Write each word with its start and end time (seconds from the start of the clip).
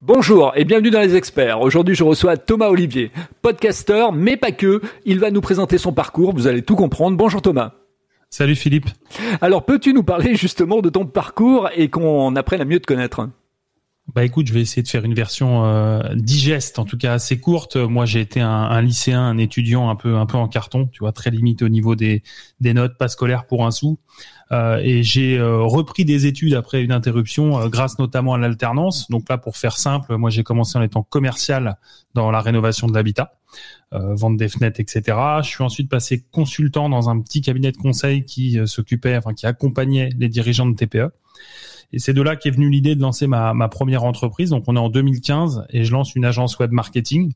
Bonjour 0.00 0.52
et 0.54 0.64
bienvenue 0.64 0.90
dans 0.90 1.00
les 1.00 1.16
experts. 1.16 1.60
Aujourd'hui, 1.60 1.96
je 1.96 2.04
reçois 2.04 2.36
Thomas 2.36 2.68
Olivier, 2.68 3.10
podcasteur, 3.42 4.12
mais 4.12 4.36
pas 4.36 4.52
que. 4.52 4.80
Il 5.04 5.18
va 5.18 5.32
nous 5.32 5.40
présenter 5.40 5.76
son 5.76 5.92
parcours, 5.92 6.32
vous 6.32 6.46
allez 6.46 6.62
tout 6.62 6.76
comprendre. 6.76 7.16
Bonjour 7.16 7.42
Thomas. 7.42 7.72
Salut 8.30 8.54
Philippe. 8.54 8.86
Alors, 9.40 9.64
peux-tu 9.64 9.92
nous 9.92 10.04
parler 10.04 10.36
justement 10.36 10.82
de 10.82 10.88
ton 10.88 11.04
parcours 11.04 11.68
et 11.74 11.90
qu'on 11.90 12.36
apprenne 12.36 12.60
à 12.60 12.64
mieux 12.64 12.78
te 12.78 12.86
connaître? 12.86 13.28
Bah 14.14 14.24
écoute, 14.24 14.46
je 14.46 14.54
vais 14.54 14.62
essayer 14.62 14.82
de 14.82 14.88
faire 14.88 15.04
une 15.04 15.14
version 15.14 15.66
euh, 15.66 16.00
digeste, 16.14 16.78
en 16.78 16.84
tout 16.84 16.96
cas 16.96 17.12
assez 17.12 17.38
courte. 17.38 17.76
Moi, 17.76 18.06
j'ai 18.06 18.20
été 18.20 18.40
un, 18.40 18.48
un, 18.48 18.80
lycéen, 18.80 19.20
un 19.20 19.36
étudiant 19.36 19.90
un 19.90 19.96
peu 19.96 20.16
un 20.16 20.24
peu 20.24 20.38
en 20.38 20.48
carton, 20.48 20.88
tu 20.90 21.00
vois, 21.00 21.12
très 21.12 21.30
limité 21.30 21.64
au 21.64 21.68
niveau 21.68 21.94
des, 21.94 22.22
des 22.60 22.72
notes, 22.72 22.96
pas 22.96 23.08
scolaires 23.08 23.46
pour 23.46 23.66
un 23.66 23.70
sou. 23.70 23.98
Euh, 24.50 24.78
et 24.82 25.02
j'ai 25.02 25.38
euh, 25.38 25.62
repris 25.62 26.04
des 26.04 26.26
études 26.26 26.54
après 26.54 26.82
une 26.82 26.92
interruption, 26.92 27.60
euh, 27.60 27.68
grâce 27.68 27.98
notamment 27.98 28.34
à 28.34 28.38
l'alternance. 28.38 29.10
Donc 29.10 29.28
là, 29.28 29.36
pour 29.36 29.56
faire 29.56 29.76
simple, 29.76 30.16
moi 30.16 30.30
j'ai 30.30 30.42
commencé 30.42 30.78
en 30.78 30.82
étant 30.82 31.02
commercial 31.02 31.76
dans 32.14 32.30
la 32.30 32.40
rénovation 32.40 32.86
de 32.86 32.94
l'habitat. 32.94 33.34
Euh, 33.94 34.14
vente 34.14 34.36
des 34.36 34.48
fenêtres, 34.48 34.80
etc. 34.80 35.02
Je 35.42 35.48
suis 35.48 35.64
ensuite 35.64 35.88
passé 35.88 36.24
consultant 36.30 36.88
dans 36.88 37.08
un 37.08 37.20
petit 37.20 37.40
cabinet 37.40 37.72
de 37.72 37.78
conseil 37.78 38.24
qui 38.24 38.58
s'occupait, 38.66 39.16
enfin 39.16 39.32
qui 39.32 39.46
accompagnait 39.46 40.10
les 40.18 40.28
dirigeants 40.28 40.66
de 40.66 40.74
TPE. 40.74 41.10
Et 41.92 41.98
c'est 41.98 42.12
de 42.12 42.22
là 42.22 42.36
qu'est 42.36 42.50
venue 42.50 42.68
l'idée 42.68 42.94
de 42.94 43.00
lancer 43.00 43.26
ma, 43.26 43.68
première 43.68 44.04
entreprise. 44.04 44.50
Donc 44.50 44.64
on 44.66 44.76
est 44.76 44.80
en 44.80 44.90
2015 44.90 45.66
et 45.70 45.84
je 45.84 45.92
lance 45.92 46.14
une 46.14 46.24
agence 46.24 46.58
web 46.58 46.72
marketing. 46.72 47.32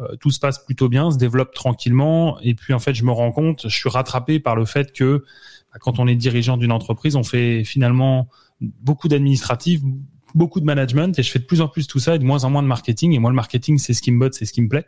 Euh, 0.00 0.16
tout 0.16 0.30
se 0.30 0.40
passe 0.40 0.58
plutôt 0.64 0.88
bien, 0.88 1.10
se 1.10 1.18
développe 1.18 1.54
tranquillement. 1.54 2.38
Et 2.40 2.54
puis 2.54 2.74
en 2.74 2.78
fait, 2.78 2.94
je 2.94 3.04
me 3.04 3.12
rends 3.12 3.32
compte, 3.32 3.62
je 3.68 3.76
suis 3.76 3.88
rattrapé 3.88 4.40
par 4.40 4.56
le 4.56 4.64
fait 4.64 4.92
que 4.92 5.24
bah, 5.72 5.78
quand 5.80 5.98
on 5.98 6.06
est 6.06 6.16
dirigeant 6.16 6.56
d'une 6.56 6.72
entreprise, 6.72 7.16
on 7.16 7.22
fait 7.22 7.64
finalement 7.64 8.28
beaucoup 8.60 9.08
d'administratif, 9.08 9.80
beaucoup 10.36 10.60
de 10.60 10.64
management 10.64 11.18
et 11.18 11.22
je 11.22 11.30
fais 11.30 11.38
de 11.38 11.44
plus 11.44 11.60
en 11.60 11.68
plus 11.68 11.86
tout 11.86 11.98
ça 11.98 12.14
et 12.14 12.18
de 12.18 12.24
moins 12.24 12.44
en 12.44 12.50
moins 12.50 12.62
de 12.62 12.68
marketing. 12.68 13.12
Et 13.12 13.18
moi, 13.18 13.30
le 13.30 13.34
marketing, 13.34 13.78
c'est 13.78 13.94
ce 13.94 14.02
qui 14.02 14.12
me 14.12 14.18
botte, 14.20 14.34
c'est 14.34 14.44
ce 14.44 14.52
qui 14.52 14.62
me 14.62 14.68
plaît. 14.68 14.86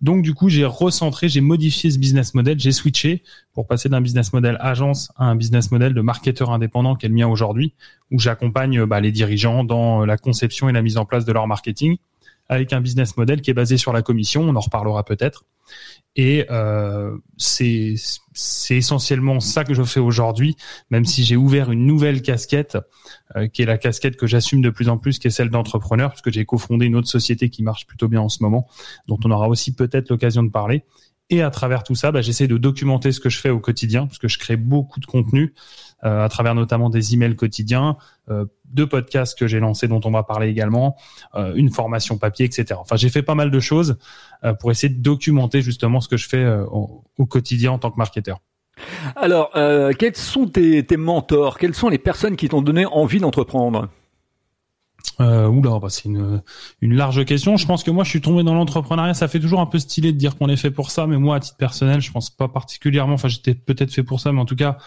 Donc, 0.00 0.22
du 0.22 0.34
coup, 0.34 0.48
j'ai 0.48 0.64
recentré, 0.64 1.28
j'ai 1.28 1.40
modifié 1.40 1.90
ce 1.90 1.98
business 1.98 2.34
model, 2.34 2.58
j'ai 2.58 2.72
switché 2.72 3.22
pour 3.52 3.66
passer 3.66 3.88
d'un 3.88 4.00
business 4.00 4.32
model 4.32 4.56
agence 4.60 5.12
à 5.16 5.24
un 5.24 5.36
business 5.36 5.70
model 5.70 5.94
de 5.94 6.00
marketeur 6.00 6.50
indépendant 6.50 6.94
qui 6.94 7.06
est 7.06 7.08
le 7.08 7.14
mien 7.14 7.26
aujourd'hui, 7.26 7.74
où 8.10 8.18
j'accompagne 8.18 8.84
bah, 8.84 9.00
les 9.00 9.12
dirigeants 9.12 9.64
dans 9.64 10.04
la 10.06 10.16
conception 10.16 10.68
et 10.68 10.72
la 10.72 10.82
mise 10.82 10.96
en 10.96 11.04
place 11.04 11.24
de 11.24 11.32
leur 11.32 11.46
marketing 11.46 11.98
avec 12.48 12.72
un 12.72 12.80
business 12.80 13.16
model 13.16 13.40
qui 13.40 13.50
est 13.50 13.54
basé 13.54 13.76
sur 13.76 13.92
la 13.92 14.02
commission. 14.02 14.42
On 14.42 14.56
en 14.56 14.60
reparlera 14.60 15.04
peut-être. 15.04 15.44
Et 16.16 16.46
euh, 16.50 17.16
c'est 17.36 17.96
essentiellement 18.70 19.40
ça 19.40 19.64
que 19.64 19.74
je 19.74 19.82
fais 19.82 19.98
aujourd'hui, 19.98 20.56
même 20.90 21.04
si 21.04 21.24
j'ai 21.24 21.36
ouvert 21.36 21.72
une 21.72 21.86
nouvelle 21.86 22.22
casquette, 22.22 22.78
euh, 23.34 23.48
qui 23.48 23.62
est 23.62 23.66
la 23.66 23.78
casquette 23.78 24.16
que 24.16 24.26
j'assume 24.26 24.62
de 24.62 24.70
plus 24.70 24.88
en 24.88 24.96
plus, 24.96 25.18
qui 25.18 25.26
est 25.26 25.30
celle 25.30 25.50
d'entrepreneur, 25.50 26.10
puisque 26.10 26.30
j'ai 26.30 26.44
cofondé 26.44 26.86
une 26.86 26.94
autre 26.94 27.08
société 27.08 27.50
qui 27.50 27.64
marche 27.64 27.86
plutôt 27.86 28.06
bien 28.06 28.20
en 28.20 28.28
ce 28.28 28.42
moment, 28.42 28.68
dont 29.08 29.18
on 29.24 29.30
aura 29.30 29.48
aussi 29.48 29.74
peut-être 29.74 30.10
l'occasion 30.10 30.44
de 30.44 30.50
parler. 30.50 30.84
Et 31.30 31.42
à 31.42 31.50
travers 31.50 31.82
tout 31.82 31.94
ça, 31.94 32.12
bah, 32.12 32.20
j'essaie 32.20 32.46
de 32.46 32.58
documenter 32.58 33.10
ce 33.10 33.18
que 33.18 33.30
je 33.30 33.40
fais 33.40 33.50
au 33.50 33.58
quotidien, 33.58 34.06
parce 34.06 34.18
que 34.18 34.28
je 34.28 34.38
crée 34.38 34.56
beaucoup 34.56 35.00
de 35.00 35.06
contenu 35.06 35.54
à 36.04 36.28
travers 36.28 36.54
notamment 36.54 36.90
des 36.90 37.14
emails 37.14 37.36
quotidiens, 37.36 37.96
euh, 38.30 38.44
deux 38.74 38.86
podcasts 38.86 39.38
que 39.38 39.46
j'ai 39.46 39.60
lancés 39.60 39.88
dont 39.88 40.00
on 40.04 40.10
va 40.10 40.22
parler 40.22 40.48
également, 40.48 40.96
euh, 41.34 41.54
une 41.54 41.70
formation 41.70 42.18
papier, 42.18 42.44
etc. 42.44 42.78
Enfin, 42.78 42.96
j'ai 42.96 43.08
fait 43.08 43.22
pas 43.22 43.34
mal 43.34 43.50
de 43.50 43.60
choses 43.60 43.96
euh, 44.44 44.52
pour 44.52 44.70
essayer 44.70 44.92
de 44.92 45.00
documenter 45.00 45.62
justement 45.62 46.00
ce 46.00 46.08
que 46.08 46.16
je 46.16 46.28
fais 46.28 46.38
euh, 46.38 46.64
au, 46.66 47.04
au, 47.18 47.26
quotidien 47.26 47.72
en 47.72 47.78
tant 47.78 47.90
que 47.90 47.96
marketeur. 47.96 48.40
Alors, 49.14 49.52
quels 50.00 50.16
sont 50.16 50.48
tes, 50.48 50.84
tes 50.84 50.96
mentors? 50.96 51.58
Quelles 51.58 51.76
sont 51.76 51.88
les 51.88 51.98
personnes 51.98 52.34
qui 52.34 52.48
t'ont 52.48 52.60
donné 52.60 52.84
envie 52.86 53.20
d'entreprendre? 53.20 53.88
Euh, 55.20 55.46
oula, 55.46 55.78
bah 55.78 55.88
c'est 55.90 56.06
une, 56.06 56.42
une 56.80 56.94
large 56.94 57.24
question. 57.24 57.56
Je 57.56 57.66
pense 57.66 57.84
que 57.84 57.92
moi, 57.92 58.02
je 58.02 58.10
suis 58.10 58.20
tombé 58.20 58.42
dans 58.42 58.54
l'entrepreneuriat. 58.54 59.14
Ça 59.14 59.28
fait 59.28 59.38
toujours 59.38 59.60
un 59.60 59.66
peu 59.66 59.78
stylé 59.78 60.12
de 60.12 60.18
dire 60.18 60.36
qu'on 60.36 60.48
est 60.48 60.56
fait 60.56 60.72
pour 60.72 60.90
ça, 60.90 61.06
mais 61.06 61.18
moi, 61.18 61.36
à 61.36 61.40
titre 61.40 61.56
personnel, 61.56 62.00
je 62.00 62.10
pense 62.10 62.30
pas 62.30 62.48
particulièrement. 62.48 63.14
Enfin, 63.14 63.28
j'étais 63.28 63.54
peut-être 63.54 63.92
fait 63.92 64.02
pour 64.02 64.18
ça, 64.18 64.32
mais 64.32 64.40
en 64.40 64.44
tout 64.44 64.56
cas, 64.56 64.78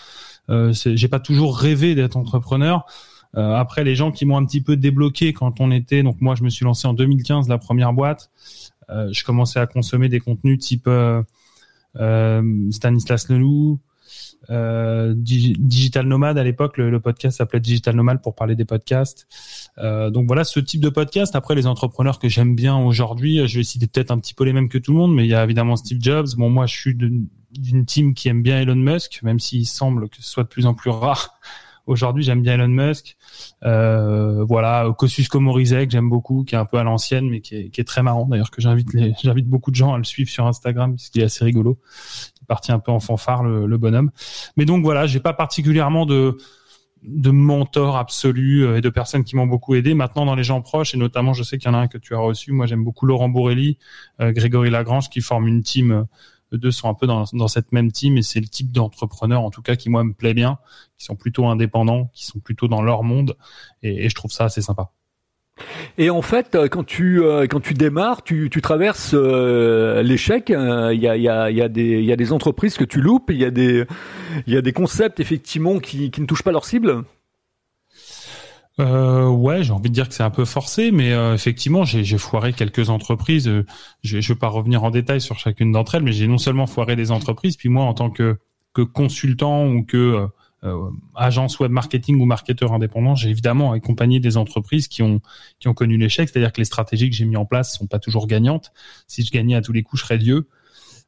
euh, 0.50 0.74
j'ai 0.74 1.08
pas 1.08 1.20
toujours 1.20 1.58
rêvé 1.58 1.96
d'être 1.96 2.18
entrepreneur. 2.18 2.86
Euh, 3.36 3.56
après, 3.56 3.84
les 3.84 3.96
gens 3.96 4.12
qui 4.12 4.26
m'ont 4.26 4.38
un 4.38 4.46
petit 4.46 4.62
peu 4.62 4.78
débloqué 4.78 5.34
quand 5.34 5.60
on 5.60 5.72
était, 5.72 6.04
donc 6.04 6.22
moi, 6.22 6.36
je 6.36 6.44
me 6.44 6.50
suis 6.50 6.66
lancé 6.66 6.88
en 6.88 6.94
2015, 6.94 7.50
la 7.50 7.58
première 7.58 7.94
boîte. 7.94 8.32
Euh, 8.90 9.10
je 9.12 9.24
commençais 9.26 9.60
à 9.60 9.68
consommer 9.68 10.10
des 10.10 10.20
contenus 10.20 10.60
type 10.60 10.88
euh, 10.88 11.22
euh, 12.00 12.72
Stanislas 12.72 13.30
Leloup, 13.30 13.80
euh, 14.50 15.14
Digital 15.18 16.08
Nomade 16.08 16.38
à 16.38 16.44
l'époque, 16.44 16.78
le, 16.78 17.00
podcast 17.00 17.38
s'appelait 17.38 17.60
Digital 17.60 17.96
Nomade 17.96 18.22
pour 18.22 18.36
parler 18.36 18.56
des 18.56 18.66
podcasts. 18.66 19.28
Euh, 19.78 20.10
donc 20.10 20.28
voilà 20.28 20.44
ce 20.44 20.60
type 20.60 20.82
de 20.82 20.90
podcast. 20.90 21.36
Après 21.36 21.56
les 21.56 21.68
entrepreneurs 21.68 22.20
que 22.20 22.30
j'aime 22.30 22.56
bien 22.56 22.78
aujourd'hui, 22.78 23.48
je 23.48 23.58
vais 23.58 23.64
citer 23.64 23.88
peut-être 23.88 24.12
un 24.12 24.20
petit 24.20 24.34
peu 24.34 24.44
les 24.44 24.54
mêmes 24.54 24.70
que 24.70 24.78
tout 24.78 24.92
le 24.92 24.98
monde, 24.98 25.14
mais 25.14 25.26
il 25.26 25.30
y 25.30 25.36
a 25.36 25.44
évidemment 25.44 25.76
Steve 25.76 26.00
Jobs. 26.02 26.28
Bon 26.38 26.50
moi 26.50 26.66
je 26.66 26.76
suis 26.76 26.98
d'une 27.60 27.86
team 27.86 28.14
qui 28.14 28.30
aime 28.30 28.42
bien 28.42 28.60
Elon 28.62 28.76
Musk, 28.76 29.22
même 29.24 29.40
s'il 29.40 29.68
semble 29.68 30.10
que 30.10 30.18
ce 30.18 30.30
soit 30.30 30.44
de 30.44 30.50
plus 30.50 30.66
en 30.66 30.74
plus 30.74 30.90
rare. 30.90 31.40
Aujourd'hui, 31.88 32.22
j'aime 32.22 32.42
bien 32.42 32.56
Elon 32.56 32.68
Musk. 32.68 33.16
Euh, 33.64 34.44
voilà, 34.44 34.94
Kosciusko 34.98 35.40
Morizek, 35.40 35.90
j'aime 35.90 36.10
beaucoup, 36.10 36.44
qui 36.44 36.56
est 36.56 36.58
un 36.58 36.66
peu 36.66 36.78
à 36.78 36.84
l'ancienne, 36.84 37.30
mais 37.30 37.40
qui 37.40 37.56
est, 37.56 37.80
est, 37.80 37.88
très 37.88 38.04
marrant. 38.04 38.26
D'ailleurs, 38.26 38.52
que 38.52 38.62
j'invite 38.62 39.48
beaucoup 39.48 39.72
de 39.72 39.76
gens 39.78 39.94
à 39.94 39.98
le 39.98 40.04
suivre 40.04 40.30
sur 40.30 40.46
Instagram, 40.46 40.96
puisqu'il 40.96 41.22
est 41.22 41.26
assez 41.26 41.46
rigolo 41.46 41.80
parti 42.48 42.72
un 42.72 42.80
peu 42.80 42.92
en 42.92 43.00
fanfare 43.00 43.44
le, 43.44 43.78
bonhomme. 43.78 44.12
Mais 44.56 44.66
donc 44.66 44.84
voilà, 44.84 45.06
j'ai 45.06 45.20
pas 45.20 45.34
particulièrement 45.34 46.06
de 46.06 46.38
de 47.04 47.30
mentors 47.30 47.96
absolus 47.96 48.66
euh, 48.66 48.78
et 48.78 48.82
de 48.82 48.90
personnes 48.90 49.24
qui 49.24 49.36
m'ont 49.36 49.46
beaucoup 49.46 49.76
aidé. 49.76 49.94
Maintenant, 49.94 50.26
dans 50.26 50.34
les 50.34 50.44
gens 50.44 50.62
proches, 50.62 50.96
et 50.96 50.98
notamment, 50.98 51.32
je 51.32 51.44
sais 51.44 51.60
qu'il 51.60 51.70
y 51.70 51.72
en 51.72 51.78
a 51.78 51.82
un 51.82 51.88
que 51.88 52.00
tu 52.00 52.16
as 52.16 52.18
reçu. 52.18 52.52
Moi, 52.52 52.66
j'aime 52.66 52.84
beaucoup 52.84 53.06
Laurent 53.06 53.30
Bourrelli, 53.30 53.78
euh, 54.20 54.32
Grégory 54.32 54.72
Lagrange, 54.72 55.10
qui 55.10 55.22
forment 55.22 55.48
une 55.48 55.62
team. 55.62 56.08
Eux 56.54 56.58
deux 56.58 56.72
sont 56.72 56.90
un 56.90 56.94
peu 56.94 57.08
dans, 57.08 57.26
dans 57.34 57.48
cette 57.48 57.72
même 57.72 57.92
team, 57.92 58.18
et 58.18 58.22
c'est 58.22 58.40
le 58.40 58.48
type 58.48 58.72
d'entrepreneur, 58.72 59.42
en 59.42 59.50
tout 59.50 59.62
cas, 59.62 59.76
qui 59.76 59.90
moi 59.90 60.04
me 60.04 60.14
plaît 60.14 60.34
bien, 60.34 60.58
qui 60.98 61.06
sont 61.06 61.16
plutôt 61.16 61.48
indépendants, 61.48 62.10
qui 62.14 62.26
sont 62.26 62.40
plutôt 62.40 62.68
dans 62.68 62.82
leur 62.82 63.04
monde, 63.04 63.36
et, 63.84 64.06
et 64.06 64.10
je 64.10 64.16
trouve 64.16 64.32
ça 64.32 64.46
assez 64.46 64.62
sympa. 64.62 64.92
Et 65.98 66.10
en 66.10 66.22
fait, 66.22 66.56
euh, 66.56 66.68
quand 66.68 66.86
tu 66.86 67.24
euh, 67.24 67.48
quand 67.48 67.60
tu 67.60 67.74
démarres, 67.74 68.24
tu, 68.24 68.50
tu 68.52 68.62
traverses 68.62 69.12
euh, 69.16 70.04
l'échec. 70.04 70.50
Il 70.50 71.00
y 71.02 71.08
a 71.08 71.16
il 71.16 71.24
y 71.24 71.30
a 71.30 71.50
il 71.50 71.58
y 71.58 71.62
a 71.62 71.70
des 71.70 72.00
il 72.00 72.06
y 72.06 72.12
a 72.12 72.16
des 72.16 72.32
entreprises 72.32 72.78
que 72.78 72.84
tu 72.84 73.02
loupes. 73.02 73.32
Il 73.32 73.38
y 73.38 73.46
a 73.46 73.52
des 73.52 73.86
il 74.46 74.54
y 74.54 74.58
a 74.58 74.62
des 74.62 74.74
concepts 74.74 75.20
effectivement 75.20 75.80
qui 75.80 76.12
qui 76.12 76.22
ne 76.22 76.28
touchent 76.28 76.44
pas 76.44 76.52
leur 76.52 76.66
cible. 76.66 77.04
Euh, 78.80 79.28
ouais, 79.28 79.64
j'ai 79.64 79.72
envie 79.72 79.90
de 79.90 79.96
dire 79.96 80.08
que 80.08 80.14
c'est 80.14 80.24
un 80.24 80.30
peu 80.30 80.46
forcé, 80.46 80.92
mais 80.92 81.12
euh, 81.12 81.34
effectivement, 81.34 81.84
j'ai 81.84 82.18
foiré 82.18 82.54
quelques 82.54 82.90
entreprises. 82.90 83.50
Je 84.04 84.18
ne 84.18 84.22
vais 84.22 84.36
pas 84.36 84.50
revenir 84.50 84.84
en 84.84 84.92
détail 84.92 85.20
sur 85.20 85.40
chacune 85.40 85.72
d'entre 85.72 85.96
elles, 85.96 86.04
mais 86.04 86.12
j'ai 86.12 86.28
non 86.28 86.38
seulement 86.38 86.68
foiré 86.68 86.96
des 86.96 87.12
entreprises, 87.12 87.58
puis 87.58 87.70
moi, 87.70 87.86
en 87.86 87.94
tant 87.94 88.10
que, 88.10 88.38
consultant 88.94 89.68
ou 89.68 89.84
que 89.84 90.28
euh, 90.64 90.90
agence 91.16 91.60
web 91.60 91.72
marketing 91.72 92.20
ou 92.20 92.26
marketeur 92.26 92.74
indépendant, 92.74 93.16
j'ai 93.16 93.30
évidemment 93.30 93.72
accompagné 93.72 94.20
des 94.20 94.38
entreprises 94.38 94.88
qui 94.88 95.02
ont 95.02 95.20
qui 95.60 95.68
ont 95.68 95.74
connu 95.74 95.98
l'échec, 95.98 96.30
c'est-à-dire 96.30 96.52
que 96.52 96.62
les 96.62 96.66
stratégies 96.66 97.10
que 97.10 97.16
j'ai 97.16 97.26
mis 97.26 97.38
en 97.38 97.46
place 97.46 97.76
sont 97.76 97.88
pas 97.88 97.98
toujours 97.98 98.28
gagnantes. 98.28 98.72
Si 99.08 99.24
je 99.24 99.32
gagnais 99.32 99.56
à 99.56 99.62
tous 99.62 99.74
les 99.74 99.82
coups, 99.82 100.02
je 100.02 100.06
serais 100.06 100.20
Dieu. 100.20 100.48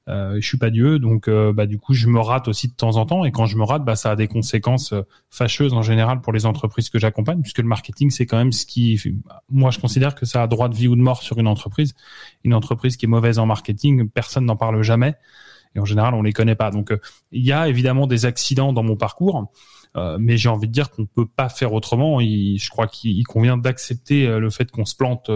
Euh, 0.09 0.37
je 0.41 0.47
suis 0.47 0.57
pas 0.57 0.71
Dieu, 0.71 0.97
donc 0.97 1.27
euh, 1.27 1.53
bah, 1.53 1.67
du 1.67 1.77
coup 1.77 1.93
je 1.93 2.07
me 2.07 2.19
rate 2.19 2.47
aussi 2.47 2.67
de 2.67 2.73
temps 2.73 2.95
en 2.95 3.05
temps, 3.05 3.25
et 3.25 3.31
quand 3.31 3.45
je 3.45 3.57
me 3.57 3.63
rate, 3.63 3.85
bah, 3.85 3.95
ça 3.95 4.11
a 4.11 4.15
des 4.15 4.27
conséquences 4.27 4.91
euh, 4.91 5.03
fâcheuses 5.29 5.73
en 5.73 5.83
général 5.83 6.21
pour 6.21 6.33
les 6.33 6.47
entreprises 6.47 6.89
que 6.89 6.97
j'accompagne, 6.97 7.41
puisque 7.41 7.59
le 7.59 7.67
marketing 7.67 8.09
c'est 8.09 8.25
quand 8.25 8.37
même 8.37 8.51
ce 8.51 8.65
qui, 8.65 8.99
moi 9.49 9.69
je 9.69 9.77
considère 9.77 10.15
que 10.15 10.25
ça 10.25 10.41
a 10.41 10.47
droit 10.47 10.67
de 10.67 10.75
vie 10.75 10.87
ou 10.87 10.95
de 10.95 11.01
mort 11.01 11.21
sur 11.21 11.37
une 11.37 11.47
entreprise. 11.47 11.93
Une 12.43 12.55
entreprise 12.55 12.97
qui 12.97 13.05
est 13.05 13.09
mauvaise 13.09 13.37
en 13.37 13.45
marketing, 13.45 14.09
personne 14.09 14.45
n'en 14.45 14.55
parle 14.55 14.81
jamais 14.81 15.15
et 15.75 15.79
en 15.79 15.85
général 15.85 16.15
on 16.15 16.23
les 16.23 16.33
connaît 16.33 16.55
pas. 16.55 16.71
Donc 16.71 16.91
euh, 16.91 16.99
il 17.31 17.45
y 17.45 17.51
a 17.51 17.67
évidemment 17.67 18.07
des 18.07 18.25
accidents 18.25 18.73
dans 18.73 18.83
mon 18.83 18.95
parcours. 18.95 19.51
Euh, 19.97 20.17
mais 20.19 20.37
j'ai 20.37 20.49
envie 20.49 20.67
de 20.67 20.71
dire 20.71 20.91
qu'on 20.91 21.07
peut 21.07 21.25
pas 21.25 21.49
faire 21.49 21.73
autrement. 21.73 22.19
Il, 22.19 22.59
je 22.59 22.69
crois 22.69 22.87
qu'il 22.87 23.25
convient 23.25 23.57
d'accepter 23.57 24.27
le 24.27 24.49
fait 24.51 24.69
qu'on 24.69 24.85
se 24.85 24.95
plante 24.95 25.31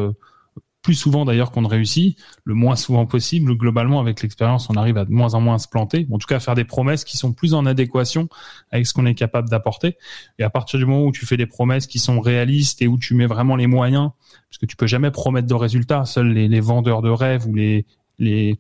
plus 0.84 0.94
souvent 0.94 1.26
d'ailleurs 1.26 1.50
qu'on 1.52 1.62
ne 1.62 1.68
réussit, 1.68 2.18
le 2.44 2.54
moins 2.54 2.76
souvent 2.76 3.06
possible. 3.06 3.58
Globalement, 3.58 4.00
avec 4.00 4.22
l'expérience, 4.22 4.70
on 4.70 4.76
arrive 4.76 4.98
à 4.98 5.06
de 5.06 5.12
moins 5.12 5.34
en 5.34 5.42
moins 5.42 5.58
se 5.58 5.68
planter. 5.68 6.06
En 6.12 6.18
tout 6.20 6.28
cas, 6.28 6.36
à 6.36 6.40
faire 6.40 6.56
des 6.56 6.66
promesses 6.66 7.06
qui 7.06 7.18
sont 7.18 7.32
plus 7.32 7.54
en 7.54 7.66
adéquation 7.66 8.28
avec 8.70 8.86
ce 8.86 8.94
qu'on 8.94 9.06
est 9.06 9.16
capable 9.16 9.50
d'apporter. 9.50 9.98
Et 10.38 10.44
à 10.44 10.50
partir 10.50 10.78
du 10.78 10.86
moment 10.86 11.06
où 11.06 11.12
tu 11.12 11.26
fais 11.26 11.38
des 11.38 11.48
promesses 11.48 11.88
qui 11.88 12.00
sont 12.00 12.20
réalistes 12.20 12.82
et 12.82 12.88
où 12.88 13.00
tu 13.00 13.16
mets 13.16 13.28
vraiment 13.28 13.56
les 13.56 13.66
moyens, 13.66 14.12
parce 14.50 14.60
que 14.60 14.66
tu 14.66 14.76
peux 14.76 14.88
jamais 14.88 15.10
promettre 15.10 15.48
de 15.48 15.54
résultats. 15.54 16.06
Seuls 16.06 16.34
les, 16.34 16.48
les 16.50 16.60
vendeurs 16.60 17.02
de 17.02 17.10
rêves 17.10 17.48
ou 17.48 17.56
les 17.56 17.86
les 18.20 18.60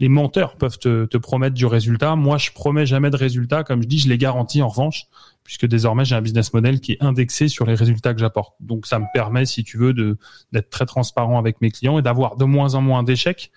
les 0.00 0.08
menteurs 0.08 0.56
peuvent 0.56 0.78
te, 0.78 1.16
promettre 1.16 1.54
du 1.54 1.66
résultat. 1.66 2.14
Moi, 2.14 2.38
je 2.38 2.52
promets 2.52 2.86
jamais 2.86 3.10
de 3.10 3.16
résultat. 3.16 3.64
Comme 3.64 3.82
je 3.82 3.88
dis, 3.88 3.98
je 3.98 4.08
les 4.08 4.18
garantis 4.18 4.62
en 4.62 4.68
revanche, 4.68 5.06
puisque 5.42 5.66
désormais 5.66 6.04
j'ai 6.04 6.14
un 6.14 6.20
business 6.20 6.52
model 6.52 6.80
qui 6.80 6.92
est 6.92 7.02
indexé 7.02 7.48
sur 7.48 7.66
les 7.66 7.74
résultats 7.74 8.14
que 8.14 8.20
j'apporte. 8.20 8.54
Donc, 8.60 8.86
ça 8.86 8.98
me 8.98 9.06
permet, 9.12 9.44
si 9.44 9.64
tu 9.64 9.76
veux, 9.76 9.92
d'être 10.52 10.70
très 10.70 10.86
transparent 10.86 11.38
avec 11.38 11.60
mes 11.60 11.70
clients 11.70 11.98
et 11.98 12.02
d'avoir 12.02 12.36
de 12.36 12.44
moins 12.44 12.74
en 12.74 12.80
moins 12.80 13.02
d'échecs, 13.02 13.50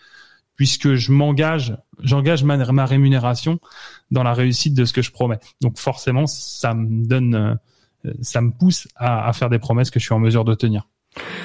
puisque 0.55 0.95
je 0.95 1.11
m'engage, 1.11 1.77
j'engage 1.99 2.43
ma, 2.43 2.85
rémunération 2.85 3.59
dans 4.09 4.23
la 4.23 4.33
réussite 4.33 4.73
de 4.73 4.85
ce 4.85 4.93
que 4.93 5.03
je 5.03 5.11
promets. 5.11 5.39
Donc, 5.61 5.77
forcément, 5.77 6.25
ça 6.25 6.73
me 6.73 7.05
donne, 7.05 7.35
euh, 7.35 8.13
ça 8.21 8.41
me 8.41 8.51
pousse 8.51 8.88
à 8.95 9.31
faire 9.33 9.49
des 9.49 9.59
promesses 9.59 9.91
que 9.91 9.99
je 9.99 10.05
suis 10.05 10.13
en 10.13 10.19
mesure 10.19 10.43
de 10.43 10.55
tenir. 10.55 10.88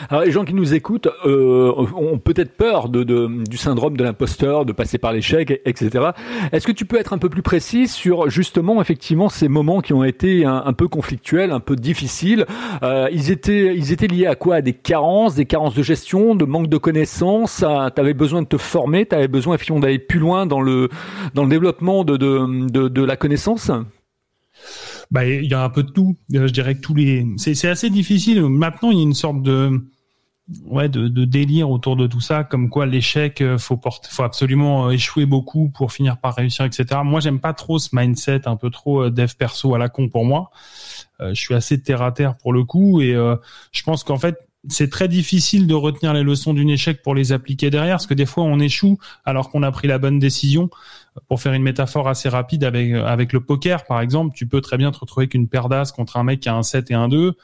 Alors 0.08 0.24
les 0.24 0.30
gens 0.30 0.44
qui 0.44 0.54
nous 0.54 0.74
écoutent 0.74 1.08
euh, 1.24 1.72
ont 1.96 2.18
peut-être 2.18 2.56
peur 2.56 2.88
de, 2.88 3.02
du 3.02 3.56
syndrome 3.56 3.96
de 3.96 4.04
l'imposteur, 4.04 4.64
de 4.64 4.72
passer 4.72 4.98
par 4.98 5.12
l'échec, 5.12 5.60
etc. 5.64 6.10
Est-ce 6.52 6.66
que 6.66 6.72
tu 6.72 6.84
peux 6.84 6.98
être 6.98 7.12
un 7.12 7.18
peu 7.18 7.28
plus 7.28 7.42
précis 7.42 7.88
sur 7.88 8.30
justement 8.30 8.80
effectivement 8.80 9.28
ces 9.28 9.48
moments 9.48 9.80
qui 9.80 9.92
ont 9.92 10.04
été 10.04 10.44
un, 10.44 10.72
peu 10.72 10.86
conflictuels, 10.86 11.50
un 11.50 11.60
peu 11.60 11.74
difficiles? 11.74 12.46
Euh, 12.82 13.08
Ils 13.12 13.30
étaient 13.30 13.74
ils 13.76 13.92
étaient 13.92 14.06
liés 14.06 14.26
à 14.26 14.36
quoi? 14.36 14.56
À 14.56 14.60
des 14.60 14.72
carences, 14.72 15.34
des 15.34 15.46
carences 15.46 15.74
de 15.74 15.82
gestion, 15.82 16.34
de 16.34 16.44
manque 16.44 16.68
de 16.68 16.78
connaissances? 16.78 17.64
Tu 17.94 18.00
avais 18.00 18.14
besoin 18.14 18.42
de 18.42 18.46
te 18.46 18.58
former, 18.58 19.06
tu 19.06 19.16
avais 19.16 19.28
besoin 19.28 19.54
effectivement 19.54 19.80
d'aller 19.80 19.98
plus 19.98 20.20
loin 20.20 20.46
dans 20.46 20.60
le 20.60 20.88
dans 21.34 21.42
le 21.42 21.50
développement 21.50 22.04
de, 22.04 22.16
de, 22.16 22.88
de 22.88 23.02
la 23.02 23.16
connaissance? 23.16 23.70
Bah 25.10 25.24
il 25.24 25.44
y 25.44 25.54
a 25.54 25.62
un 25.62 25.70
peu 25.70 25.82
de 25.82 25.90
tout. 25.90 26.16
Je 26.30 26.46
dirais 26.46 26.74
que 26.74 26.80
tous 26.80 26.94
les 26.94 27.26
c'est 27.36 27.68
assez 27.68 27.90
difficile. 27.90 28.42
Maintenant 28.42 28.90
il 28.90 28.98
y 28.98 29.00
a 29.00 29.04
une 29.04 29.14
sorte 29.14 29.42
de 29.42 29.80
ouais 30.66 30.88
de, 30.88 31.08
de, 31.08 31.24
délire 31.24 31.70
autour 31.70 31.96
de 31.96 32.06
tout 32.06 32.20
ça, 32.20 32.44
comme 32.44 32.70
quoi 32.70 32.86
l'échec 32.86 33.40
euh, 33.40 33.58
faut 33.58 33.76
porter, 33.76 34.08
faut 34.10 34.22
absolument 34.22 34.86
euh, 34.86 34.90
échouer 34.90 35.26
beaucoup 35.26 35.70
pour 35.70 35.92
finir 35.92 36.18
par 36.18 36.34
réussir, 36.34 36.64
etc. 36.64 37.00
Moi 37.04 37.20
j'aime 37.20 37.40
pas 37.40 37.52
trop 37.52 37.78
ce 37.78 37.90
mindset 37.92 38.46
un 38.46 38.56
peu 38.56 38.70
trop 38.70 39.04
euh, 39.04 39.10
dev 39.10 39.32
perso 39.36 39.74
à 39.74 39.78
la 39.78 39.88
con 39.88 40.08
pour 40.08 40.24
moi. 40.24 40.50
je 41.20 41.34
suis 41.34 41.54
assez 41.54 41.82
terre 41.82 42.02
à 42.02 42.12
terre 42.12 42.36
pour 42.36 42.52
le 42.52 42.62
coup 42.64 43.00
et 43.00 43.14
je 43.72 43.82
pense 43.82 44.04
qu'en 44.04 44.18
fait 44.18 44.36
c'est 44.68 44.90
très 44.90 45.08
difficile 45.08 45.66
de 45.66 45.74
retenir 45.74 46.12
les 46.12 46.22
leçons 46.22 46.52
d'une 46.52 46.70
échec 46.70 47.02
pour 47.02 47.14
les 47.14 47.32
appliquer 47.32 47.70
derrière, 47.70 47.94
parce 47.94 48.06
que 48.06 48.14
des 48.14 48.26
fois 48.26 48.44
on 48.44 48.58
échoue 48.58 48.98
alors 49.24 49.50
qu'on 49.50 49.62
a 49.62 49.70
pris 49.70 49.88
la 49.88 49.98
bonne 49.98 50.18
décision. 50.18 50.70
Pour 51.28 51.40
faire 51.40 51.52
une 51.52 51.62
métaphore 51.62 52.08
assez 52.08 52.28
rapide 52.28 52.64
avec 52.64 52.92
avec 52.92 53.32
le 53.32 53.40
poker 53.40 53.84
par 53.84 54.00
exemple, 54.00 54.34
tu 54.36 54.46
peux 54.46 54.60
très 54.60 54.76
bien 54.76 54.92
te 54.92 54.98
retrouver 54.98 55.28
qu'une 55.28 55.48
paire 55.48 55.68
d'as 55.68 55.92
contre 55.92 56.16
un 56.16 56.24
mec 56.24 56.40
qui 56.40 56.48
a 56.48 56.54
un 56.54 56.62
7 56.62 56.90
et 56.90 56.94
un 56.94 57.08
2 57.08 57.36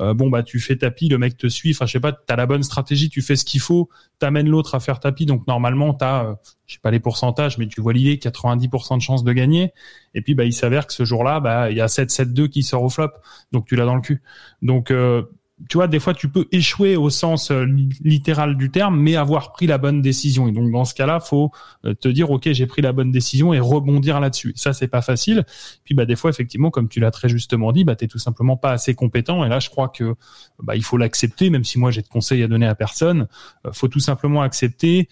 euh, 0.00 0.12
bon 0.12 0.28
bah 0.28 0.42
tu 0.42 0.58
fais 0.58 0.76
tapis, 0.76 1.08
le 1.08 1.18
mec 1.18 1.36
te 1.36 1.46
suit, 1.46 1.70
enfin 1.70 1.86
je 1.86 1.92
sais 1.92 2.00
pas, 2.00 2.12
t'as 2.12 2.34
la 2.34 2.46
bonne 2.46 2.64
stratégie, 2.64 3.08
tu 3.08 3.22
fais 3.22 3.36
ce 3.36 3.44
qu'il 3.44 3.60
faut, 3.60 3.88
t'amènes 4.18 4.48
l'autre 4.48 4.74
à 4.74 4.80
faire 4.80 4.98
tapis, 4.98 5.24
donc 5.24 5.46
normalement 5.46 5.94
t'as, 5.94 6.24
euh, 6.24 6.34
je 6.66 6.74
sais 6.74 6.80
pas 6.80 6.90
les 6.90 6.98
pourcentages, 6.98 7.58
mais 7.58 7.68
tu 7.68 7.80
vois 7.80 7.92
l'idée, 7.92 8.16
90% 8.16 8.96
de 8.96 9.02
chances 9.02 9.22
de 9.22 9.32
gagner, 9.32 9.72
et 10.14 10.20
puis 10.20 10.34
bah 10.34 10.44
il 10.44 10.52
s'avère 10.52 10.88
que 10.88 10.92
ce 10.92 11.04
jour-là, 11.04 11.38
bah 11.38 11.70
il 11.70 11.76
y 11.76 11.80
a 11.80 11.86
7-7-2 11.86 12.48
qui 12.48 12.64
sort 12.64 12.82
au 12.82 12.88
flop, 12.88 13.10
donc 13.52 13.66
tu 13.66 13.76
l'as 13.76 13.84
dans 13.84 13.94
le 13.94 14.00
cul. 14.00 14.22
Donc 14.62 14.90
euh, 14.90 15.22
tu 15.68 15.76
vois, 15.76 15.86
des 15.86 16.00
fois, 16.00 16.14
tu 16.14 16.28
peux 16.28 16.46
échouer 16.50 16.96
au 16.96 17.10
sens 17.10 17.52
euh, 17.52 17.64
littéral 18.02 18.56
du 18.56 18.70
terme, 18.70 18.98
mais 19.00 19.14
avoir 19.14 19.52
pris 19.52 19.68
la 19.68 19.78
bonne 19.78 20.02
décision. 20.02 20.48
Et 20.48 20.52
donc, 20.52 20.70
dans 20.72 20.84
ce 20.84 20.94
cas-là, 20.94 21.20
faut 21.20 21.52
euh, 21.84 21.94
te 21.94 22.08
dire, 22.08 22.30
ok, 22.30 22.50
j'ai 22.50 22.66
pris 22.66 22.82
la 22.82 22.92
bonne 22.92 23.12
décision 23.12 23.54
et 23.54 23.60
rebondir 23.60 24.18
là-dessus. 24.18 24.52
Ça, 24.56 24.72
c'est 24.72 24.88
pas 24.88 25.00
facile. 25.00 25.44
Puis, 25.84 25.94
bah, 25.94 26.06
des 26.06 26.16
fois, 26.16 26.30
effectivement, 26.30 26.70
comme 26.70 26.88
tu 26.88 26.98
l'as 26.98 27.12
très 27.12 27.28
justement 27.28 27.70
dit, 27.70 27.84
bah, 27.84 27.94
t'es 27.94 28.08
tout 28.08 28.18
simplement 28.18 28.56
pas 28.56 28.72
assez 28.72 28.94
compétent. 28.94 29.44
Et 29.44 29.48
là, 29.48 29.60
je 29.60 29.70
crois 29.70 29.88
que, 29.88 30.16
bah, 30.60 30.74
il 30.74 30.82
faut 30.82 30.96
l'accepter, 30.96 31.50
même 31.50 31.64
si 31.64 31.78
moi, 31.78 31.92
j'ai 31.92 32.02
de 32.02 32.08
conseils 32.08 32.42
à 32.42 32.48
donner 32.48 32.66
à 32.66 32.74
personne. 32.74 33.28
Euh, 33.64 33.70
faut 33.72 33.88
tout 33.88 34.00
simplement 34.00 34.42
accepter 34.42 35.08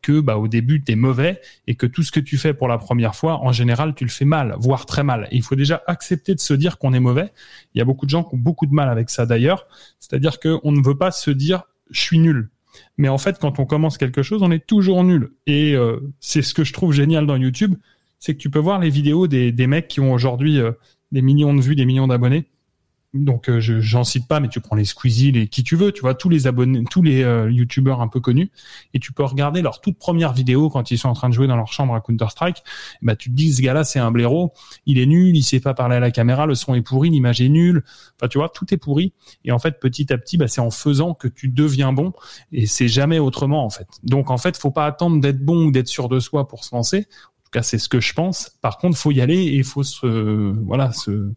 que, 0.00 0.20
bah, 0.20 0.38
au 0.38 0.48
début, 0.48 0.82
t'es 0.82 0.94
mauvais 0.94 1.40
et 1.66 1.74
que 1.74 1.84
tout 1.84 2.02
ce 2.02 2.10
que 2.10 2.20
tu 2.20 2.38
fais 2.38 2.54
pour 2.54 2.68
la 2.68 2.78
première 2.78 3.14
fois, 3.14 3.40
en 3.40 3.52
général, 3.52 3.94
tu 3.94 4.04
le 4.04 4.10
fais 4.10 4.24
mal, 4.24 4.56
voire 4.58 4.86
très 4.86 5.02
mal. 5.02 5.28
Il 5.30 5.42
faut 5.42 5.56
déjà 5.56 5.82
accepter 5.86 6.34
de 6.34 6.40
se 6.40 6.54
dire 6.54 6.78
qu'on 6.78 6.94
est 6.94 7.00
mauvais. 7.00 7.32
Il 7.74 7.78
y 7.78 7.82
a 7.82 7.84
beaucoup 7.84 8.06
de 8.06 8.10
gens 8.10 8.24
qui 8.24 8.34
ont 8.34 8.38
beaucoup 8.38 8.64
de 8.64 8.72
mal 8.72 8.88
avec 8.88 9.10
ça 9.10 9.26
d'ailleurs. 9.26 9.51
C'est-à-dire 9.98 10.40
qu'on 10.40 10.72
ne 10.72 10.84
veut 10.84 10.96
pas 10.96 11.10
se 11.10 11.30
dire 11.30 11.64
je 11.90 12.00
suis 12.00 12.18
nul. 12.18 12.50
Mais 12.96 13.08
en 13.08 13.18
fait, 13.18 13.38
quand 13.38 13.58
on 13.58 13.66
commence 13.66 13.98
quelque 13.98 14.22
chose, 14.22 14.42
on 14.42 14.50
est 14.50 14.66
toujours 14.66 15.04
nul. 15.04 15.32
Et 15.46 15.74
euh, 15.74 16.00
c'est 16.20 16.42
ce 16.42 16.54
que 16.54 16.64
je 16.64 16.72
trouve 16.72 16.92
génial 16.92 17.26
dans 17.26 17.36
YouTube, 17.36 17.74
c'est 18.18 18.34
que 18.34 18.40
tu 18.40 18.50
peux 18.50 18.58
voir 18.58 18.78
les 18.78 18.90
vidéos 18.90 19.26
des, 19.26 19.66
mecs 19.66 19.88
qui 19.88 20.00
ont 20.00 20.12
aujourd'hui 20.12 20.58
euh, 20.58 20.72
des 21.10 21.22
millions 21.22 21.54
de 21.54 21.60
vues, 21.60 21.76
des 21.76 21.84
millions 21.84 22.06
d'abonnés 22.06 22.46
donc 23.14 23.50
euh, 23.50 23.60
je 23.60 23.80
j'en 23.80 24.04
cite 24.04 24.26
pas 24.26 24.40
mais 24.40 24.48
tu 24.48 24.60
prends 24.60 24.76
les 24.76 24.84
Squeezie 24.84 25.32
les 25.32 25.48
qui 25.48 25.62
tu 25.62 25.76
veux 25.76 25.92
tu 25.92 26.00
vois 26.00 26.14
tous 26.14 26.28
les 26.28 26.46
abonnés 26.46 26.82
tous 26.90 27.02
les 27.02 27.22
euh, 27.22 27.50
youtubeurs 27.50 28.00
un 28.00 28.08
peu 28.08 28.20
connus 28.20 28.50
et 28.94 29.00
tu 29.00 29.12
peux 29.12 29.22
regarder 29.24 29.60
leur 29.60 29.80
toute 29.80 29.98
première 29.98 30.32
vidéo 30.32 30.70
quand 30.70 30.90
ils 30.90 30.98
sont 30.98 31.08
en 31.08 31.14
train 31.14 31.28
de 31.28 31.34
jouer 31.34 31.46
dans 31.46 31.56
leur 31.56 31.72
chambre 31.72 31.94
à 31.94 32.00
Counter 32.00 32.26
Strike 32.30 32.62
bah 33.02 33.16
tu 33.16 33.30
te 33.30 33.34
dis 33.34 33.52
ce 33.52 33.62
gars-là 33.62 33.84
c'est 33.84 33.98
un 33.98 34.10
blaireau. 34.10 34.52
Il 34.86 34.98
est 34.98 35.06
nul 35.06 35.36
il 35.36 35.42
sait 35.42 35.60
pas 35.60 35.74
parler 35.74 35.96
à 35.96 36.00
la 36.00 36.10
caméra 36.10 36.46
le 36.46 36.54
son 36.54 36.74
est 36.74 36.82
pourri 36.82 37.10
l'image 37.10 37.40
est 37.40 37.48
nulle. 37.48 37.84
Enfin 38.18 38.28
tu 38.28 38.38
vois 38.38 38.48
tout 38.48 38.72
est 38.72 38.76
pourri. 38.78 39.12
Et 39.44 39.52
en 39.52 39.58
fait 39.58 39.80
petit 39.80 40.12
à 40.12 40.18
petit 40.18 40.36
bah 40.36 40.48
c'est 40.48 40.60
en 40.60 40.70
faisant 40.70 41.14
que 41.14 41.28
tu 41.28 41.48
deviens 41.48 41.92
bon. 41.92 42.12
Et 42.52 42.66
c'est 42.66 42.88
jamais 42.88 43.18
autrement 43.18 43.64
en 43.64 43.70
fait. 43.70 43.88
Donc 44.02 44.30
en 44.30 44.38
fait 44.38 44.56
faut 44.56 44.70
pas 44.70 44.86
attendre 44.86 45.20
d'être 45.20 45.44
bon 45.44 45.66
ou 45.66 45.70
d'être 45.72 45.88
sûr 45.88 46.08
de 46.08 46.20
soi 46.20 46.48
pour 46.48 46.64
se 46.64 46.74
lancer. 46.74 46.98
En 46.98 47.44
tout 47.44 47.50
cas 47.52 47.62
c'est 47.62 47.78
ce 47.78 47.88
que 47.88 48.00
je 48.00 48.14
pense. 48.14 48.50
Par 48.62 48.78
contre 48.78 48.96
faut 48.96 49.10
y 49.10 49.20
aller 49.20 49.42
et 49.42 49.62
faut 49.62 49.82
se 49.82 50.06
voilà 50.64 50.92
se 50.92 51.32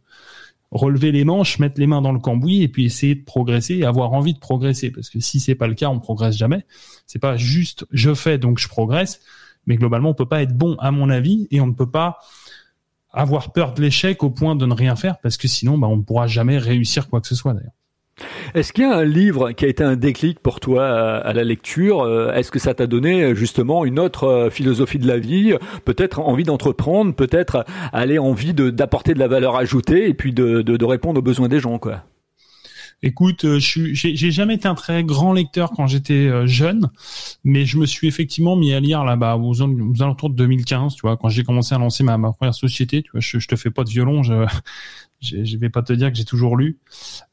relever 0.75 1.11
les 1.13 1.23
manches, 1.23 1.57
mettre 1.59 1.79
les 1.79 1.87
mains 1.87 2.01
dans 2.01 2.11
le 2.11 2.19
cambouis 2.19 2.61
et 2.61 2.67
puis 2.67 2.85
essayer 2.85 3.15
de 3.15 3.23
progresser 3.23 3.75
et 3.75 3.85
avoir 3.85 4.11
envie 4.11 4.33
de 4.33 4.39
progresser. 4.39 4.91
Parce 4.91 5.09
que 5.09 5.19
si 5.19 5.39
c'est 5.39 5.55
pas 5.55 5.67
le 5.67 5.73
cas, 5.73 5.89
on 5.89 5.99
progresse 5.99 6.37
jamais. 6.37 6.65
C'est 7.07 7.19
pas 7.19 7.37
juste 7.37 7.85
je 7.91 8.13
fais 8.13 8.37
donc 8.37 8.59
je 8.59 8.67
progresse, 8.67 9.21
mais 9.65 9.77
globalement 9.77 10.09
on 10.09 10.13
peut 10.13 10.27
pas 10.27 10.41
être 10.41 10.55
bon 10.55 10.75
à 10.79 10.91
mon 10.91 11.09
avis 11.09 11.47
et 11.49 11.61
on 11.61 11.67
ne 11.67 11.73
peut 11.73 11.89
pas 11.89 12.19
avoir 13.11 13.53
peur 13.53 13.73
de 13.73 13.81
l'échec 13.81 14.21
au 14.23 14.29
point 14.29 14.55
de 14.55 14.65
ne 14.65 14.73
rien 14.73 14.97
faire 14.97 15.19
parce 15.19 15.37
que 15.37 15.47
sinon 15.47 15.77
bah, 15.77 15.87
on 15.87 15.97
ne 15.97 16.03
pourra 16.03 16.27
jamais 16.27 16.57
réussir 16.57 17.09
quoi 17.09 17.21
que 17.21 17.27
ce 17.27 17.35
soit 17.35 17.53
d'ailleurs. 17.53 17.71
Est-ce 18.53 18.71
qu'il 18.71 18.85
y 18.85 18.87
a 18.87 18.95
un 18.95 19.03
livre 19.03 19.51
qui 19.51 19.65
a 19.65 19.67
été 19.67 19.83
un 19.83 19.97
déclic 19.97 20.39
pour 20.39 20.61
toi 20.61 20.87
à, 20.87 21.33
la 21.33 21.43
lecture 21.43 22.01
euh, 22.01 22.31
Est-ce 22.33 22.49
que 22.49 22.59
ça 22.59 22.73
t'a 22.73 22.87
donné 22.87 23.35
justement 23.35 23.83
une 23.83 23.99
autre 23.99 24.23
euh, 24.23 24.49
philosophie 24.49 24.99
de 24.99 25.07
la 25.07 25.17
vie 25.17 25.53
Peut-être 25.83 26.19
envie 26.19 26.45
d'entreprendre, 26.45 27.13
peut-être 27.13 27.65
aller 27.91 28.17
envie 28.17 28.53
d'apporter 28.53 29.13
de, 29.13 29.19
la 29.19 29.27
valeur 29.27 29.57
ajoutée 29.57 30.07
et 30.07 30.13
puis 30.13 30.31
de, 30.31 30.61
de, 30.61 30.85
répondre 30.85 31.19
aux 31.19 31.23
besoins 31.23 31.49
des 31.49 31.59
gens, 31.59 31.77
quoi? 31.77 32.03
Écoute, 33.03 33.43
euh, 33.43 33.59
je 33.59 33.93
j'ai 33.93 34.31
jamais 34.31 34.55
été 34.55 34.69
un 34.69 34.75
très 34.75 35.03
grand 35.03 35.33
lecteur 35.33 35.71
quand 35.71 35.85
j'étais 35.85 36.47
jeune, 36.47 36.89
mais 37.43 37.65
je 37.65 37.77
me 37.77 37.85
suis 37.85 38.07
effectivement 38.07 38.55
mis 38.55 38.73
à 38.73 38.79
lire 38.79 39.03
là-bas 39.03 39.35
aux, 39.35 39.61
alentours 39.61 40.29
de 40.29 40.35
2015, 40.35 40.95
tu 40.95 41.01
vois, 41.01 41.17
quand 41.17 41.27
j'ai 41.27 41.43
commencé 41.43 41.75
à 41.75 41.77
lancer 41.77 42.03
ma, 42.03 42.17
ma 42.17 42.31
première 42.31 42.55
société. 42.55 43.03
Tu 43.03 43.11
vois, 43.11 43.19
je, 43.19 43.39
je 43.39 43.47
te 43.47 43.57
fais 43.57 43.69
pas 43.69 43.83
de 43.83 43.89
violon, 43.89 44.23
je 45.21 45.57
vais 45.57 45.69
pas 45.69 45.81
te 45.81 45.93
dire 45.93 46.11
que 46.11 46.17
j'ai 46.17 46.25
toujours 46.25 46.57
lu, 46.57 46.79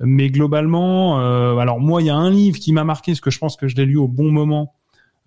mais 0.01 0.31
globalement, 0.31 1.21
euh, 1.21 1.57
alors 1.57 1.81
moi, 1.81 2.03
il 2.03 2.07
y 2.07 2.11
a 2.11 2.17
un 2.17 2.31
livre 2.31 2.59
qui 2.59 2.73
m'a 2.73 2.85
marqué, 2.85 3.13
parce 3.13 3.21
que 3.21 3.31
je 3.31 3.39
pense 3.39 3.57
que 3.57 3.69
je 3.69 3.77
l'ai 3.77 3.87
lu 3.87 3.97
au 3.97 4.09
bon 4.09 4.31
moment. 4.31 4.75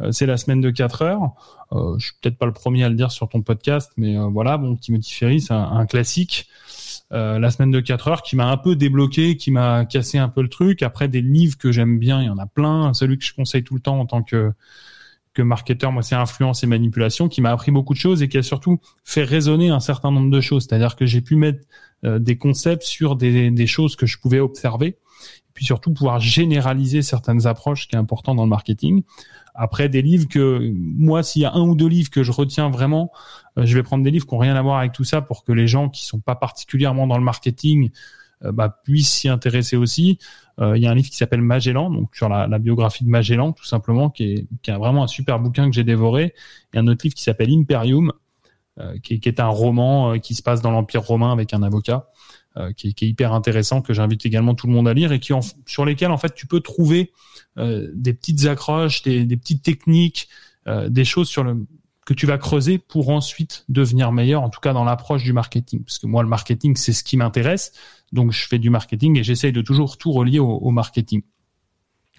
Euh, 0.02 0.12
c'est 0.12 0.26
la 0.26 0.38
semaine 0.38 0.62
de 0.62 0.70
4 0.70 1.02
heures. 1.04 1.32
Euh, 1.72 1.98
je 1.98 2.08
suis 2.08 2.16
peut-être 2.22 2.38
pas 2.38 2.46
le 2.46 2.54
premier 2.54 2.84
à 2.84 2.90
le 2.90 2.96
dire 2.96 3.12
sur 3.12 3.30
ton 3.30 3.42
podcast, 3.42 3.92
mais 3.98 4.18
euh, 4.18 4.28
voilà, 4.28 4.58
bon, 4.58 4.76
Timothy 4.76 5.14
Ferry, 5.14 5.42
c'est 5.42 5.54
un, 5.54 5.86
classique. 5.86 6.48
la 7.12 7.50
semaine 7.52 7.72
de 7.72 7.80
4 7.80 8.08
heures 8.08 8.22
qui 8.22 8.36
m'a 8.36 8.50
un 8.50 8.58
peu 8.58 8.76
débloqué, 8.76 9.38
qui 9.38 9.52
m'a 9.52 9.86
cassé 9.86 10.18
un 10.18 10.30
peu 10.30 10.42
le 10.42 10.50
truc. 10.50 10.84
Après, 10.84 11.08
des 11.08 11.22
livres 11.22 11.58
que 11.58 11.72
j'aime 11.72 12.00
bien, 12.00 12.22
il 12.22 12.26
y 12.26 12.30
en 12.30 12.38
a 12.38 12.46
plein. 12.46 12.94
Celui 12.94 13.18
que 13.18 13.26
je 13.26 13.34
conseille 13.34 13.64
tout 13.64 13.76
le 13.76 13.82
temps 13.82 14.00
en 14.00 14.06
tant 14.06 14.24
que 14.24 14.52
que 15.36 15.42
marketeur, 15.42 15.92
moi, 15.92 16.02
c'est 16.02 16.16
influence 16.16 16.64
et 16.64 16.68
manipulation, 16.68 17.28
qui 17.28 17.42
m'a 17.42 17.52
appris 17.52 17.70
beaucoup 17.70 17.94
de 17.94 18.00
choses 18.00 18.24
et 18.24 18.30
qui 18.30 18.38
a 18.38 18.44
surtout 18.44 18.80
fait 19.04 19.24
résonner 19.24 19.70
un 19.70 19.80
certain 19.82 20.10
nombre 20.10 20.32
de 20.32 20.42
choses. 20.42 20.64
C'est-à-dire 20.64 20.96
que 20.96 21.06
j'ai 21.06 21.22
pu 21.22 21.36
mettre 21.36 21.60
euh, 22.06 22.18
des 22.18 22.38
concepts 22.38 22.84
sur 22.84 23.16
des, 23.16 23.52
des, 23.52 23.68
choses 23.68 23.96
que 23.96 24.06
je 24.06 24.18
pouvais 24.18 24.40
observer, 24.40 24.88
et 24.88 25.52
puis 25.54 25.66
surtout 25.66 25.94
pouvoir 25.94 26.20
généraliser 26.20 27.02
certaines 27.02 27.46
approches 27.46 27.88
qui 27.88 27.96
est 27.96 28.00
important 28.00 28.34
dans 28.34 28.44
le 28.44 28.50
marketing. 28.50 29.04
Après, 29.54 29.90
des 29.90 30.02
livres 30.02 30.28
que 30.28 30.72
moi, 30.74 31.22
s'il 31.22 31.42
y 31.42 31.46
a 31.46 31.54
un 31.54 31.62
ou 31.62 31.76
deux 31.76 31.88
livres 31.88 32.10
que 32.10 32.24
je 32.24 32.32
retiens 32.32 32.70
vraiment, 32.70 33.12
euh, 33.58 33.66
je 33.66 33.76
vais 33.76 33.84
prendre 33.84 34.04
des 34.04 34.12
livres 34.12 34.26
qui 34.26 34.34
n'ont 34.34 34.40
rien 34.40 34.56
à 34.56 34.62
voir 34.62 34.80
avec 34.80 34.94
tout 34.94 35.04
ça 35.04 35.22
pour 35.22 35.44
que 35.44 35.52
les 35.52 35.68
gens 35.68 35.90
qui 35.90 36.06
sont 36.06 36.20
pas 36.20 36.36
particulièrement 36.36 37.08
dans 37.08 37.18
le 37.18 37.24
marketing 37.24 37.92
bah, 38.42 38.82
puissent 38.84 39.12
s'y 39.12 39.30
intéresser 39.30 39.76
aussi. 39.78 40.20
Euh, 40.62 40.78
il 40.78 40.84
y 40.84 40.88
a 40.88 40.92
un 40.92 40.96
livre 40.96 41.10
qui 41.10 41.18
s'appelle 41.18 41.42
Magellan, 41.42 41.90
donc 41.90 42.16
sur 42.16 42.30
la, 42.30 42.48
la, 42.48 42.60
biographie 42.60 43.04
de 43.04 43.10
Magellan, 43.10 43.52
tout 43.52 43.66
simplement, 43.66 44.10
qui 44.10 44.24
est, 44.24 44.48
qui 44.62 44.72
est 44.72 44.78
vraiment 44.78 45.04
un 45.04 45.08
super 45.08 45.40
bouquin 45.40 45.70
que 45.70 45.76
j'ai 45.76 45.84
dévoré. 45.84 46.34
Et 46.74 46.78
un 46.78 46.88
autre 46.88 47.02
livre 47.04 47.16
qui 47.16 47.24
s'appelle 47.24 47.52
Imperium, 47.52 48.14
euh, 48.80 48.98
qui, 49.04 49.20
qui, 49.20 49.30
est 49.30 49.40
un 49.40 49.48
roman 49.48 50.18
qui 50.20 50.34
se 50.34 50.42
passe 50.42 50.62
dans 50.62 50.72
l'Empire 50.72 51.04
romain 51.04 51.32
avec 51.32 51.54
un 51.54 51.64
avocat. 51.64 52.08
Qui 52.78 52.88
est, 52.88 52.94
qui, 52.94 53.04
est, 53.04 53.10
hyper 53.10 53.34
intéressant 53.34 53.82
que 53.82 53.94
j'invite 53.94 54.26
également 54.26 54.56
tout 54.56 54.68
le 54.68 54.72
monde 54.72 54.88
à 54.88 54.94
lire 54.94 55.12
et 55.12 55.20
qui 55.20 55.34
sur 55.66 55.84
lesquels 55.84 56.12
en 56.12 56.18
fait 56.18 56.34
tu 56.34 56.48
peux 56.48 56.62
trouver 56.62 57.12
des 57.58 58.14
petites 58.14 58.46
accroches, 58.46 59.02
des, 59.02 59.26
des 59.26 59.36
petites 59.36 59.62
techniques, 59.62 60.30
des 60.66 61.04
choses 61.04 61.28
sur 61.28 61.44
le 61.44 61.66
que 62.06 62.14
tu 62.14 62.28
vas 62.28 62.38
creuser 62.38 62.78
pour 62.78 63.10
ensuite 63.10 63.66
devenir 63.68 64.12
meilleur, 64.12 64.44
en 64.44 64.50
tout 64.50 64.60
cas 64.60 64.74
dans 64.74 64.84
l'approche 64.84 65.24
du 65.24 65.34
marketing. 65.34 65.84
Parce 65.84 65.98
que 65.98 66.08
moi, 66.08 66.22
le 66.22 66.30
marketing, 66.30 66.76
c'est 66.76 66.94
ce 66.94 67.04
qui 67.04 67.18
m'intéresse. 67.18 67.74
Donc, 68.14 68.32
je 68.32 68.48
fais 68.48 68.60
du 68.60 68.70
marketing 68.70 69.18
et 69.18 69.24
j'essaye 69.24 69.52
de 69.52 69.62
toujours 69.62 69.98
tout 69.98 70.12
relier 70.12 70.40
au, 70.40 70.70
marketing. 70.70 71.24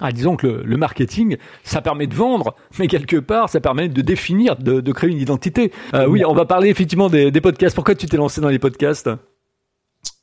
Ah, 0.00 0.12
disons 0.12 0.36
que 0.36 0.46
le, 0.46 0.76
marketing, 0.76 1.36
ça 1.62 1.80
permet 1.80 2.06
de 2.06 2.14
vendre, 2.14 2.56
mais 2.78 2.88
quelque 2.88 3.16
part, 3.16 3.48
ça 3.48 3.60
permet 3.60 3.88
de 3.88 4.02
définir, 4.02 4.56
de, 4.56 4.92
créer 4.92 5.10
une 5.10 5.20
identité. 5.20 5.72
Euh, 5.94 6.06
oui, 6.06 6.24
on 6.24 6.34
va 6.34 6.44
parler 6.44 6.68
effectivement 6.68 7.08
des, 7.08 7.30
des 7.30 7.40
podcasts. 7.40 7.74
Pourquoi 7.74 7.94
tu 7.94 8.06
t'es 8.06 8.16
lancé 8.16 8.40
dans 8.40 8.48
les 8.48 8.58
podcasts? 8.58 9.08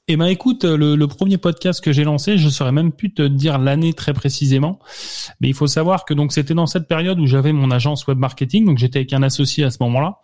Eh 0.08 0.18
ben 0.18 0.26
écoute, 0.26 0.66
le, 0.66 0.96
le 0.96 1.08
premier 1.08 1.38
podcast 1.38 1.82
que 1.82 1.94
j'ai 1.94 2.04
lancé, 2.04 2.38
je 2.38 2.50
saurais 2.50 2.72
même 2.74 2.92
plus 2.92 3.14
te 3.14 3.22
dire 3.22 3.58
l'année 3.58 3.94
très 3.94 4.14
précisément, 4.14 4.80
mais 5.40 5.48
il 5.48 5.54
faut 5.54 5.68
savoir 5.68 6.04
que 6.04 6.14
donc 6.14 6.34
c'était 6.34 6.54
dans 6.54 6.68
cette 6.68 6.88
période 6.88 7.20
où 7.20 7.26
j'avais 7.26 7.54
mon 7.54 7.72
agence 7.72 8.06
web 8.08 8.18
marketing, 8.18 8.66
donc 8.66 8.78
j'étais 8.78 9.00
avec 9.00 9.14
un 9.14 9.24
associé 9.24 9.64
à 9.64 9.72
ce 9.72 9.78
moment-là, 9.82 10.20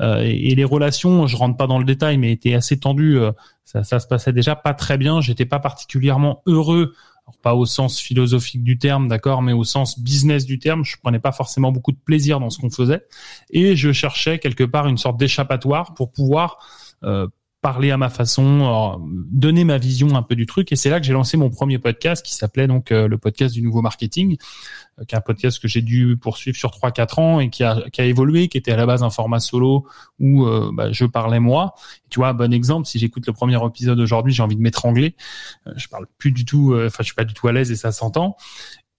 euh, 0.00 0.22
et, 0.22 0.54
les 0.54 0.64
relations, 0.64 1.26
je 1.26 1.36
rentre 1.36 1.56
pas 1.56 1.66
dans 1.68 1.78
le 1.78 1.84
détail, 1.84 2.18
mais 2.18 2.32
étaient 2.32 2.54
assez 2.54 2.78
tendues. 2.78 3.18
Euh, 3.18 3.32
ça, 3.64 3.84
ça 3.84 4.00
se 4.00 4.08
passait 4.08 4.32
déjà 4.32 4.56
pas 4.56 4.74
très 4.74 4.98
bien. 4.98 5.20
J'étais 5.20 5.46
pas 5.46 5.60
particulièrement 5.60 6.42
heureux 6.46 6.92
pas 7.40 7.54
au 7.54 7.64
sens 7.66 8.00
philosophique 8.00 8.62
du 8.62 8.78
terme, 8.78 9.08
d'accord, 9.08 9.42
mais 9.42 9.52
au 9.52 9.64
sens 9.64 9.98
business 9.98 10.44
du 10.44 10.58
terme. 10.58 10.84
Je 10.84 10.96
prenais 11.00 11.20
pas 11.20 11.32
forcément 11.32 11.72
beaucoup 11.72 11.92
de 11.92 11.98
plaisir 12.04 12.40
dans 12.40 12.50
ce 12.50 12.58
qu'on 12.58 12.70
faisait, 12.70 13.06
et 13.50 13.76
je 13.76 13.92
cherchais 13.92 14.38
quelque 14.38 14.64
part 14.64 14.86
une 14.88 14.98
sorte 14.98 15.16
d'échappatoire 15.18 15.94
pour 15.94 16.12
pouvoir 16.12 16.58
euh, 17.04 17.28
parler 17.62 17.92
à 17.92 17.96
ma 17.96 18.10
façon, 18.10 19.00
donner 19.30 19.62
ma 19.62 19.78
vision 19.78 20.16
un 20.16 20.22
peu 20.22 20.34
du 20.34 20.46
truc. 20.46 20.72
Et 20.72 20.76
c'est 20.76 20.90
là 20.90 20.98
que 20.98 21.06
j'ai 21.06 21.12
lancé 21.12 21.36
mon 21.36 21.48
premier 21.48 21.78
podcast 21.78 22.26
qui 22.26 22.34
s'appelait 22.34 22.66
donc 22.66 22.90
euh, 22.90 23.06
le 23.06 23.18
podcast 23.18 23.54
du 23.54 23.62
nouveau 23.62 23.82
marketing, 23.82 24.36
euh, 24.98 25.04
qui 25.04 25.14
est 25.14 25.18
un 25.18 25.22
podcast 25.22 25.62
que 25.62 25.68
j'ai 25.68 25.80
dû 25.80 26.16
poursuivre 26.20 26.56
sur 26.56 26.70
3-4 26.70 27.20
ans 27.20 27.40
et 27.40 27.50
qui 27.50 27.62
a, 27.62 27.80
qui 27.92 28.00
a 28.00 28.04
évolué, 28.04 28.48
qui 28.48 28.58
était 28.58 28.72
à 28.72 28.76
la 28.76 28.84
base 28.84 29.04
un 29.04 29.10
format 29.10 29.38
solo 29.38 29.86
où 30.18 30.44
bah, 30.72 30.90
je 30.92 31.04
parlais 31.04 31.40
moi. 31.40 31.74
tu 32.10 32.18
vois, 32.18 32.32
bon 32.32 32.52
exemple, 32.52 32.86
si 32.86 32.98
j'écoute 32.98 33.26
le 33.26 33.32
premier 33.32 33.64
épisode 33.64 33.98
aujourd'hui, 34.00 34.32
j'ai 34.32 34.42
envie 34.42 34.56
de 34.56 34.60
m'étrangler. 34.60 35.14
je 35.76 35.88
parle 35.88 36.06
plus 36.18 36.32
du 36.32 36.44
tout, 36.44 36.74
enfin 36.76 36.98
je 37.00 37.04
suis 37.04 37.14
pas 37.14 37.24
du 37.24 37.34
tout 37.34 37.48
à 37.48 37.52
l'aise 37.52 37.70
et 37.70 37.76
ça 37.76 37.92
s'entend. 37.92 38.36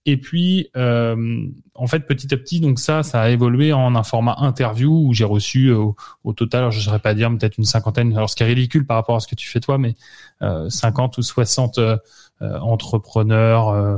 Et 0.05 0.17
puis, 0.17 0.69
euh, 0.75 1.47
en 1.75 1.87
fait, 1.87 2.01
petit 2.01 2.33
à 2.33 2.37
petit, 2.37 2.59
donc 2.59 2.77
ça, 2.79 3.03
ça 3.03 3.21
a 3.21 3.29
évolué 3.29 3.71
en 3.71 3.95
un 3.95 4.03
format 4.03 4.35
interview 4.39 5.07
où 5.07 5.13
j'ai 5.13 5.23
reçu 5.23 5.67
euh, 5.67 5.91
au, 6.25 6.33
total, 6.33 6.71
je 6.71 6.79
ne 6.79 6.83
saurais 6.83 6.99
pas 6.99 7.13
dire, 7.13 7.29
peut-être 7.29 7.57
une 7.57 7.63
cinquantaine, 7.63 8.11
alors 8.11 8.29
ce 8.29 8.35
qui 8.35 8.43
est 8.43 8.47
ridicule 8.47 8.85
par 8.85 8.97
rapport 8.97 9.15
à 9.15 9.21
ce 9.21 9.27
que 9.27 9.35
tu 9.35 9.47
fais 9.47 9.61
toi, 9.61 9.77
mais 9.77 9.95
euh, 10.41 10.69
50 10.69 11.17
ou 11.17 11.21
60 11.21 11.79
euh, 12.43 12.59
entrepreneurs, 12.59 13.69
euh, 13.69 13.97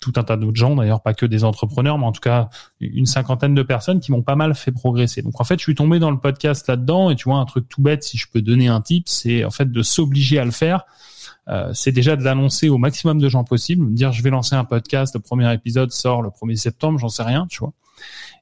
tout 0.00 0.12
un 0.16 0.22
tas 0.22 0.36
d'autres 0.36 0.56
gens 0.56 0.74
d'ailleurs, 0.76 1.02
pas 1.02 1.14
que 1.14 1.24
des 1.24 1.44
entrepreneurs, 1.44 1.98
mais 1.98 2.04
en 2.04 2.12
tout 2.12 2.20
cas 2.20 2.50
une 2.80 3.06
cinquantaine 3.06 3.54
de 3.54 3.62
personnes 3.62 4.00
qui 4.00 4.12
m'ont 4.12 4.22
pas 4.22 4.36
mal 4.36 4.54
fait 4.54 4.72
progresser. 4.72 5.22
Donc 5.22 5.40
en 5.40 5.44
fait, 5.44 5.58
je 5.58 5.62
suis 5.62 5.74
tombé 5.74 5.98
dans 5.98 6.10
le 6.10 6.18
podcast 6.18 6.66
là-dedans 6.68 7.10
et 7.10 7.16
tu 7.16 7.24
vois, 7.24 7.38
un 7.38 7.44
truc 7.46 7.68
tout 7.68 7.80
bête, 7.80 8.02
si 8.02 8.18
je 8.18 8.26
peux 8.30 8.42
donner 8.42 8.68
un 8.68 8.80
tip, 8.80 9.08
c'est 9.08 9.44
en 9.44 9.50
fait 9.50 9.70
de 9.70 9.82
s'obliger 9.82 10.38
à 10.38 10.44
le 10.44 10.50
faire 10.50 10.84
euh, 11.50 11.70
c'est 11.74 11.92
déjà 11.92 12.16
de 12.16 12.22
l'annoncer 12.22 12.68
au 12.68 12.78
maximum 12.78 13.18
de 13.18 13.28
gens 13.28 13.44
possible, 13.44 13.84
me 13.84 13.94
dire 13.94 14.12
je 14.12 14.22
vais 14.22 14.30
lancer 14.30 14.54
un 14.54 14.64
podcast, 14.64 15.14
le 15.14 15.20
premier 15.20 15.52
épisode 15.52 15.90
sort 15.90 16.22
le 16.22 16.30
1er 16.30 16.56
septembre, 16.56 16.98
j'en 16.98 17.08
sais 17.08 17.22
rien, 17.22 17.46
tu 17.48 17.60
vois. 17.60 17.72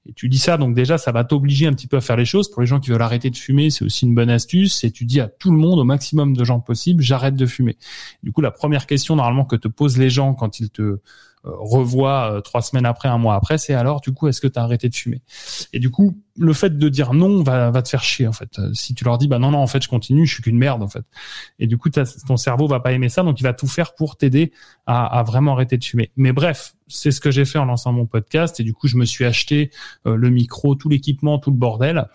Et 0.07 0.13
tu 0.13 0.29
dis 0.29 0.39
ça, 0.39 0.57
donc 0.57 0.75
déjà, 0.75 0.97
ça 0.97 1.13
va 1.13 1.25
t'obliger 1.25 1.67
un 1.67 1.73
petit 1.73 1.87
peu 1.87 1.99
à 1.99 2.01
faire 2.01 2.17
les 2.17 2.25
choses. 2.25 2.51
Pour 2.51 2.63
les 2.63 2.67
gens 2.67 2.81
qui 2.81 2.91
veulent 2.91 3.03
arrêter 3.03 3.29
de 3.29 3.37
fumer, 3.37 3.69
c'est 3.69 3.85
aussi 3.85 4.07
une 4.07 4.15
bonne 4.15 4.31
astuce. 4.31 4.83
Et 4.85 4.91
tu 4.91 5.05
dis 5.05 5.21
à 5.21 5.29
tout 5.29 5.51
le 5.51 5.59
monde, 5.59 5.79
au 5.79 5.85
maximum 5.85 6.35
de 6.35 6.45
gens 6.45 6.61
possible, 6.61 7.03
j'arrête 7.03 7.37
de 7.37 7.45
fumer. 7.45 7.77
Du 8.23 8.33
coup, 8.33 8.41
la 8.41 8.51
première 8.51 8.87
question 8.87 9.17
normalement 9.17 9.45
que 9.45 9.57
te 9.57 9.69
posent 9.69 9.99
les 9.99 10.09
gens 10.09 10.33
quand 10.33 10.61
ils 10.61 10.71
te 10.71 11.01
revoit 11.45 12.33
euh, 12.33 12.41
trois 12.41 12.63
semaines 12.63 12.87
après, 12.87 13.09
un 13.09 13.19
mois 13.19 13.35
après, 13.35 13.59
c'est 13.59 13.75
alors 13.75 14.01
du 14.01 14.13
coup 14.13 14.29
est-ce 14.29 14.41
que 14.41 14.47
tu 14.47 14.59
as 14.59 14.63
arrêté 14.63 14.89
de 14.89 14.95
fumer? 14.95 15.23
Et 15.73 15.79
du 15.79 15.91
coup, 15.91 16.21
le 16.37 16.53
fait 16.53 16.77
de 16.77 16.89
dire 16.89 17.15
non 17.15 17.43
va, 17.43 17.71
va 17.71 17.83
te 17.83 17.89
faire 17.89 18.03
chier 18.03 18.27
en 18.27 18.33
fait. 18.33 18.59
Euh, 18.59 18.71
si 18.75 18.95
tu 18.95 19.05
leur 19.05 19.19
dis 19.19 19.29
bah 19.29 19.39
non 19.39 19.51
non 19.51 19.59
en 19.59 19.67
fait 19.67 19.83
je 19.83 19.89
continue, 19.89 20.27
je 20.27 20.35
suis 20.35 20.43
qu'une 20.43 20.59
merde 20.59 20.83
en 20.83 20.89
fait. 20.89 21.05
Et 21.59 21.67
du 21.67 21.79
coup 21.79 21.91
ton 21.91 22.37
cerveau 22.37 22.67
va 22.67 22.81
pas 22.81 22.93
aimer 22.93 23.09
ça, 23.09 23.23
donc 23.23 23.41
il 23.41 23.43
va 23.43 23.53
tout 23.53 23.67
faire 23.67 23.95
pour 23.95 24.17
t'aider 24.17 24.53
à, 24.87 25.07
à, 25.19 25.23
vraiment 25.23 25.53
arrêter 25.53 25.77
de 25.79 25.85
fumer. 25.85 26.11
Mais 26.17 26.33
bref, 26.33 26.75
c'est 26.87 27.11
ce 27.11 27.21
que 27.21 27.31
j'ai 27.31 27.45
fait 27.45 27.59
en 27.59 27.65
lançant 27.65 27.93
mon 27.93 28.07
podcast 28.07 28.61
et 28.61 28.63
du 28.63 28.73
coup 28.73 28.89
je 28.89 28.97
me 28.97 29.05
suis 29.05 29.25
acheté 29.25 29.71
le 30.05 30.31
micro, 30.31 30.75
tout 30.75 30.89
l'équipement, 30.89 31.39
tout 31.39 31.51
le 31.51 31.57
bordel 31.57 32.07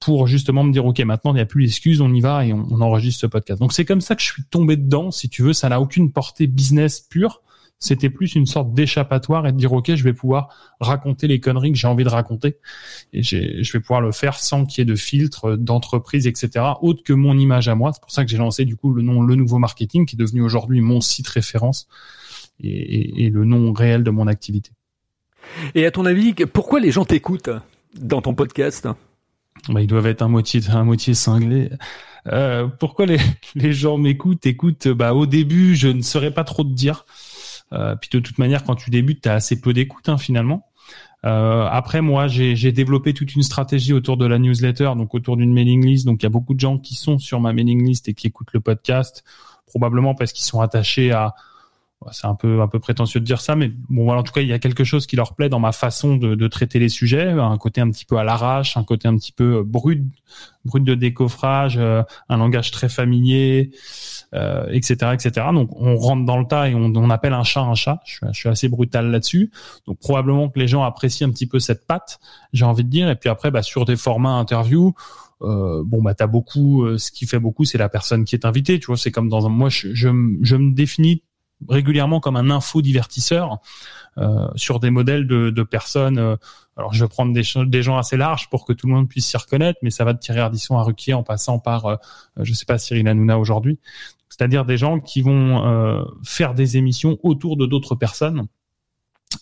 pour 0.00 0.26
justement 0.26 0.64
me 0.64 0.72
dire 0.72 0.84
ok 0.84 1.00
maintenant 1.00 1.32
il 1.32 1.36
n'y 1.36 1.40
a 1.40 1.46
plus 1.46 1.64
d'excuses, 1.64 2.00
on 2.00 2.12
y 2.12 2.20
va 2.20 2.44
et 2.44 2.52
on, 2.52 2.66
on 2.70 2.80
enregistre 2.80 3.20
ce 3.20 3.26
podcast. 3.26 3.60
Donc 3.60 3.72
c'est 3.72 3.84
comme 3.84 4.00
ça 4.00 4.14
que 4.14 4.22
je 4.22 4.26
suis 4.26 4.44
tombé 4.44 4.76
dedans. 4.76 5.10
Si 5.10 5.28
tu 5.28 5.42
veux, 5.42 5.52
ça 5.52 5.68
n'a 5.68 5.80
aucune 5.80 6.12
portée 6.12 6.46
business 6.46 7.00
pure 7.00 7.42
c'était 7.78 8.10
plus 8.10 8.34
une 8.34 8.46
sorte 8.46 8.72
d'échappatoire 8.72 9.46
et 9.46 9.52
de 9.52 9.56
dire 9.56 9.72
ok, 9.72 9.94
je 9.94 10.04
vais 10.04 10.14
pouvoir 10.14 10.74
raconter 10.80 11.26
les 11.26 11.40
conneries 11.40 11.72
que 11.72 11.78
j'ai 11.78 11.86
envie 11.86 12.04
de 12.04 12.08
raconter 12.08 12.56
et 13.12 13.22
je 13.22 13.72
vais 13.72 13.80
pouvoir 13.80 14.00
le 14.00 14.12
faire 14.12 14.38
sans 14.38 14.64
qu'il 14.64 14.80
y 14.80 14.82
ait 14.82 14.90
de 14.90 14.96
filtre 14.96 15.56
d'entreprise, 15.56 16.26
etc. 16.26 16.64
Autre 16.80 17.02
que 17.02 17.12
mon 17.12 17.36
image 17.38 17.68
à 17.68 17.74
moi. 17.74 17.92
C'est 17.92 18.00
pour 18.00 18.10
ça 18.10 18.24
que 18.24 18.30
j'ai 18.30 18.38
lancé 18.38 18.64
du 18.64 18.76
coup 18.76 18.92
le 18.92 19.02
nom 19.02 19.22
Le 19.22 19.34
Nouveau 19.34 19.58
Marketing, 19.58 20.06
qui 20.06 20.16
est 20.16 20.18
devenu 20.18 20.40
aujourd'hui 20.40 20.80
mon 20.80 21.00
site 21.00 21.28
référence 21.28 21.88
et, 22.60 23.30
le 23.30 23.44
nom 23.44 23.72
réel 23.72 24.02
de 24.02 24.10
mon 24.10 24.26
activité. 24.26 24.70
Et 25.74 25.84
à 25.84 25.90
ton 25.90 26.06
avis, 26.06 26.34
pourquoi 26.34 26.80
les 26.80 26.90
gens 26.90 27.04
t'écoutent 27.04 27.50
dans 27.98 28.22
ton 28.22 28.34
podcast? 28.34 28.88
Bah, 29.68 29.80
ils 29.82 29.86
doivent 29.86 30.06
être 30.06 30.22
un 30.22 30.28
moitié, 30.28 30.60
un 30.70 30.84
moitié 30.84 31.14
cinglé. 31.14 31.70
Euh, 32.28 32.66
pourquoi 32.66 33.06
les, 33.06 33.18
les 33.54 33.72
gens 33.72 33.98
m'écoutent 33.98 34.46
Écoute, 34.46 34.88
bah 34.88 35.14
au 35.14 35.26
début, 35.26 35.76
je 35.76 35.88
ne 35.88 36.02
saurais 36.02 36.32
pas 36.32 36.44
trop 36.44 36.64
te 36.64 36.72
dire. 36.72 37.04
Euh, 37.74 37.96
puis 37.96 38.08
de 38.12 38.20
toute 38.20 38.38
manière, 38.38 38.64
quand 38.64 38.76
tu 38.76 38.90
débutes, 38.90 39.22
tu 39.22 39.28
as 39.28 39.34
assez 39.34 39.60
peu 39.60 39.72
d'écoute 39.72 40.08
hein, 40.08 40.18
finalement. 40.18 40.66
Euh, 41.24 41.66
après, 41.70 42.02
moi, 42.02 42.28
j'ai 42.28 42.72
développé 42.72 43.14
toute 43.14 43.34
une 43.34 43.42
stratégie 43.42 43.92
autour 43.92 44.16
de 44.16 44.26
la 44.26 44.38
newsletter, 44.38 44.92
donc 44.96 45.14
autour 45.14 45.36
d'une 45.36 45.52
mailing 45.52 45.84
list. 45.84 46.04
Donc, 46.04 46.22
il 46.22 46.24
y 46.24 46.26
a 46.26 46.30
beaucoup 46.30 46.54
de 46.54 46.60
gens 46.60 46.78
qui 46.78 46.94
sont 46.94 47.18
sur 47.18 47.40
ma 47.40 47.52
mailing 47.52 47.84
list 47.84 48.08
et 48.08 48.14
qui 48.14 48.26
écoutent 48.26 48.52
le 48.52 48.60
podcast, 48.60 49.24
probablement 49.66 50.14
parce 50.14 50.32
qu'ils 50.32 50.44
sont 50.44 50.60
attachés 50.60 51.12
à, 51.12 51.34
c'est 52.12 52.26
un 52.26 52.34
peu 52.34 52.60
un 52.60 52.68
peu 52.68 52.78
prétentieux 52.78 53.20
de 53.20 53.24
dire 53.24 53.40
ça, 53.40 53.56
mais 53.56 53.72
bon 53.88 54.04
voilà, 54.04 54.20
en 54.20 54.22
tout 54.24 54.32
cas 54.32 54.40
il 54.40 54.48
y 54.48 54.52
a 54.52 54.58
quelque 54.58 54.84
chose 54.84 55.06
qui 55.06 55.16
leur 55.16 55.34
plaît 55.34 55.48
dans 55.48 55.60
ma 55.60 55.72
façon 55.72 56.16
de, 56.16 56.34
de 56.34 56.48
traiter 56.48 56.78
les 56.78 56.88
sujets, 56.88 57.30
un 57.30 57.58
côté 57.58 57.80
un 57.80 57.90
petit 57.90 58.04
peu 58.04 58.16
à 58.16 58.24
l'arrache, 58.24 58.76
un 58.76 58.84
côté 58.84 59.08
un 59.08 59.16
petit 59.16 59.32
peu 59.32 59.62
brut, 59.62 60.02
brut 60.64 60.84
de 60.84 60.94
décoffrage, 60.94 61.76
euh, 61.78 62.02
un 62.28 62.36
langage 62.36 62.70
très 62.70 62.88
familier, 62.88 63.70
euh, 64.34 64.66
etc., 64.70 65.12
etc. 65.12 65.46
Donc 65.52 65.70
on 65.80 65.96
rentre 65.96 66.24
dans 66.24 66.38
le 66.38 66.46
tas 66.46 66.68
et 66.68 66.74
on, 66.74 66.92
on 66.94 67.10
appelle 67.10 67.34
un 67.34 67.44
chat 67.44 67.60
un 67.60 67.74
chat. 67.74 68.00
Je 68.04 68.32
suis, 68.32 68.48
assez 68.48 68.68
brutal 68.68 69.10
là-dessus. 69.10 69.50
Donc 69.86 69.98
probablement 69.98 70.48
que 70.48 70.58
les 70.58 70.66
gens 70.68 70.82
apprécient 70.82 71.28
un 71.28 71.30
petit 71.30 71.46
peu 71.46 71.60
cette 71.60 71.86
patte, 71.86 72.18
j'ai 72.52 72.64
envie 72.64 72.84
de 72.84 72.90
dire. 72.90 73.08
Et 73.08 73.16
puis 73.16 73.28
après, 73.28 73.50
bah, 73.50 73.62
sur 73.62 73.84
des 73.84 73.96
formats 73.96 74.32
interview. 74.32 74.94
Euh, 75.42 75.82
bon 75.84 76.00
bah 76.00 76.14
t'as 76.14 76.28
beaucoup 76.28 76.84
euh, 76.84 76.96
ce 76.96 77.10
qui 77.10 77.26
fait 77.26 77.40
beaucoup 77.40 77.64
c'est 77.64 77.76
la 77.76 77.88
personne 77.88 78.24
qui 78.24 78.36
est 78.36 78.46
invitée 78.46 78.78
tu 78.78 78.86
vois 78.86 78.96
c'est 78.96 79.10
comme 79.10 79.28
dans 79.28 79.46
un 79.46 79.48
moi 79.48 79.68
je, 79.68 79.92
je, 79.92 80.08
je 80.42 80.56
me 80.56 80.72
définis 80.72 81.24
régulièrement 81.68 82.20
comme 82.20 82.36
un 82.36 82.50
infodivertisseur 82.50 83.58
euh, 84.18 84.48
sur 84.54 84.80
des 84.80 84.90
modèles 84.90 85.26
de, 85.26 85.62
personnes. 85.62 86.18
Euh, 86.18 86.36
alors, 86.76 86.92
je 86.92 87.04
vais 87.04 87.08
prendre 87.08 87.32
des, 87.32 87.82
gens 87.82 87.96
assez 87.96 88.16
larges 88.16 88.48
pour 88.48 88.64
que 88.64 88.72
tout 88.72 88.86
le 88.86 88.92
monde 88.92 89.08
puisse 89.08 89.26
s'y 89.26 89.36
reconnaître, 89.36 89.78
mais 89.82 89.90
ça 89.90 90.04
va 90.04 90.12
de 90.12 90.18
Thierry 90.18 90.40
Ardisson 90.40 90.76
à 90.76 90.82
Ruquier 90.82 91.14
en 91.14 91.22
passant 91.22 91.58
par, 91.58 91.86
euh, 91.86 91.96
je 92.40 92.52
sais 92.52 92.64
pas, 92.64 92.78
Cyril 92.78 93.06
Hanouna 93.06 93.38
aujourd'hui. 93.38 93.78
C'est-à-dire 94.28 94.64
des 94.64 94.76
gens 94.76 94.98
qui 94.98 95.22
vont 95.22 95.64
euh, 95.64 96.02
faire 96.24 96.54
des 96.54 96.76
émissions 96.76 97.18
autour 97.22 97.56
de 97.56 97.66
d'autres 97.66 97.94
personnes 97.94 98.46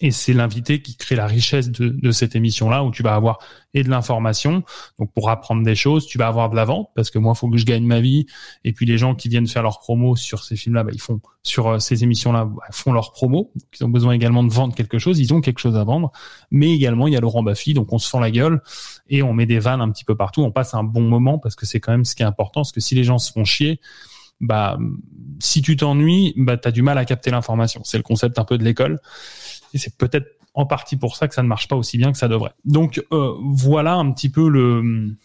et 0.00 0.10
c'est 0.10 0.32
l'invité 0.32 0.82
qui 0.82 0.96
crée 0.96 1.16
la 1.16 1.26
richesse 1.26 1.70
de, 1.70 1.88
de 1.88 2.10
cette 2.10 2.36
émission-là, 2.36 2.84
où 2.84 2.90
tu 2.90 3.02
vas 3.02 3.14
avoir 3.14 3.38
et 3.74 3.82
de 3.82 3.88
l'information, 3.88 4.62
donc 4.98 5.12
pour 5.12 5.30
apprendre 5.30 5.62
des 5.62 5.74
choses, 5.74 6.06
tu 6.06 6.18
vas 6.18 6.26
avoir 6.26 6.50
de 6.50 6.56
la 6.56 6.64
vente, 6.64 6.90
parce 6.94 7.10
que 7.10 7.18
moi, 7.18 7.32
il 7.34 7.38
faut 7.38 7.48
que 7.48 7.56
je 7.56 7.64
gagne 7.64 7.84
ma 7.84 8.00
vie. 8.00 8.26
Et 8.64 8.72
puis 8.72 8.84
les 8.84 8.98
gens 8.98 9.14
qui 9.14 9.28
viennent 9.28 9.46
faire 9.46 9.62
leur 9.62 9.78
promo 9.78 10.14
sur 10.14 10.44
ces 10.44 10.56
films-là, 10.56 10.84
bah, 10.84 10.90
ils 10.92 11.00
font 11.00 11.20
sur 11.42 11.68
euh, 11.68 11.78
ces 11.78 12.04
émissions-là, 12.04 12.44
bah, 12.44 12.62
font 12.70 12.92
leur 12.92 13.12
promo. 13.12 13.50
ils 13.78 13.84
ont 13.84 13.88
besoin 13.88 14.12
également 14.12 14.44
de 14.44 14.52
vendre 14.52 14.74
quelque 14.74 14.98
chose, 14.98 15.18
ils 15.20 15.32
ont 15.32 15.40
quelque 15.40 15.58
chose 15.58 15.76
à 15.76 15.84
vendre. 15.84 16.12
Mais 16.50 16.70
également, 16.72 17.08
il 17.08 17.14
y 17.14 17.16
a 17.16 17.20
Laurent 17.20 17.42
Baffy, 17.42 17.72
donc 17.72 17.92
on 17.92 17.98
se 17.98 18.08
fend 18.08 18.20
la 18.20 18.30
gueule 18.30 18.60
et 19.08 19.22
on 19.22 19.32
met 19.32 19.46
des 19.46 19.58
vannes 19.58 19.80
un 19.80 19.90
petit 19.90 20.04
peu 20.04 20.16
partout. 20.16 20.42
On 20.42 20.52
passe 20.52 20.74
un 20.74 20.84
bon 20.84 21.02
moment 21.02 21.38
parce 21.38 21.56
que 21.56 21.64
c'est 21.64 21.80
quand 21.80 21.92
même 21.92 22.04
ce 22.04 22.14
qui 22.14 22.22
est 22.22 22.26
important, 22.26 22.60
parce 22.60 22.72
que 22.72 22.80
si 22.80 22.94
les 22.94 23.04
gens 23.04 23.18
se 23.18 23.32
font 23.32 23.44
chier, 23.44 23.80
bah 24.42 24.78
si 25.40 25.62
tu 25.62 25.76
t'ennuies, 25.76 26.34
bah 26.36 26.56
as 26.62 26.70
du 26.70 26.82
mal 26.82 26.98
à 26.98 27.04
capter 27.04 27.30
l'information. 27.30 27.82
C'est 27.84 27.96
le 27.96 28.02
concept 28.02 28.38
un 28.38 28.44
peu 28.44 28.58
de 28.58 28.64
l'école. 28.64 29.00
Et 29.72 29.78
c'est 29.78 29.96
peut-être 29.96 30.26
en 30.54 30.66
partie 30.66 30.96
pour 30.96 31.16
ça 31.16 31.28
que 31.28 31.34
ça 31.34 31.42
ne 31.42 31.48
marche 31.48 31.68
pas 31.68 31.76
aussi 31.76 31.96
bien 31.96 32.12
que 32.12 32.18
ça 32.18 32.28
devrait. 32.28 32.52
Donc 32.64 33.02
euh, 33.12 33.32
voilà 33.40 33.94
un 33.94 34.12
petit 34.12 34.28
peu 34.28 34.48
le 34.48 35.16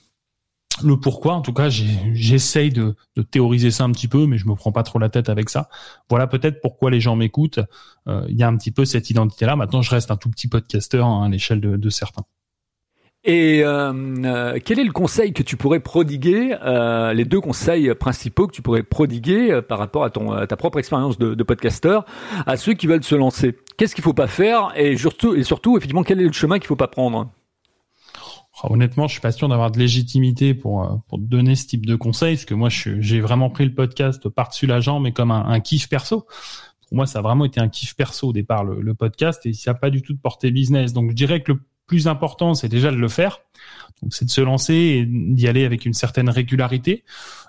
le 0.84 1.00
pourquoi. 1.00 1.34
En 1.34 1.42
tout 1.42 1.54
cas, 1.54 1.70
j'essaye 1.70 2.70
de, 2.70 2.96
de, 3.16 3.22
théoriser 3.24 3.72
ça 3.72 3.84
un 3.84 3.92
petit 3.92 4.08
peu, 4.08 4.28
mais 4.28 4.38
je 4.38 4.48
me 4.48 4.54
prends 4.54 4.72
pas 4.72 4.84
trop 4.84 5.00
la 5.00 5.10
tête 5.10 5.28
avec 5.30 5.50
ça. 5.50 5.70
Voilà 6.10 6.28
peut-être 6.28 6.62
pourquoi 6.62 6.92
les 6.92 7.00
gens 7.00 7.16
m'écoutent. 7.16 7.60
Euh, 8.08 8.26
il 8.30 8.38
y 8.38 8.44
a 8.44 8.48
un 8.48 8.56
petit 8.58 8.72
peu 8.72 8.86
cette 8.86 9.10
identité-là. 9.10 9.56
Maintenant, 9.56 9.82
je 9.82 9.90
reste 9.90 10.12
un 10.12 10.18
tout 10.18 10.30
petit 10.30 10.48
podcasteur 10.48 11.08
hein, 11.08 11.26
à 11.26 11.30
l'échelle 11.30 11.62
de, 11.62 11.78
de 11.78 11.90
certains. 11.90 12.24
Et 13.24 13.62
euh, 13.64 13.92
euh, 14.24 14.60
quel 14.64 14.80
est 14.80 14.86
le 14.86 14.92
conseil 14.94 15.34
que 15.34 15.44
tu 15.44 15.58
pourrais 15.58 15.82
prodiguer, 15.82 16.56
euh, 16.64 17.14
les 17.14 17.26
deux 17.26 17.42
conseils 17.42 17.94
principaux 17.96 18.48
que 18.48 18.54
tu 18.54 18.62
pourrais 18.62 18.84
prodiguer 18.84 19.52
euh, 19.52 19.62
par 19.62 19.80
rapport 19.80 20.06
à, 20.06 20.10
ton, 20.10 20.32
à 20.32 20.48
ta 20.48 20.56
propre 20.56 20.80
expérience 20.80 21.18
de, 21.18 21.34
de 21.34 21.44
podcasteur 21.44 22.06
à 22.46 22.56
ceux 22.56 22.74
qui 22.74 22.88
veulent 22.88 23.04
se 23.04 23.16
lancer? 23.16 23.58
Qu'est-ce 23.78 23.96
qu'il 23.96 24.04
faut 24.04 24.14
pas 24.14 24.28
faire? 24.28 24.72
Et 24.78 24.96
surtout, 24.96 25.36
et 25.36 25.44
surtout, 25.44 25.76
effectivement, 25.78 26.04
quel 26.04 26.22
est 26.22 26.26
le 26.26 26.32
chemin 26.32 26.58
qu'il 26.60 26.68
faut 26.68 26.78
pas 26.78 26.88
prendre? 26.88 27.30
Oh, 28.64 28.68
Honnêtement, 28.72 29.08
je 29.08 29.14
suis 29.14 29.22
pas 29.22 29.34
sûr 29.34 29.50
d'avoir 29.50 29.72
de 29.72 29.80
légitimité 29.80 30.54
pour 30.54 31.04
pour 31.10 31.20
donner 31.20 31.56
ce 31.56 31.68
type 31.68 31.86
de 31.86 31.96
conseils, 31.96 32.36
parce 32.36 32.46
que 32.46 32.54
moi, 32.54 32.70
j'ai 32.70 33.20
vraiment 33.20 33.50
pris 33.50 33.66
le 33.66 33.74
podcast 33.74 34.30
par-dessus 34.30 34.68
la 34.68 34.80
jambe, 34.80 35.04
mais 35.04 35.12
comme 35.12 35.32
un, 35.32 35.46
un 35.46 35.60
kiff 35.60 35.90
perso. 35.90 36.28
Pour 36.88 36.96
moi, 36.96 37.06
ça 37.06 37.20
a 37.20 37.22
vraiment 37.22 37.46
été 37.46 37.60
un 37.60 37.68
kiff 37.68 37.96
perso 37.96 38.30
au 38.30 38.34
départ, 38.34 38.64
le, 38.64 38.80
le 38.82 38.94
podcast, 38.94 39.46
et 39.46 39.54
ça 39.54 39.74
n'a 39.74 39.78
pas 39.78 39.90
du 39.90 40.02
tout 40.02 40.14
de 40.14 40.20
portée 40.20 40.50
business. 40.52 40.94
Donc, 40.94 41.10
je 41.10 41.16
dirais 41.16 41.44
que 41.44 41.52
le 41.52 41.60
plus 41.88 42.08
important, 42.08 42.54
c'est 42.54 42.70
déjà 42.70 42.92
de 42.92 42.98
le 42.98 43.08
faire. 43.08 43.40
Donc, 44.02 44.14
c'est 44.14 44.26
de 44.26 44.30
se 44.30 44.42
lancer 44.42 44.74
et 44.74 45.06
d'y 45.08 45.48
aller 45.48 45.66
avec 45.66 45.86
une 45.86 45.94
certaine 45.94 46.30
régularité. 46.30 47.04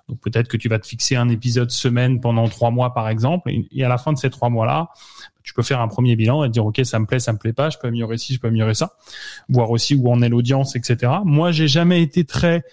Donc, 0.08 0.20
peut-être 0.20 0.48
que 0.48 0.56
tu 0.56 0.68
vas 0.68 0.78
te 0.78 0.86
fixer 0.86 1.16
un 1.16 1.28
épisode 1.28 1.70
semaine 1.70 2.20
pendant 2.20 2.48
trois 2.48 2.70
mois, 2.70 2.94
par 2.94 3.08
exemple, 3.08 3.50
et 3.50 3.84
à 3.84 3.88
la 3.88 3.98
fin 3.98 4.12
de 4.12 4.18
ces 4.18 4.30
trois 4.30 4.48
mois-là, 4.48 4.88
tu 5.42 5.52
peux 5.52 5.62
faire 5.62 5.80
un 5.80 5.88
premier 5.88 6.16
bilan 6.16 6.44
et 6.44 6.48
dire 6.48 6.64
ok, 6.64 6.80
ça 6.84 6.98
me 6.98 7.06
plaît, 7.06 7.20
ça 7.20 7.32
me 7.32 7.38
plaît 7.38 7.52
pas, 7.52 7.70
je 7.70 7.78
peux 7.78 7.88
améliorer 7.88 8.16
ci, 8.18 8.34
je 8.34 8.40
peux 8.40 8.48
améliorer 8.48 8.74
ça, 8.74 8.96
voir 9.48 9.70
aussi 9.70 9.94
où 9.94 10.10
en 10.10 10.22
est 10.22 10.28
l'audience, 10.28 10.76
etc. 10.76 11.12
Moi, 11.24 11.52
j'ai 11.52 11.68
jamais 11.68 12.02
été 12.02 12.24
très 12.24 12.64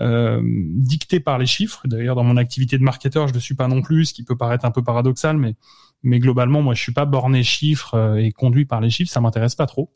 euh, 0.00 0.40
dicté 0.44 1.20
par 1.20 1.38
les 1.38 1.46
chiffres. 1.46 1.82
D'ailleurs, 1.84 2.16
dans 2.16 2.24
mon 2.24 2.36
activité 2.36 2.78
de 2.78 2.82
marketeur, 2.82 3.26
je 3.26 3.32
ne 3.32 3.36
le 3.36 3.40
suis 3.40 3.54
pas 3.54 3.68
non 3.68 3.82
plus, 3.82 4.06
ce 4.06 4.14
qui 4.14 4.22
peut 4.22 4.36
paraître 4.36 4.64
un 4.64 4.70
peu 4.70 4.82
paradoxal, 4.82 5.36
mais 5.36 5.54
mais 6.02 6.18
globalement, 6.18 6.62
moi, 6.62 6.74
je 6.74 6.82
suis 6.82 6.92
pas 6.92 7.04
borné 7.04 7.42
chiffres 7.42 7.94
euh, 7.94 8.16
et 8.16 8.32
conduit 8.32 8.64
par 8.64 8.80
les 8.80 8.90
chiffres, 8.90 9.12
ça 9.12 9.20
m'intéresse 9.20 9.54
pas 9.54 9.66
trop. 9.66 9.90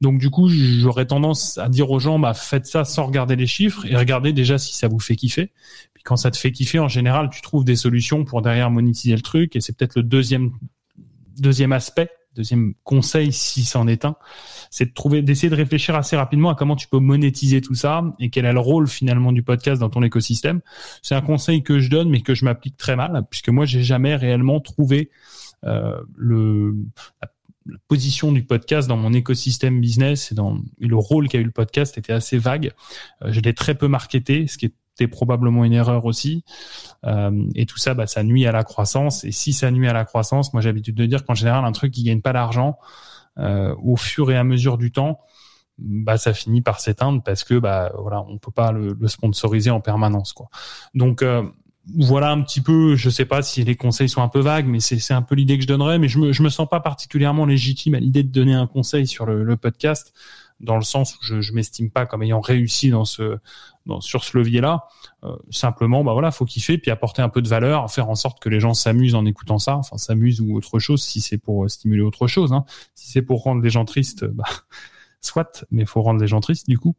Donc 0.00 0.18
du 0.18 0.30
coup, 0.30 0.48
j'aurais 0.48 1.06
tendance 1.06 1.58
à 1.58 1.68
dire 1.68 1.90
aux 1.90 1.98
gens, 1.98 2.18
bah 2.18 2.34
faites 2.34 2.66
ça 2.66 2.84
sans 2.84 3.06
regarder 3.06 3.34
les 3.34 3.46
chiffres 3.46 3.84
et 3.86 3.96
regardez 3.96 4.32
déjà 4.32 4.58
si 4.58 4.74
ça 4.74 4.86
vous 4.86 5.00
fait 5.00 5.16
kiffer. 5.16 5.50
Puis 5.94 6.04
quand 6.04 6.16
ça 6.16 6.30
te 6.30 6.36
fait 6.36 6.52
kiffer, 6.52 6.78
en 6.78 6.88
général, 6.88 7.30
tu 7.32 7.40
trouves 7.40 7.64
des 7.64 7.76
solutions 7.76 8.24
pour 8.24 8.42
derrière 8.42 8.70
monétiser 8.70 9.16
le 9.16 9.22
truc 9.22 9.56
et 9.56 9.60
c'est 9.60 9.76
peut-être 9.76 9.96
le 9.96 10.04
deuxième 10.04 10.52
deuxième 11.36 11.72
aspect, 11.72 12.10
deuxième 12.34 12.74
conseil 12.84 13.32
si 13.32 13.64
c'en 13.64 13.88
est 13.88 14.04
un, 14.04 14.16
c'est 14.70 14.86
de 14.86 14.92
trouver, 14.92 15.22
d'essayer 15.22 15.50
de 15.50 15.54
réfléchir 15.54 15.94
assez 15.94 16.16
rapidement 16.16 16.50
à 16.50 16.54
comment 16.54 16.76
tu 16.76 16.88
peux 16.88 16.98
monétiser 16.98 17.60
tout 17.60 17.74
ça 17.74 18.02
et 18.18 18.30
quel 18.30 18.44
est 18.44 18.52
le 18.52 18.60
rôle 18.60 18.88
finalement 18.88 19.32
du 19.32 19.42
podcast 19.42 19.80
dans 19.80 19.90
ton 19.90 20.02
écosystème. 20.02 20.60
C'est 21.02 21.14
un 21.14 21.20
conseil 21.20 21.62
que 21.62 21.78
je 21.78 21.90
donne 21.90 22.08
mais 22.10 22.20
que 22.20 22.34
je 22.34 22.44
m'applique 22.44 22.76
très 22.76 22.96
mal 22.96 23.22
puisque 23.30 23.48
moi 23.48 23.64
j'ai 23.64 23.82
jamais 23.82 24.16
réellement 24.16 24.60
trouvé 24.60 25.10
euh, 25.64 26.00
le 26.16 26.74
la 27.68 27.76
position 27.86 28.32
du 28.32 28.42
podcast 28.42 28.88
dans 28.88 28.96
mon 28.96 29.12
écosystème 29.12 29.80
business 29.80 30.32
et 30.32 30.34
dans 30.34 30.58
le 30.78 30.96
rôle 30.96 31.28
qu'a 31.28 31.38
eu 31.38 31.44
le 31.44 31.50
podcast 31.50 31.98
était 31.98 32.12
assez 32.12 32.38
vague. 32.38 32.72
Euh, 33.22 33.30
je 33.30 33.40
l'ai 33.40 33.52
très 33.52 33.74
peu 33.74 33.88
marketé, 33.88 34.46
ce 34.46 34.58
qui 34.58 34.66
était 34.66 35.08
probablement 35.08 35.64
une 35.64 35.74
erreur 35.74 36.04
aussi. 36.04 36.44
Euh, 37.04 37.46
et 37.54 37.66
tout 37.66 37.78
ça, 37.78 37.94
bah, 37.94 38.06
ça 38.06 38.22
nuit 38.22 38.46
à 38.46 38.52
la 38.52 38.64
croissance. 38.64 39.24
Et 39.24 39.32
si 39.32 39.52
ça 39.52 39.70
nuit 39.70 39.88
à 39.88 39.92
la 39.92 40.04
croissance, 40.04 40.52
moi 40.52 40.62
j'ai 40.62 40.70
l'habitude 40.70 40.94
de 40.94 41.06
dire 41.06 41.24
qu'en 41.24 41.34
général, 41.34 41.64
un 41.64 41.72
truc 41.72 41.92
qui 41.92 42.02
gagne 42.02 42.20
pas 42.20 42.32
d'argent, 42.32 42.78
euh, 43.38 43.74
au 43.82 43.96
fur 43.96 44.30
et 44.30 44.36
à 44.36 44.44
mesure 44.44 44.78
du 44.78 44.92
temps, 44.92 45.20
bah 45.78 46.18
ça 46.18 46.34
finit 46.34 46.60
par 46.60 46.80
s'éteindre 46.80 47.22
parce 47.22 47.44
que 47.44 47.54
bah 47.54 47.92
voilà 47.96 48.24
on 48.28 48.38
peut 48.38 48.50
pas 48.50 48.72
le, 48.72 48.96
sponsoriser 49.06 49.70
en 49.70 49.80
permanence 49.80 50.32
quoi 50.32 50.48
donc 50.92 51.22
euh, 51.22 51.44
voilà 51.96 52.30
un 52.30 52.42
petit 52.42 52.60
peu, 52.60 52.96
je 52.96 53.08
sais 53.08 53.24
pas 53.24 53.42
si 53.42 53.64
les 53.64 53.74
conseils 53.74 54.08
sont 54.08 54.22
un 54.22 54.28
peu 54.28 54.40
vagues, 54.40 54.66
mais 54.66 54.80
c'est 54.80 55.14
un 55.14 55.22
peu 55.22 55.34
l'idée 55.34 55.56
que 55.56 55.62
je 55.62 55.68
donnerais. 55.68 55.98
Mais 55.98 56.08
je 56.08 56.18
me 56.18 56.32
je 56.32 56.42
me 56.42 56.48
sens 56.48 56.68
pas 56.68 56.80
particulièrement 56.80 57.46
légitime 57.46 57.94
à 57.94 58.00
l'idée 58.00 58.22
de 58.22 58.30
donner 58.30 58.54
un 58.54 58.66
conseil 58.66 59.06
sur 59.06 59.24
le, 59.26 59.42
le, 59.42 59.56
podcast, 59.56 60.12
dans 60.60 60.76
le 60.76 60.82
sens 60.82 61.14
où 61.16 61.18
je, 61.22 61.40
je 61.40 61.52
m'estime 61.52 61.90
pas 61.90 62.06
comme 62.06 62.22
ayant 62.22 62.40
réussi 62.40 62.90
dans 62.90 63.04
ce 63.04 63.38
dans, 63.86 64.00
sur 64.00 64.22
ce 64.22 64.36
levier-là. 64.36 64.84
Euh, 65.24 65.36
simplement, 65.50 66.04
bah 66.04 66.12
voilà, 66.12 66.30
faut 66.30 66.44
kiffer 66.44 66.78
puis 66.78 66.90
apporter 66.90 67.22
un 67.22 67.28
peu 67.28 67.42
de 67.42 67.48
valeur, 67.48 67.90
faire 67.90 68.08
en 68.08 68.14
sorte 68.14 68.40
que 68.40 68.48
les 68.48 68.60
gens 68.60 68.74
s'amusent 68.74 69.14
en 69.14 69.24
écoutant 69.26 69.58
ça, 69.58 69.76
enfin 69.76 69.98
s'amusent 69.98 70.40
ou 70.40 70.56
autre 70.56 70.78
chose 70.78 71.02
si 71.02 71.20
c'est 71.20 71.38
pour 71.38 71.68
stimuler 71.70 72.02
autre 72.02 72.26
chose. 72.26 72.52
Hein. 72.52 72.64
Si 72.94 73.10
c'est 73.10 73.22
pour 73.22 73.42
rendre 73.42 73.62
les 73.62 73.70
gens 73.70 73.84
tristes, 73.84 74.24
bah 74.24 74.44
soit, 75.20 75.64
mais 75.70 75.84
faut 75.84 76.02
rendre 76.02 76.20
les 76.20 76.28
gens 76.28 76.40
tristes 76.40 76.68
du 76.68 76.78
coup. 76.78 76.94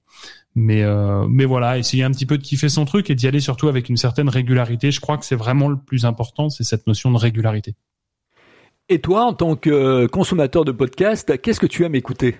Mais 0.56 0.84
euh, 0.84 1.28
mais 1.30 1.46
voilà, 1.46 1.78
essayer 1.78 2.04
un 2.04 2.12
petit 2.12 2.26
peu 2.26 2.38
de 2.38 2.44
kiffer 2.44 2.70
son 2.70 2.86
truc 2.86 3.10
et 3.10 3.16
d'y 3.16 3.28
aller 3.28 3.40
surtout 3.40 3.68
avec 3.68 3.88
une 3.88 3.98
certaine 3.98 4.30
régularité. 4.30 4.92
Je 4.92 5.00
crois 5.00 5.18
que 5.18 5.26
c'est 5.26 5.36
vraiment 5.36 5.70
le 5.70 5.78
plus 5.78 6.06
important, 6.06 6.50
c'est 6.50 6.64
cette 6.64 6.88
notion 6.88 7.12
de 7.12 7.18
régularité. 7.18 7.76
Et 8.92 9.00
toi, 9.00 9.26
en 9.26 9.34
tant 9.34 9.56
que 9.56 10.08
consommateur 10.08 10.66
de 10.66 10.72
podcast, 10.72 11.40
qu'est-ce 11.40 11.60
que 11.60 11.68
tu 11.68 11.86
aimes 11.86 11.94
écouter? 11.94 12.38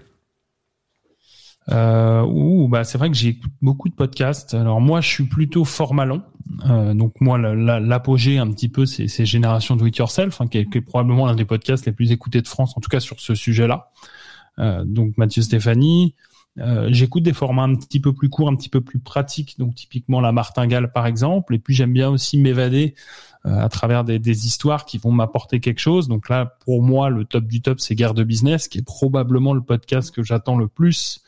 Euh, 1.72 2.68
bah 2.68 2.84
c'est 2.84 2.98
vrai 2.98 3.10
que 3.10 3.18
j'écoute 3.18 3.52
beaucoup 3.62 3.90
de 3.90 3.94
podcasts. 3.94 4.54
Alors 4.54 4.82
moi, 4.82 5.02
je 5.02 5.08
suis 5.08 5.26
plutôt 5.26 5.66
format 5.66 6.06
long. 6.06 6.24
Euh, 6.68 6.94
donc 6.94 7.14
moi, 7.22 7.38
l'apogée 7.38 8.38
un 8.38 8.52
petit 8.52 8.70
peu, 8.70 8.86
c'est 8.86 9.26
Génération 9.26 9.76
Do 9.76 9.86
It 9.86 9.98
Yourself, 9.98 10.42
hein, 10.42 10.48
qui, 10.48 10.58
est, 10.58 10.82
probablement 10.82 11.26
l'un 11.26 11.36
des 11.36 11.46
podcasts 11.46 11.86
les 11.86 11.92
plus 11.92 12.12
écoutés 12.12 12.42
de 12.42 12.48
France, 12.48 12.74
en 12.76 12.82
tout 12.82 12.90
cas 12.90 13.00
sur 13.00 13.20
ce 13.20 13.36
sujet-là. 13.36 13.92
Euh, 14.60 14.84
donc 14.86 15.18
Mathieu 15.18 15.42
Stéphanie. 15.42 16.16
Euh, 16.58 16.90
j'écoute 16.92 17.24
des 17.24 17.34
formats 17.34 17.64
un 17.64 17.76
petit 17.76 18.00
peu 18.00 18.14
plus 18.14 18.30
courts, 18.30 18.50
un 18.50 18.56
petit 18.56 18.70
peu 18.70 18.82
plus 18.82 19.00
pratiques, 19.00 19.58
donc 19.60 19.76
typiquement 19.76 20.20
la 20.20 20.32
martingale 20.32 20.92
par 20.92 21.06
exemple. 21.06 21.56
Et 21.56 21.60
puis 21.60 21.74
j'aime 21.74 21.94
bien 21.94 22.10
aussi 22.10 22.38
m'évader 22.38 22.96
euh, 23.46 23.60
à 23.60 23.70
travers 23.70 24.04
des, 24.04 24.46
histoires 24.46 24.86
qui 24.86 24.98
vont 24.98 25.12
m'apporter 25.12 25.60
quelque 25.60 25.80
chose. 25.80 26.08
Donc 26.08 26.28
là, 26.28 26.58
pour 26.66 26.82
moi, 26.84 27.10
le 27.10 27.24
top 27.24 27.46
du 27.46 27.62
top, 27.62 27.80
c'est 27.80 27.96
Guerre 27.96 28.14
de 28.14 28.24
business, 28.24 28.68
qui 28.68 28.80
est 28.80 28.86
probablement 28.86 29.54
le 29.54 29.62
podcast 29.62 30.14
que 30.14 30.24
j'attends 30.24 30.58
le 30.58 30.68
plus 30.68 31.24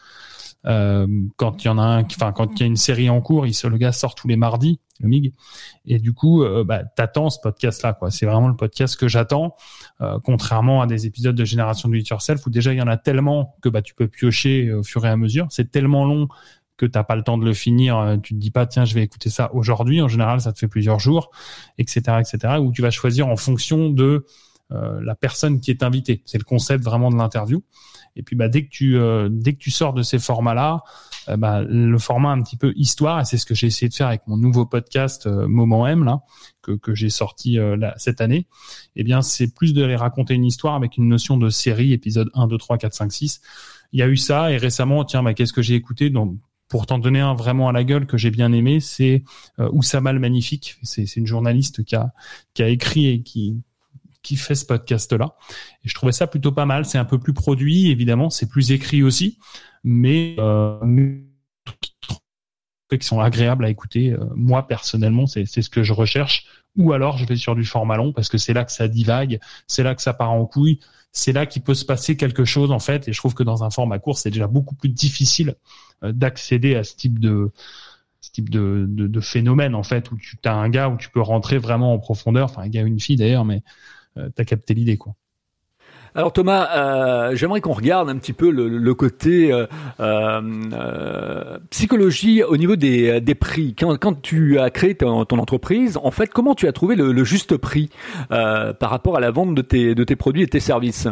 euh, 0.67 1.07
quand 1.37 1.63
il 1.63 1.67
y 1.67 1.69
en 1.69 1.77
a 1.77 1.83
un, 1.83 2.03
enfin 2.03 2.31
quand 2.31 2.47
il 2.55 2.59
y 2.59 2.63
a 2.63 2.67
une 2.67 2.75
série 2.75 3.09
en 3.09 3.21
cours, 3.21 3.47
il, 3.47 3.55
le 3.63 3.77
gars 3.77 3.91
sort 3.91 4.15
tous 4.15 4.27
les 4.27 4.35
mardis, 4.35 4.79
le 4.99 5.09
MIG, 5.09 5.33
et 5.85 5.99
du 5.99 6.13
coup, 6.13 6.43
euh, 6.43 6.63
bah, 6.63 6.83
t'attends 6.83 7.29
ce 7.29 7.39
podcast-là, 7.41 7.93
quoi. 7.93 8.11
C'est 8.11 8.25
vraiment 8.25 8.47
le 8.47 8.55
podcast 8.55 8.95
que 8.95 9.07
j'attends, 9.07 9.55
euh, 10.01 10.19
contrairement 10.23 10.81
à 10.81 10.87
des 10.87 11.07
épisodes 11.07 11.35
de 11.35 11.45
Génération 11.45 11.89
Do 11.89 11.95
It 11.95 12.07
Yourself 12.07 12.45
où 12.45 12.49
déjà 12.49 12.73
il 12.73 12.77
y 12.77 12.81
en 12.81 12.87
a 12.87 12.97
tellement 12.97 13.55
que 13.61 13.69
bah 13.69 13.81
tu 13.81 13.95
peux 13.95 14.07
piocher 14.07 14.71
au 14.73 14.83
fur 14.83 15.05
et 15.05 15.09
à 15.09 15.17
mesure. 15.17 15.47
C'est 15.49 15.71
tellement 15.71 16.05
long 16.05 16.27
que 16.77 16.85
t'as 16.85 17.03
pas 17.03 17.15
le 17.15 17.23
temps 17.23 17.37
de 17.37 17.45
le 17.45 17.53
finir. 17.53 18.17
Tu 18.23 18.33
te 18.33 18.39
dis 18.39 18.49
pas 18.49 18.65
tiens 18.65 18.85
je 18.85 18.95
vais 18.95 19.03
écouter 19.03 19.29
ça 19.29 19.53
aujourd'hui. 19.53 20.01
En 20.01 20.07
général, 20.07 20.41
ça 20.41 20.51
te 20.51 20.59
fait 20.59 20.67
plusieurs 20.67 20.99
jours, 20.99 21.29
etc., 21.77 22.01
etc. 22.19 22.55
Où 22.59 22.71
tu 22.71 22.81
vas 22.81 22.89
choisir 22.89 23.27
en 23.27 23.35
fonction 23.35 23.89
de 23.89 24.25
la 24.69 25.15
personne 25.15 25.59
qui 25.59 25.69
est 25.69 25.83
invitée. 25.83 26.23
C'est 26.25 26.37
le 26.37 26.43
concept 26.43 26.83
vraiment 26.83 27.11
de 27.11 27.17
l'interview. 27.17 27.61
Et 28.15 28.23
puis 28.23 28.35
bah 28.35 28.49
dès 28.49 28.63
que 28.63 28.69
tu 28.69 28.97
euh, 28.97 29.29
dès 29.31 29.53
que 29.53 29.59
tu 29.59 29.71
sors 29.71 29.93
de 29.93 30.03
ces 30.03 30.19
formats-là, 30.19 30.83
euh, 31.29 31.37
bah, 31.37 31.61
le 31.61 31.97
format 31.97 32.31
un 32.31 32.41
petit 32.41 32.57
peu 32.57 32.73
histoire, 32.75 33.19
et 33.19 33.25
c'est 33.25 33.37
ce 33.37 33.45
que 33.45 33.55
j'ai 33.55 33.67
essayé 33.67 33.89
de 33.89 33.93
faire 33.93 34.07
avec 34.07 34.21
mon 34.27 34.37
nouveau 34.37 34.65
podcast 34.65 35.27
euh, 35.27 35.47
Moment 35.47 35.87
M 35.87 36.03
là 36.03 36.21
que 36.61 36.71
que 36.73 36.93
j'ai 36.93 37.09
sorti 37.09 37.57
cette 37.97 38.21
année. 38.21 38.47
Eh 38.95 39.03
bien 39.03 39.21
c'est 39.21 39.53
plus 39.53 39.73
de 39.73 39.83
les 39.83 39.95
raconter 39.95 40.33
une 40.33 40.45
histoire 40.45 40.75
avec 40.75 40.97
une 40.97 41.07
notion 41.07 41.37
de 41.37 41.49
série, 41.49 41.93
épisode 41.93 42.29
1, 42.33 42.47
2, 42.47 42.57
3, 42.57 42.77
4, 42.77 42.93
5, 42.93 43.11
6. 43.11 43.41
Il 43.93 43.99
y 43.99 44.03
a 44.03 44.07
eu 44.07 44.17
ça 44.17 44.51
et 44.51 44.57
récemment, 44.57 45.03
tiens, 45.03 45.23
bah, 45.23 45.33
qu'est-ce 45.33 45.53
que 45.53 45.61
j'ai 45.61 45.75
écouté 45.75 46.09
donc 46.09 46.37
pour 46.71 46.85
t'en 46.85 46.99
donner 46.99 47.19
un 47.19 47.33
vraiment 47.33 47.67
à 47.67 47.73
la 47.73 47.83
gueule 47.83 48.07
que 48.07 48.17
j'ai 48.17 48.31
bien 48.31 48.53
aimé, 48.53 48.79
c'est 48.79 49.25
euh, 49.59 49.69
Oussama 49.73 50.13
le 50.13 50.19
Magnifique. 50.19 50.77
C'est 50.83 51.17
une 51.17 51.27
journaliste 51.27 51.83
qui 51.83 51.97
a, 51.97 52.13
qui 52.53 52.63
a 52.63 52.69
écrit 52.69 53.07
et 53.07 53.21
qui, 53.21 53.61
qui 54.21 54.35
fait 54.35 54.55
ce 54.55 54.65
podcast-là. 54.65 55.35
Et 55.83 55.89
je 55.89 55.93
trouvais 55.93 56.11
ça 56.11 56.27
plutôt 56.27 56.51
pas 56.51 56.65
mal. 56.65 56.85
C'est 56.85 56.97
un 56.97 57.05
peu 57.05 57.19
plus 57.19 57.33
produit, 57.33 57.89
évidemment, 57.89 58.29
c'est 58.29 58.47
plus 58.47 58.71
écrit 58.71 59.03
aussi, 59.03 59.39
mais 59.83 60.35
euh, 60.39 60.79
qui 62.97 63.07
sont 63.07 63.19
agréables 63.19 63.65
à 63.65 63.69
écouter. 63.69 64.11
Euh, 64.11 64.19
moi, 64.35 64.67
personnellement, 64.67 65.25
c'est 65.27 65.45
ce 65.45 65.69
que 65.69 65.83
je 65.83 65.93
recherche. 65.93 66.45
Ou 66.77 66.93
alors, 66.93 67.17
je 67.17 67.25
vais 67.25 67.35
sur 67.35 67.55
du 67.55 67.65
format 67.65 67.97
long 67.97 68.13
parce 68.13 68.29
que 68.29 68.37
c'est 68.37 68.53
là 68.53 68.63
que 68.63 68.71
ça 68.71 68.87
divague, 68.87 69.39
c'est 69.67 69.83
là 69.83 69.93
que 69.93 70.01
ça 70.01 70.13
part 70.13 70.31
en 70.31 70.45
couille, 70.45 70.79
c'est 71.11 71.33
là 71.33 71.45
qu'il 71.45 71.61
peut 71.61 71.73
se 71.73 71.83
passer 71.83 72.15
quelque 72.15 72.45
chose 72.45 72.71
en 72.71 72.79
fait. 72.79 73.07
Et 73.07 73.13
je 73.13 73.17
trouve 73.17 73.33
que 73.33 73.43
dans 73.43 73.63
un 73.63 73.69
format 73.69 73.99
court, 73.99 74.17
c'est 74.17 74.29
déjà 74.29 74.47
beaucoup 74.47 74.75
plus 74.75 74.89
difficile 74.89 75.55
euh, 76.03 76.13
d'accéder 76.13 76.75
à 76.75 76.83
ce 76.83 76.95
type 76.95 77.19
de 77.19 77.51
ce 78.21 78.31
type 78.31 78.49
de, 78.49 78.85
de, 78.87 79.07
de, 79.07 79.19
phénomène 79.19 79.73
en 79.73 79.81
fait 79.81 80.11
où 80.11 80.17
tu 80.17 80.37
as 80.45 80.53
un 80.53 80.69
gars 80.69 80.89
où 80.89 80.97
tu 80.97 81.09
peux 81.09 81.21
rentrer 81.21 81.57
vraiment 81.57 81.91
en 81.93 81.97
profondeur, 81.97 82.51
enfin 82.51 82.61
un 82.61 82.69
gars 82.69 82.83
ou 82.83 82.87
une 82.87 82.99
fille 82.99 83.15
d'ailleurs, 83.15 83.45
mais 83.45 83.63
t'as 84.35 84.43
capté 84.43 84.73
l'idée 84.73 84.97
quoi. 84.97 85.13
Alors 86.13 86.33
Thomas, 86.33 86.69
euh, 86.75 87.35
j'aimerais 87.35 87.61
qu'on 87.61 87.71
regarde 87.71 88.09
un 88.09 88.17
petit 88.17 88.33
peu 88.33 88.49
le, 88.51 88.93
côté 88.93 89.51
euh, 89.51 89.65
euh, 90.01 91.57
psychologie 91.69 92.43
au 92.43 92.57
niveau 92.57 92.75
des, 92.75 93.35
prix. 93.39 93.75
Quand, 93.75 94.21
tu 94.21 94.59
as 94.59 94.69
créé 94.69 94.95
ton, 94.95 95.21
entreprise, 95.21 95.97
en 96.03 96.11
fait, 96.11 96.27
comment 96.27 96.53
tu 96.53 96.67
as 96.67 96.73
trouvé 96.73 96.95
le, 96.95 97.13
le 97.13 97.23
juste 97.23 97.55
prix 97.55 97.89
par 98.29 98.89
rapport 98.89 99.15
à 99.15 99.19
la 99.19 99.31
vente 99.31 99.55
de 99.55 99.61
tes, 99.61 99.95
de 99.95 100.03
tes 100.03 100.15
produits 100.15 100.43
et 100.43 100.47
tes 100.47 100.59
services? 100.59 101.07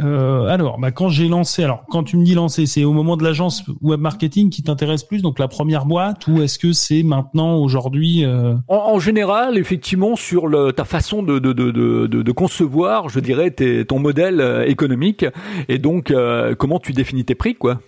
Euh, 0.00 0.46
alors, 0.46 0.78
bah, 0.78 0.90
quand 0.90 1.08
j'ai 1.08 1.28
lancé, 1.28 1.62
alors 1.62 1.84
quand 1.88 2.02
tu 2.02 2.16
me 2.16 2.24
dis 2.24 2.34
lancer, 2.34 2.66
c'est 2.66 2.84
au 2.84 2.92
moment 2.92 3.16
de 3.16 3.22
l'agence 3.22 3.64
web 3.80 4.00
marketing 4.00 4.50
qui 4.50 4.62
t'intéresse 4.62 5.04
plus, 5.04 5.22
donc 5.22 5.38
la 5.38 5.46
première 5.46 5.86
boîte, 5.86 6.26
ou 6.26 6.42
est-ce 6.42 6.58
que 6.58 6.72
c'est 6.72 7.04
maintenant, 7.04 7.56
aujourd'hui 7.56 8.24
euh... 8.24 8.56
en, 8.68 8.98
général, 8.98 9.56
effectivement, 9.56 10.16
sur 10.16 10.48
le, 10.48 10.72
ta 10.72 10.84
façon 10.84 11.22
de, 11.22 11.38
de, 11.38 11.52
de, 11.52 11.70
de, 11.70 12.06
de 12.06 12.32
concevoir, 12.32 13.08
je 13.08 13.20
dirais, 13.20 13.52
tes, 13.52 13.84
ton 13.84 14.00
modèle 14.00 14.40
euh, 14.40 14.66
économique, 14.66 15.24
et 15.68 15.78
donc 15.78 16.10
euh, 16.10 16.56
comment 16.56 16.80
tu 16.80 16.92
définis 16.92 17.24
tes 17.24 17.36
prix, 17.36 17.54
quoi. 17.54 17.80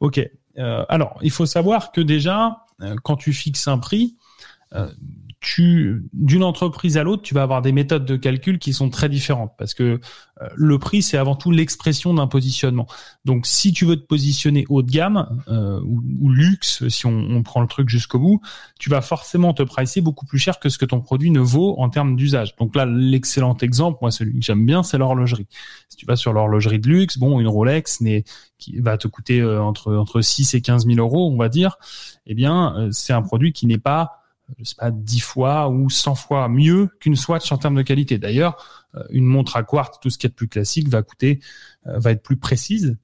Ok. 0.00 0.20
Euh, 0.58 0.84
alors, 0.88 1.18
il 1.22 1.30
faut 1.30 1.46
savoir 1.46 1.92
que 1.92 2.00
déjà, 2.00 2.64
quand 3.04 3.16
tu 3.16 3.32
fixes 3.32 3.68
un 3.68 3.78
prix, 3.78 4.16
tu 5.40 6.08
d'une 6.12 6.42
entreprise 6.42 6.96
à 6.96 7.04
l'autre, 7.04 7.22
tu 7.22 7.32
vas 7.32 7.42
avoir 7.42 7.62
des 7.62 7.70
méthodes 7.70 8.04
de 8.04 8.16
calcul 8.16 8.58
qui 8.58 8.72
sont 8.72 8.90
très 8.90 9.08
différentes 9.08 9.52
parce 9.56 9.72
que 9.72 10.00
euh, 10.42 10.48
le 10.56 10.78
prix 10.78 11.00
c'est 11.00 11.16
avant 11.16 11.36
tout 11.36 11.52
l'expression 11.52 12.12
d'un 12.12 12.26
positionnement. 12.26 12.88
Donc 13.24 13.46
si 13.46 13.72
tu 13.72 13.84
veux 13.84 13.94
te 13.94 14.04
positionner 14.04 14.66
haut 14.68 14.82
de 14.82 14.90
gamme 14.90 15.42
euh, 15.46 15.80
ou, 15.84 16.30
luxe, 16.30 16.88
si 16.88 17.06
on, 17.06 17.42
prend 17.44 17.60
le 17.60 17.68
truc 17.68 17.88
jusqu'au 17.88 18.18
bout, 18.18 18.40
tu 18.80 18.90
vas 18.90 19.00
forcément 19.00 19.54
te 19.54 19.62
pricer 19.62 20.00
beaucoup 20.00 20.26
plus 20.26 20.40
cher 20.40 20.58
que 20.58 20.68
ce 20.68 20.76
que 20.76 20.84
ton 20.84 21.00
produit 21.00 21.30
ne 21.30 21.40
vaut 21.40 21.78
en 21.78 21.88
termes 21.88 22.16
d'usage. 22.16 22.56
Donc 22.56 22.74
là, 22.74 22.84
l'excellent 22.84 23.56
exemple, 23.58 23.98
moi 24.02 24.10
celui 24.10 24.40
que 24.40 24.44
j'aime 24.44 24.66
bien, 24.66 24.82
c'est 24.82 24.98
l'horlogerie. 24.98 25.46
Si 25.88 25.96
tu 25.96 26.04
vas 26.04 26.16
sur 26.16 26.32
l'horlogerie 26.32 26.80
de 26.80 26.88
luxe, 26.88 27.16
bon, 27.16 27.38
une 27.38 27.48
Rolex 27.48 28.02
qui 28.58 28.80
va 28.80 28.98
te 28.98 29.06
coûter 29.06 29.40
euh, 29.40 29.62
entre 29.62 29.94
entre 29.94 30.20
6 30.20 30.54
et 30.54 30.60
15 30.60 30.86
000 30.86 30.98
euros, 30.98 31.30
on 31.32 31.36
va 31.36 31.48
dire. 31.48 31.78
Eh 32.26 32.34
bien, 32.34 32.88
c'est 32.90 33.12
un 33.12 33.22
produit 33.22 33.52
qui 33.52 33.66
n'est 33.66 33.78
pas 33.78 34.18
je 34.56 34.64
sais 34.64 34.76
pas, 34.76 34.90
10 34.90 35.20
fois 35.20 35.68
ou 35.68 35.90
100 35.90 36.14
fois 36.14 36.48
mieux 36.48 36.88
qu'une 37.00 37.16
Swatch 37.16 37.50
en 37.52 37.58
termes 37.58 37.74
de 37.74 37.82
qualité. 37.82 38.18
D'ailleurs, 38.18 38.86
euh, 38.94 39.04
une 39.10 39.24
montre 39.24 39.56
à 39.56 39.62
quartz, 39.62 39.98
tout 40.00 40.10
ce 40.10 40.18
qui 40.18 40.26
est 40.26 40.30
plus 40.30 40.48
classique, 40.48 40.88
va 40.88 41.02
coûter, 41.02 41.40
euh, 41.86 41.98
va 41.98 42.12
être 42.12 42.22
plus 42.22 42.36
précise, 42.36 42.96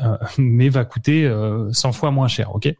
euh, 0.00 0.16
mais 0.38 0.68
va 0.68 0.84
coûter 0.84 1.30
100 1.72 1.92
fois 1.92 2.10
moins 2.10 2.28
cher. 2.28 2.54
Ok? 2.54 2.72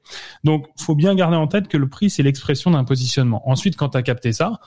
Donc, 0.45 0.67
faut 0.77 0.95
bien 0.95 1.15
garder 1.15 1.37
en 1.37 1.47
tête 1.47 1.69
que 1.69 1.77
le 1.77 1.89
prix, 1.89 2.11
c'est 2.11 2.23
l'expression 2.23 2.71
d'un 2.71 2.85
positionnement. 2.85 3.49
Ensuite, 3.49 3.77
quand 3.77 3.91
tu 3.91 3.99
as 3.99 4.03
capté 4.03 4.33
ça, 4.33 4.61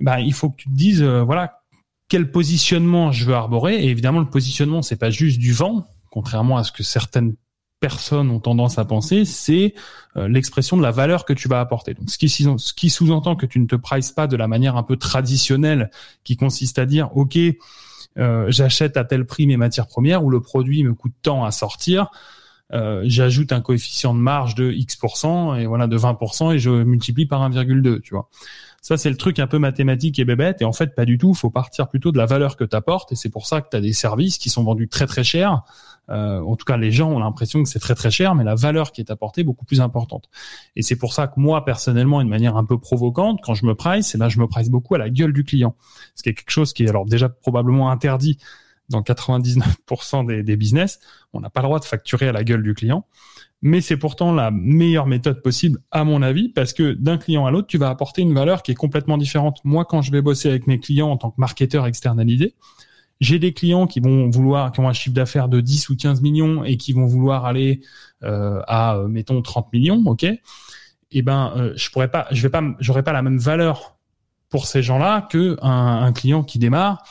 bah, 0.00 0.20
il 0.20 0.32
faut 0.32 0.50
que 0.50 0.56
tu 0.56 0.68
te 0.68 0.74
dises, 0.74 1.02
voilà, 1.02 1.62
quel 2.08 2.30
positionnement 2.30 3.12
je 3.12 3.24
veux 3.24 3.34
arborer. 3.34 3.76
Et 3.84 3.88
évidemment, 3.88 4.20
le 4.20 4.28
positionnement, 4.28 4.82
c'est 4.82 4.96
pas 4.96 5.10
juste 5.10 5.38
du 5.38 5.52
vent, 5.52 5.86
contrairement 6.10 6.56
à 6.56 6.64
ce 6.64 6.72
que 6.72 6.82
certaines 6.82 7.34
personnes 7.86 8.30
ont 8.30 8.40
tendance 8.40 8.78
à 8.78 8.84
penser, 8.84 9.24
c'est 9.24 9.74
euh, 10.16 10.26
l'expression 10.26 10.76
de 10.76 10.82
la 10.82 10.90
valeur 10.90 11.24
que 11.24 11.32
tu 11.32 11.46
vas 11.46 11.60
apporter. 11.60 11.94
Donc, 11.94 12.10
ce 12.10 12.18
qui, 12.18 12.28
ce 12.28 12.74
qui 12.74 12.90
sous-entend 12.90 13.36
que 13.36 13.46
tu 13.46 13.60
ne 13.60 13.66
te 13.66 13.76
prices 13.76 14.10
pas 14.10 14.26
de 14.26 14.36
la 14.36 14.48
manière 14.48 14.76
un 14.76 14.82
peu 14.82 14.96
traditionnelle, 14.96 15.90
qui 16.24 16.36
consiste 16.36 16.80
à 16.80 16.84
dire, 16.86 17.16
ok, 17.16 17.38
euh, 18.18 18.46
j'achète 18.48 18.96
à 18.96 19.04
tel 19.04 19.24
prix 19.24 19.46
mes 19.46 19.56
matières 19.56 19.86
premières 19.86 20.24
ou 20.24 20.30
le 20.30 20.40
produit 20.40 20.82
me 20.82 20.94
coûte 20.94 21.12
tant 21.22 21.44
à 21.44 21.52
sortir. 21.52 22.10
Euh, 22.72 23.02
j'ajoute 23.04 23.52
un 23.52 23.60
coefficient 23.60 24.14
de 24.14 24.18
marge 24.18 24.56
de 24.56 24.72
X% 24.72 25.54
et 25.54 25.66
voilà 25.66 25.86
de 25.86 25.96
20% 25.96 26.54
et 26.54 26.58
je 26.58 26.70
multiplie 26.70 27.26
par 27.26 27.48
1,2, 27.48 28.00
tu 28.00 28.14
vois. 28.14 28.28
Ça, 28.82 28.96
c'est 28.96 29.10
le 29.10 29.16
truc 29.16 29.38
un 29.38 29.46
peu 29.46 29.58
mathématique 29.58 30.18
et 30.18 30.24
bébête. 30.24 30.62
Et 30.62 30.64
en 30.64 30.72
fait, 30.72 30.94
pas 30.94 31.04
du 31.04 31.18
tout. 31.18 31.34
Faut 31.34 31.50
partir 31.50 31.88
plutôt 31.88 32.12
de 32.12 32.18
la 32.18 32.26
valeur 32.26 32.56
que 32.56 32.64
tu. 32.64 32.76
Et 33.10 33.14
c'est 33.16 33.30
pour 33.30 33.46
ça 33.46 33.60
que 33.60 33.68
tu 33.70 33.76
as 33.76 33.80
des 33.80 33.92
services 33.92 34.38
qui 34.38 34.48
sont 34.48 34.64
vendus 34.64 34.88
très 34.88 35.06
très 35.06 35.24
cher. 35.24 35.62
Euh, 36.08 36.40
en 36.40 36.56
tout 36.56 36.64
cas, 36.64 36.76
les 36.76 36.92
gens 36.92 37.10
ont 37.10 37.18
l'impression 37.18 37.62
que 37.62 37.68
c'est 37.68 37.78
très 37.78 37.94
très 37.94 38.10
cher, 38.10 38.34
mais 38.34 38.44
la 38.44 38.54
valeur 38.54 38.92
qui 38.92 39.00
est 39.00 39.10
apportée 39.10 39.40
est 39.40 39.44
beaucoup 39.44 39.64
plus 39.64 39.80
importante. 39.80 40.28
Et 40.76 40.82
c'est 40.82 40.96
pour 40.96 41.12
ça 41.12 41.26
que 41.26 41.38
moi, 41.38 41.64
personnellement, 41.64 42.20
d'une 42.20 42.28
manière 42.28 42.56
un 42.56 42.64
peu 42.64 42.78
provocante, 42.78 43.40
quand 43.42 43.54
je 43.54 43.66
me 43.66 43.74
price, 43.74 44.14
et 44.14 44.16
eh 44.16 44.18
ben, 44.18 44.28
je 44.28 44.38
me 44.38 44.46
price 44.46 44.70
beaucoup 44.70 44.94
à 44.94 44.98
la 44.98 45.10
gueule 45.10 45.32
du 45.32 45.44
client. 45.44 45.76
Ce 46.14 46.22
qui 46.22 46.28
est 46.28 46.34
quelque 46.34 46.50
chose 46.50 46.72
qui 46.72 46.84
est 46.84 46.88
alors 46.88 47.06
déjà 47.06 47.28
probablement 47.28 47.90
interdit 47.90 48.38
dans 48.88 49.02
99% 49.02 50.26
des, 50.26 50.42
des 50.42 50.56
business. 50.56 51.00
On 51.32 51.40
n'a 51.40 51.50
pas 51.50 51.60
le 51.60 51.66
droit 51.66 51.80
de 51.80 51.84
facturer 51.84 52.28
à 52.28 52.32
la 52.32 52.44
gueule 52.44 52.62
du 52.62 52.74
client 52.74 53.04
mais 53.62 53.80
c'est 53.80 53.96
pourtant 53.96 54.32
la 54.32 54.50
meilleure 54.50 55.06
méthode 55.06 55.42
possible 55.42 55.80
à 55.90 56.04
mon 56.04 56.22
avis 56.22 56.48
parce 56.48 56.72
que 56.72 56.92
d'un 56.92 57.18
client 57.18 57.46
à 57.46 57.50
l'autre, 57.50 57.66
tu 57.66 57.78
vas 57.78 57.88
apporter 57.88 58.22
une 58.22 58.34
valeur 58.34 58.62
qui 58.62 58.72
est 58.72 58.76
complètement 58.76 59.16
différente. 59.18 59.60
Moi, 59.64 59.84
quand 59.84 60.02
je 60.02 60.12
vais 60.12 60.22
bosser 60.22 60.48
avec 60.48 60.66
mes 60.66 60.78
clients 60.78 61.10
en 61.10 61.16
tant 61.16 61.30
que 61.30 61.40
marketeur 61.40 61.86
externalisé, 61.86 62.54
j'ai 63.20 63.38
des 63.38 63.52
clients 63.52 63.86
qui 63.86 64.00
vont 64.00 64.30
vouloir, 64.30 64.72
qui 64.72 64.80
ont 64.80 64.88
un 64.88 64.92
chiffre 64.92 65.14
d'affaires 65.14 65.48
de 65.48 65.60
10 65.60 65.88
ou 65.88 65.96
15 65.96 66.20
millions 66.20 66.64
et 66.64 66.76
qui 66.76 66.92
vont 66.92 67.06
vouloir 67.06 67.44
aller 67.46 67.80
euh, 68.22 68.60
à, 68.66 68.96
euh, 68.96 69.08
mettons, 69.08 69.40
30 69.42 69.72
millions, 69.72 70.02
ok? 70.06 70.26
Eh 71.12 71.22
ben, 71.22 71.52
euh, 71.56 71.72
je 71.76 71.90
pourrais 71.90 72.10
pas, 72.10 72.26
je 72.30 72.42
vais 72.42 72.50
pas, 72.50 72.62
j'aurais 72.80 73.02
pas 73.02 73.12
la 73.12 73.22
même 73.22 73.38
valeur 73.38 73.96
pour 74.48 74.66
ces 74.66 74.82
gens-là 74.82 75.22
que 75.30 75.56
un, 75.60 76.12
client 76.12 76.42
qui 76.42 76.58
démarre, 76.58 77.04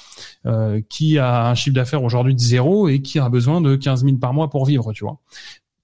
euh, 0.45 0.81
qui 0.89 1.17
a 1.19 1.49
un 1.49 1.55
chiffre 1.55 1.75
d'affaires 1.75 2.03
aujourd'hui 2.03 2.33
de 2.33 2.39
zéro 2.39 2.87
et 2.87 3.01
qui 3.01 3.19
a 3.19 3.29
besoin 3.29 3.61
de 3.61 3.75
15 3.75 4.03
000 4.03 4.17
par 4.17 4.33
mois 4.33 4.49
pour 4.49 4.65
vivre, 4.65 4.93
tu 4.93 5.03
vois? 5.03 5.19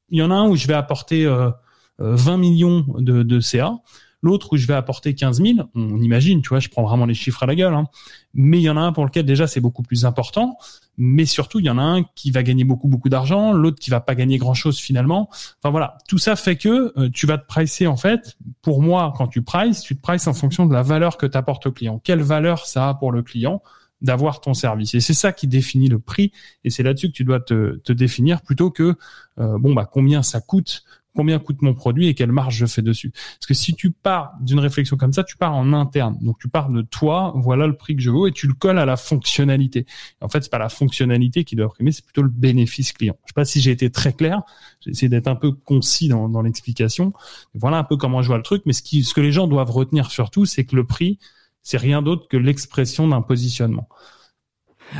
Il 0.10 0.20
y 0.20 0.24
en 0.24 0.32
a 0.32 0.36
un 0.36 0.48
où 0.48 0.56
je 0.56 0.68
vais 0.68 0.74
apporter 0.74 1.26
20 1.26 1.32
euh, 1.32 1.52
euh, 2.00 2.38
millions 2.38 2.86
de, 2.98 3.24
de 3.24 3.40
CA, 3.40 3.76
l'autre 4.22 4.54
où 4.54 4.58
je 4.58 4.68
vais 4.68 4.74
apporter 4.74 5.14
15 5.14 5.42
000. 5.42 5.70
On 5.76 6.00
imagine, 6.00 6.42
tu 6.42 6.50
vois, 6.50 6.60
je 6.60 6.70
prends 6.70 6.84
vraiment 6.84 7.06
les 7.06 7.14
chiffres 7.14 7.44
à 7.44 7.46
la 7.46 7.56
gueule. 7.56 7.74
Hein. 7.74 7.88
Mais 8.34 8.60
il 8.60 8.64
y 8.64 8.70
en 8.70 8.78
a 8.78 8.82
un 8.82 8.92
pour 8.92 9.06
lequel 9.06 9.26
déjà 9.26 9.48
c'est 9.48 9.62
beaucoup 9.62 9.84
plus 9.84 10.06
important. 10.06 10.58
Mais 10.98 11.26
surtout, 11.26 11.60
il 11.60 11.66
y 11.66 11.70
en 11.70 11.78
a 11.78 11.84
un 11.84 12.04
qui 12.16 12.32
va 12.32 12.44
gagner 12.44 12.64
beaucoup 12.64 12.88
beaucoup 12.88 13.10
d'argent, 13.10 13.54
l'autre 13.54 13.80
qui 13.80 13.90
va 13.90 14.02
pas 14.02 14.16
gagner 14.16 14.38
grand 14.38 14.54
chose 14.54 14.78
finalement. 14.78 15.30
Enfin 15.32 15.72
voilà, 15.72 15.98
tout 16.08 16.18
ça 16.18 16.36
fait 16.36 16.56
que 16.56 16.94
euh, 16.98 17.10
tu 17.10 17.26
vas 17.26 17.38
te 17.38 17.48
pricer 17.48 17.88
en 17.88 17.98
fait. 17.98 18.38
Pour 18.62 18.82
moi, 18.82 19.14
quand 19.18 19.28
tu 19.28 19.42
prices, 19.42 19.82
tu 19.82 19.96
te 19.96 20.02
prices 20.02 20.28
en 20.28 20.34
fonction 20.34 20.66
de 20.66 20.74
la 20.74 20.84
valeur 20.84 21.18
que 21.18 21.26
tu 21.26 21.38
apportes 21.38 21.66
au 21.66 21.72
client. 21.72 22.00
Quelle 22.04 22.22
valeur 22.22 22.66
ça 22.66 22.90
a 22.90 22.94
pour 22.94 23.12
le 23.12 23.24
client 23.24 23.62
d'avoir 24.02 24.42
ton 24.42 24.54
service. 24.54 24.96
Et 24.96 25.00
c'est 25.00 25.14
ça 25.14 25.32
qui 25.32 25.48
définit 25.48 25.88
le 25.88 26.00
prix, 26.00 26.32
et 26.64 26.70
c'est 26.70 26.84
là-dessus 26.84 27.08
que 27.08 27.14
tu 27.14 27.24
dois 27.24 27.40
te, 27.40 27.78
te 27.78 27.94
définir 27.94 28.42
plutôt 28.42 28.72
que 28.72 28.96
euh, 29.40 29.58
bon 29.60 29.74
bah 29.74 29.88
combien 29.92 30.24
ça 30.24 30.42
coûte, 30.42 30.84
combien 31.16 31.40
coûte 31.40 31.62
mon 31.62 31.74
produit 31.74 32.08
et 32.08 32.14
quelle 32.14 32.32
marge 32.32 32.56
je 32.56 32.66
fais 32.66 32.82
dessus. 32.82 33.12
Parce 33.12 33.48
que 33.48 33.54
si 33.54 33.74
tu 33.74 33.92
pars 33.92 34.34
d'une 34.42 34.60
réflexion 34.60 34.98
comme 34.98 35.14
ça, 35.14 35.24
tu 35.24 35.38
pars 35.38 35.54
en 35.54 35.74
interne. 35.74 36.18
Donc 36.22 36.40
tu 36.40 36.48
pars 36.48 36.70
de 36.70 36.82
toi, 36.82 37.34
voilà 37.36 37.68
le 37.68 37.76
prix 37.76 37.96
que 37.96 38.02
je 38.02 38.10
veux 38.10 38.28
et 38.28 38.32
tu 38.32 38.48
le 38.48 38.54
colles 38.54 38.80
à 38.80 38.86
la 38.86 38.98
fonctionnalité. 38.98 39.86
En 40.22 40.30
fait, 40.30 40.44
c'est 40.44 40.52
pas 40.52 40.58
la 40.58 40.70
fonctionnalité 40.70 41.44
qui 41.44 41.56
doit 41.56 41.70
primer, 41.70 41.92
c'est 41.92 42.06
plutôt 42.06 42.22
le 42.22 42.30
bénéfice 42.30 42.94
client. 42.94 43.16
Je 43.26 43.30
sais 43.30 43.34
pas 43.36 43.46
si 43.46 43.62
j'ai 43.62 43.72
été 43.72 43.90
très 43.90 44.14
clair. 44.14 44.42
J'ai 44.82 44.92
essayé 44.92 45.10
d'être 45.10 45.28
un 45.28 45.36
peu 45.36 45.52
concis 45.52 46.08
dans, 46.08 46.30
dans 46.30 46.42
l'explication. 46.42 47.14
Voilà 47.54 47.78
un 47.78 47.84
peu 47.84 47.98
comment 47.98 48.22
je 48.22 48.28
vois 48.28 48.38
le 48.38 48.44
truc. 48.44 48.64
Mais 48.66 48.74
ce, 48.74 48.82
qui, 48.82 49.04
ce 49.04 49.14
que 49.14 49.22
les 49.22 49.32
gens 49.32 49.48
doivent 49.48 49.72
retenir 49.72 50.10
surtout, 50.12 50.46
c'est 50.46 50.66
que 50.66 50.76
le 50.76 50.86
prix, 50.86 51.20
c'est 51.62 51.78
rien 51.78 52.02
d'autre 52.02 52.28
que 52.28 52.38
l'expression 52.38 53.08
d'un 53.08 53.22
positionnement. 53.22 53.88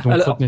Donc, 0.04 0.12
alors 0.12 0.38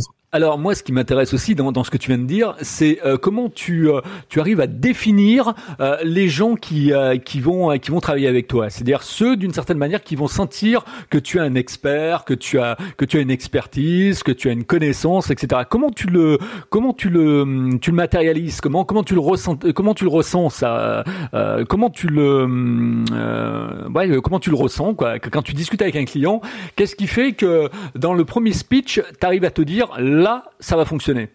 moi, 0.58 0.74
ce 0.74 0.82
qui 0.82 0.92
m'intéresse 0.92 1.32
aussi 1.32 1.54
dans, 1.54 1.70
dans, 1.72 1.84
ce 1.84 1.90
que 1.90 1.96
tu 1.96 2.08
viens 2.08 2.18
de 2.18 2.24
dire, 2.24 2.54
c'est 2.60 2.98
euh, 3.04 3.16
comment 3.16 3.48
tu 3.48 3.88
euh, 3.88 4.00
tu 4.28 4.40
arrives 4.40 4.60
à 4.60 4.66
définir 4.66 5.54
euh, 5.80 5.96
les 6.02 6.28
gens 6.28 6.56
qui 6.56 6.92
qui 7.24 7.40
vont 7.40 7.78
qui 7.78 7.90
vont 7.90 8.00
travailler 8.00 8.28
avec 8.28 8.48
toi. 8.48 8.68
C'est-à-dire 8.70 9.02
ceux 9.02 9.36
d'une 9.36 9.52
certaine 9.52 9.78
manière 9.78 10.02
qui 10.02 10.16
vont 10.16 10.26
sentir 10.26 10.84
que 11.10 11.18
tu 11.18 11.38
es 11.38 11.40
un 11.40 11.54
expert, 11.54 12.24
que 12.24 12.34
tu 12.34 12.58
as 12.58 12.76
que 12.96 13.04
tu 13.04 13.18
as 13.18 13.20
une 13.20 13.30
expertise, 13.30 14.22
que 14.22 14.32
tu 14.32 14.48
as 14.48 14.52
une 14.52 14.64
connaissance, 14.64 15.30
etc. 15.30 15.62
Comment 15.68 15.90
tu 15.90 16.08
le 16.08 16.38
comment 16.68 16.92
tu 16.92 17.10
le 17.10 17.78
tu 17.80 17.90
le 17.90 17.96
matérialises? 17.96 18.60
Comment 18.60 18.84
comment 18.84 19.04
tu 19.04 19.14
le 19.14 19.20
ressens 19.20 19.58
Comment 19.74 19.94
tu 19.94 20.04
le 20.04 20.10
ressens 20.10 20.50
ça 20.50 21.04
Comment 21.68 21.90
tu 21.90 22.08
le 22.08 23.04
ouais, 23.94 24.20
comment 24.22 24.40
tu 24.40 24.50
le 24.50 24.56
ressens 24.56 24.94
quoi? 24.94 25.18
Quand 25.18 25.42
tu 25.42 25.52
discutes 25.52 25.82
avec 25.82 25.96
un 25.96 26.04
client, 26.04 26.40
qu'est-ce 26.76 26.96
qui 26.96 27.06
fait 27.06 27.32
que 27.32 27.68
dans 27.94 28.14
le 28.14 28.24
premier 28.24 28.52
speech, 28.52 29.00
tu 29.20 29.26
arrives 29.26 29.44
à 29.44 29.50
te 29.50 29.62
dire 29.62 29.88
là, 30.24 30.44
ça 30.58 30.76
va 30.76 30.84
fonctionner 30.84 31.30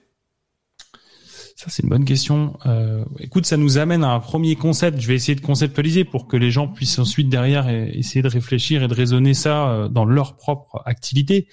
ça, 1.55 1.65
c'est 1.67 1.83
une 1.83 1.89
bonne 1.89 2.05
question. 2.05 2.57
Euh, 2.65 3.03
écoute, 3.19 3.45
ça 3.45 3.57
nous 3.57 3.77
amène 3.77 4.01
à 4.05 4.11
un 4.11 4.21
premier 4.21 4.55
concept. 4.55 5.01
Je 5.01 5.07
vais 5.09 5.15
essayer 5.15 5.35
de 5.35 5.45
conceptualiser 5.45 6.05
pour 6.05 6.25
que 6.25 6.37
les 6.37 6.51
gens 6.51 6.69
puissent 6.69 6.99
ensuite 6.99 7.27
derrière 7.27 7.67
essayer 7.67 8.21
de 8.21 8.29
réfléchir 8.29 8.81
et 8.81 8.87
de 8.87 8.93
raisonner 8.93 9.33
ça 9.33 9.67
euh, 9.67 9.89
dans 9.89 10.05
leur 10.05 10.37
propre 10.37 10.81
activité. 10.85 11.49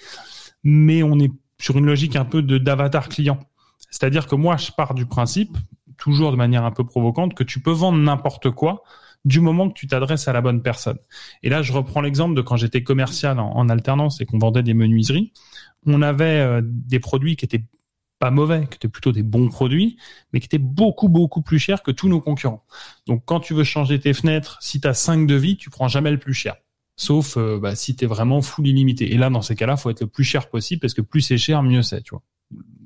Mais 0.63 1.03
on 1.03 1.19
est 1.19 1.33
sur 1.59 1.77
une 1.77 1.85
logique 1.85 2.15
un 2.15 2.23
peu 2.23 2.41
de 2.41 2.57
d'avatar 2.57 3.09
client. 3.09 3.37
C'est-à-dire 3.89 4.27
que 4.27 4.35
moi, 4.35 4.55
je 4.55 4.71
pars 4.71 4.93
du 4.93 5.05
principe, 5.05 5.57
toujours 5.97 6.31
de 6.31 6.37
manière 6.37 6.63
un 6.63 6.71
peu 6.71 6.85
provocante, 6.85 7.33
que 7.33 7.43
tu 7.43 7.59
peux 7.59 7.71
vendre 7.71 7.97
n'importe 7.97 8.49
quoi 8.51 8.83
du 9.25 9.39
moment 9.39 9.69
que 9.69 9.73
tu 9.73 9.87
t'adresses 9.87 10.27
à 10.27 10.33
la 10.33 10.41
bonne 10.41 10.61
personne. 10.61 10.97
Et 11.43 11.49
là, 11.49 11.61
je 11.61 11.73
reprends 11.73 12.01
l'exemple 12.01 12.35
de 12.35 12.41
quand 12.41 12.55
j'étais 12.55 12.83
commercial 12.83 13.39
en 13.39 13.69
alternance 13.69 14.21
et 14.21 14.25
qu'on 14.25 14.37
vendait 14.37 14.63
des 14.63 14.73
menuiseries 14.73 15.33
on 15.87 16.01
avait 16.01 16.39
euh, 16.41 16.61
des 16.63 16.99
produits 16.99 17.35
qui 17.35 17.45
étaient 17.45 17.63
pas 18.19 18.31
mauvais, 18.31 18.67
qui 18.67 18.75
étaient 18.75 18.87
plutôt 18.87 19.11
des 19.11 19.23
bons 19.23 19.47
produits, 19.47 19.97
mais 20.33 20.39
qui 20.39 20.45
étaient 20.45 20.57
beaucoup, 20.57 21.07
beaucoup 21.07 21.41
plus 21.41 21.59
chers 21.59 21.83
que 21.83 21.91
tous 21.91 22.09
nos 22.09 22.19
concurrents. 22.19 22.65
Donc, 23.05 23.23
quand 23.25 23.39
tu 23.39 23.53
veux 23.53 23.63
changer 23.63 23.99
tes 23.99 24.13
fenêtres, 24.13 24.57
si 24.61 24.81
tu 24.81 24.87
as 24.87 24.93
5 24.93 25.27
devis, 25.27 25.55
tu 25.57 25.69
prends 25.69 25.87
jamais 25.87 26.11
le 26.11 26.17
plus 26.17 26.33
cher. 26.33 26.55
Sauf 26.95 27.37
euh, 27.37 27.59
bah, 27.59 27.75
si 27.75 27.95
tu 27.95 28.05
es 28.05 28.07
vraiment 28.07 28.41
full 28.41 28.67
illimité. 28.67 29.13
Et 29.13 29.17
là, 29.17 29.29
dans 29.29 29.43
ces 29.43 29.55
cas-là, 29.55 29.77
faut 29.77 29.91
être 29.91 30.01
le 30.01 30.07
plus 30.07 30.23
cher 30.23 30.49
possible, 30.49 30.81
parce 30.81 30.95
que 30.95 31.01
plus 31.01 31.21
c'est 31.21 31.37
cher, 31.37 31.61
mieux 31.61 31.83
c'est, 31.83 32.01
tu 32.01 32.11
vois. 32.11 32.23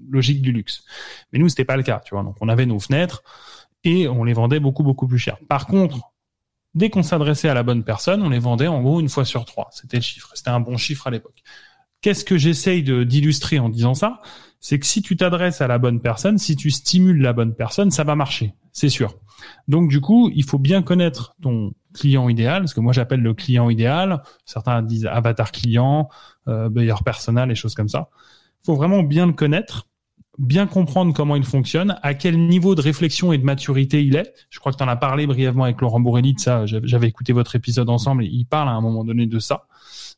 Logique 0.10 0.41
du 0.41 0.52
luxe. 0.52 0.84
Mais 1.32 1.39
nous, 1.39 1.48
c'était 1.48 1.63
pas 1.63 1.78
le 1.78 1.84
cas, 1.84 2.02
tu 2.04 2.13
vois. 2.13 2.24
Donc, 2.24 2.36
on 2.41 2.50
avait 2.50 2.65
nos 2.65 2.80
fenêtres 2.80 3.24
et 3.86 4.10
on 4.10 4.26
les 4.26 4.34
vendait 4.34 4.60
beaucoup, 4.60 4.84
beaucoup 4.84 5.08
plus 5.08 5.17
cher. 5.17 5.38
Par 5.48 5.65
contre, 5.65 6.11
dès 6.73 6.89
qu'on 6.89 7.03
s'adressait 7.03 7.49
à 7.49 7.53
la 7.53 7.63
bonne 7.63 7.84
personne, 7.84 8.21
on 8.21 8.29
les 8.29 8.39
vendait 8.39 8.67
en 8.67 8.81
gros 8.81 8.99
une 8.99 9.10
fois 9.10 9.25
sur 9.25 9.45
trois. 9.45 9.69
C'était 9.71 9.97
le 9.97 10.03
chiffre. 10.03 10.31
C'était 10.34 10.49
un 10.49 10.60
bon 10.60 10.77
chiffre 10.77 11.07
à 11.07 11.12
l'époque. 11.12 11.43
Qu'est-ce 12.01 12.25
que 12.25 12.38
j'essaye 12.38 12.84
d'illustrer 12.84 13.60
en 13.60 13.69
disant 13.69 13.93
ça? 13.93 14.21
C'est 14.60 14.79
que 14.79 14.86
si 14.86 15.01
tu 15.01 15.15
t'adresses 15.15 15.62
à 15.62 15.67
la 15.67 15.77
bonne 15.77 16.01
personne, 16.01 16.38
si 16.38 16.55
tu 16.55 16.71
stimules 16.71 17.21
la 17.21 17.34
bonne 17.34 17.53
personne, 17.53 17.91
ça 17.91 18.03
va 18.03 18.15
marcher, 18.15 18.53
c'est 18.71 18.89
sûr. 18.89 19.15
Donc 19.67 19.89
du 19.89 20.01
coup, 20.01 20.31
il 20.34 20.43
faut 20.43 20.60
bien 20.60 20.81
connaître 20.81 21.36
ton 21.41 21.73
client 21.93 22.29
idéal, 22.29 22.67
ce 22.67 22.75
que 22.75 22.79
moi 22.79 22.93
j'appelle 22.93 23.21
le 23.21 23.34
client 23.34 23.69
idéal. 23.69 24.21
Certains 24.45 24.81
disent 24.81 25.05
avatar 25.05 25.51
client, 25.51 26.10
euh, 26.47 26.69
buyer 26.69 26.95
personnel 27.03 27.51
et 27.51 27.55
choses 27.55 27.75
comme 27.75 27.89
ça. 27.89 28.10
Il 28.63 28.65
faut 28.67 28.75
vraiment 28.75 29.03
bien 29.03 29.27
le 29.27 29.34
connaître, 29.34 29.88
bien 30.41 30.65
comprendre 30.65 31.13
comment 31.13 31.36
il 31.36 31.43
fonctionne, 31.43 31.99
à 32.01 32.15
quel 32.15 32.47
niveau 32.47 32.73
de 32.73 32.82
réflexion 32.82 33.32
et 33.32 33.38
de 33.38 33.43
maturité 33.43 34.04
il 34.04 34.15
est. 34.15 34.34
Je 34.49 34.60
crois 34.60 34.71
que 34.71 34.77
tu 34.77 34.84
en 34.84 34.88
as 34.88 34.95
parlé 34.95 35.27
brièvement 35.27 35.65
avec 35.65 35.80
Laurent 35.82 35.99
Bourrelli 35.99 36.34
de 36.34 36.39
ça. 36.39 36.65
J'avais 36.65 37.08
écouté 37.08 37.32
votre 37.32 37.56
épisode 37.56 37.89
ensemble. 37.89 38.25
il 38.25 38.45
parle 38.45 38.67
à 38.69 38.71
un 38.71 38.82
moment 38.82 39.04
donné 39.04 39.27
de 39.27 39.38
ça. 39.38 39.67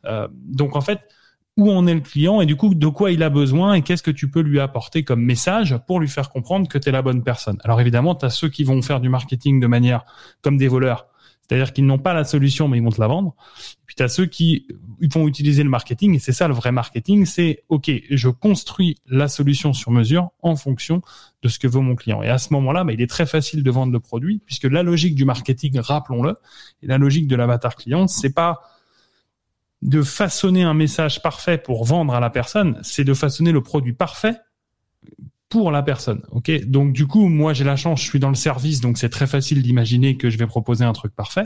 Euh, 0.06 0.30
donc 0.32 0.78
en 0.78 0.82
fait, 0.82 1.00
où 1.58 1.70
en 1.70 1.86
est 1.88 1.94
le 1.94 2.00
client 2.00 2.40
et 2.40 2.46
du 2.46 2.56
coup 2.56 2.74
de 2.74 2.88
quoi 2.88 3.12
il 3.12 3.22
a 3.22 3.30
besoin 3.30 3.74
et 3.74 3.82
qu'est-ce 3.82 4.02
que 4.02 4.12
tu 4.12 4.30
peux 4.30 4.40
lui 4.40 4.60
apporter 4.62 5.04
comme 5.04 5.22
message 5.22 5.78
pour 5.88 6.00
lui 6.00 6.08
faire 6.08 6.30
comprendre 6.30 6.68
que 6.70 6.78
tu 6.78 6.88
es 6.88 6.92
la 6.94 7.02
bonne 7.02 7.22
personne? 7.22 7.58
Alors 7.66 7.82
évidemment, 7.82 8.16
tu 8.16 8.26
as 8.26 8.30
ceux 8.30 8.48
qui 8.48 8.64
vont 8.64 8.82
faire 8.82 9.02
du 9.02 9.10
marketing 9.10 9.60
de 9.60 9.68
manière 9.68 10.06
comme 10.42 10.56
des 10.56 10.70
voleurs, 10.70 11.08
c'est-à-dire 11.48 11.74
qu'ils 11.74 11.86
n'ont 11.86 12.00
pas 12.00 12.14
la 12.14 12.24
solution 12.24 12.68
mais 12.68 12.78
ils 12.78 12.84
vont 12.84 12.90
te 12.90 13.02
la 13.02 13.08
vendre. 13.08 13.36
Puis 13.86 13.96
tu 13.96 14.04
as 14.04 14.08
ceux 14.08 14.26
qui 14.26 14.68
vont 15.02 15.28
utiliser 15.28 15.64
le 15.64 15.70
marketing 15.70 16.16
et 16.16 16.20
c'est 16.20 16.32
ça 16.32 16.48
le 16.48 16.54
vrai 16.54 16.72
marketing, 16.72 17.26
c'est 17.26 17.64
OK, 17.70 17.92
je 18.10 18.30
construis 18.30 18.98
la 19.08 19.28
solution 19.28 19.74
sur 19.74 19.92
mesure 19.92 20.32
en 20.42 20.56
fonction 20.56 21.02
de 21.42 21.50
ce 21.50 21.60
que 21.60 21.68
veut 21.68 21.82
mon 21.82 21.96
client. 21.96 22.24
Et 22.24 22.30
à 22.30 22.38
ce 22.38 22.54
moment-là, 22.54 22.84
bah, 22.84 22.94
il 22.94 23.02
est 23.02 23.10
très 23.10 23.26
facile 23.26 23.64
de 23.64 23.72
vendre 23.72 23.92
le 23.92 24.00
produit 24.00 24.42
puisque 24.46 24.66
la 24.66 24.84
logique 24.84 25.16
du 25.16 25.26
marketing, 25.26 25.80
rappelons-le, 25.80 26.38
et 26.82 26.88
la 26.88 26.98
logique 26.98 27.28
de 27.28 27.36
l'avatar 27.36 27.76
client, 27.76 28.08
c'est 28.08 28.34
pas 28.34 28.62
de 29.82 30.02
façonner 30.02 30.64
un 30.64 30.74
message 30.74 31.22
parfait 31.22 31.58
pour 31.58 31.84
vendre 31.84 32.14
à 32.16 32.22
la 32.22 32.30
personne, 32.30 32.80
c'est 32.84 33.04
de 33.04 33.14
façonner 33.14 33.52
le 33.52 33.62
produit 33.62 33.94
parfait 33.94 34.38
pour 35.54 35.70
la 35.70 35.84
personne. 35.84 36.24
Ok, 36.32 36.50
donc 36.66 36.94
du 36.94 37.06
coup, 37.06 37.28
moi 37.28 37.54
j'ai 37.54 37.64
la 37.64 37.76
chance, 37.76 38.02
je 38.02 38.08
suis 38.08 38.18
dans 38.18 38.30
le 38.30 38.36
service, 38.36 38.82
donc 38.82 38.98
c'est 38.98 39.10
très 39.10 39.28
facile 39.28 39.62
d'imaginer 39.62 40.18
que 40.18 40.32
je 40.32 40.40
vais 40.40 40.48
proposer 40.48 40.84
un 40.84 40.94
truc 40.94 41.14
parfait. 41.16 41.44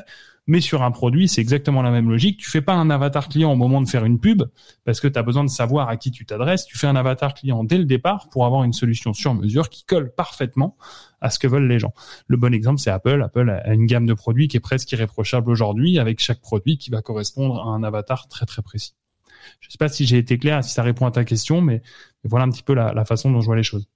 Mais 0.47 0.61
sur 0.61 0.81
un 0.81 0.91
produit, 0.91 1.27
c'est 1.27 1.41
exactement 1.41 1.81
la 1.81 1.91
même 1.91 2.09
logique. 2.09 2.37
Tu 2.39 2.49
fais 2.49 2.61
pas 2.61 2.73
un 2.73 2.89
avatar 2.89 3.27
client 3.27 3.51
au 3.51 3.57
moment 3.57 3.81
de 3.81 3.89
faire 3.89 4.05
une 4.05 4.17
pub 4.17 4.43
parce 4.85 5.01
que 5.01 5.09
tu 5.09 5.19
as 5.19 5.23
besoin 5.23 5.43
de 5.43 5.49
savoir 5.49 5.89
à 5.89 5.97
qui 5.97 6.11
tu 6.11 6.25
t'adresses. 6.25 6.65
Tu 6.65 6.77
fais 6.77 6.87
un 6.87 6.95
avatar 6.95 7.33
client 7.33 7.65
dès 7.65 7.77
le 7.77 7.83
départ 7.83 8.29
pour 8.29 8.45
avoir 8.45 8.63
une 8.63 8.71
solution 8.71 9.11
sur 9.11 9.33
mesure 9.33 9.67
qui 9.67 9.83
colle 9.83 10.15
parfaitement 10.15 10.77
à 11.19 11.29
ce 11.29 11.37
que 11.37 11.47
veulent 11.47 11.67
les 11.67 11.79
gens. 11.79 11.93
Le 12.27 12.37
bon 12.37 12.53
exemple, 12.53 12.79
c'est 12.79 12.91
Apple. 12.91 13.21
Apple 13.21 13.49
a 13.49 13.73
une 13.73 13.87
gamme 13.87 14.05
de 14.05 14.13
produits 14.13 14.47
qui 14.47 14.55
est 14.55 14.61
presque 14.61 14.89
irréprochable 14.93 15.51
aujourd'hui 15.51 15.99
avec 15.99 16.21
chaque 16.21 16.39
produit 16.39 16.77
qui 16.77 16.91
va 16.91 17.01
correspondre 17.01 17.59
à 17.59 17.71
un 17.71 17.83
avatar 17.83 18.29
très 18.29 18.45
très 18.45 18.61
précis. 18.61 18.93
Je 19.59 19.69
sais 19.69 19.77
pas 19.77 19.89
si 19.89 20.05
j'ai 20.05 20.17
été 20.17 20.37
clair, 20.37 20.63
si 20.63 20.71
ça 20.71 20.81
répond 20.81 21.05
à 21.05 21.11
ta 21.11 21.25
question, 21.25 21.59
mais, 21.59 21.81
voilà 22.23 22.45
un 22.45 22.49
petit 22.49 22.63
peu 22.63 22.73
la 22.73 23.05
façon 23.05 23.31
dont 23.31 23.41
je 23.41 23.45
vois 23.45 23.55
les 23.57 23.63
choses. 23.63 23.87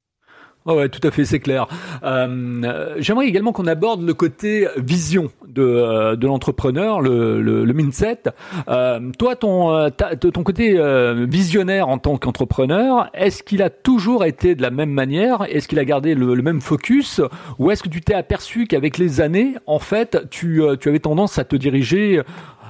Oh 0.66 0.76
ouais, 0.76 0.90
tout 0.90 1.06
à 1.08 1.10
fait, 1.10 1.26
c'est 1.26 1.40
clair. 1.40 1.68
Euh, 2.04 2.96
J'aimerais 3.00 3.26
également 3.26 3.52
qu'on 3.52 3.66
aborde 3.66 4.04
le 4.06 4.14
côté 4.14 4.68
vision 4.78 5.32
de, 5.48 5.64
euh, 5.64 6.16
de 6.16 6.28
l'entrepreneur, 6.28 7.02
le, 7.02 7.42
le, 7.42 7.66
le, 7.66 7.74
mindset. 7.74 8.24
Euh, 8.68 9.00
toi, 9.18 9.36
ton, 9.36 9.76
euh, 9.76 9.90
ton 9.90 10.44
côté 10.44 10.76
euh, 10.78 11.26
visionnaire 11.28 11.90
en 11.90 11.98
tant 11.98 12.18
qu'entrepreneur, 12.18 13.10
est-ce 13.16 13.42
qu'il 13.42 13.64
a 13.64 13.72
toujours 13.72 14.24
été 14.24 14.54
de 14.54 14.62
la 14.62 14.70
même 14.70 14.92
manière? 14.92 15.46
Est-ce 15.50 15.68
qu'il 15.68 15.80
a 15.80 15.86
gardé 15.86 16.14
le, 16.14 16.36
le, 16.36 16.44
même 16.44 16.62
focus? 16.62 17.22
Ou 17.58 17.72
est-ce 17.72 17.82
que 17.82 17.90
tu 17.90 18.02
t'es 18.02 18.14
aperçu 18.14 18.68
qu'avec 18.68 19.00
les 19.00 19.20
années, 19.20 19.56
en 19.66 19.80
fait, 19.80 20.30
tu, 20.30 20.62
tu 20.80 20.90
avais 20.90 21.00
tendance 21.00 21.40
à 21.40 21.44
te 21.44 21.56
diriger 21.56 22.22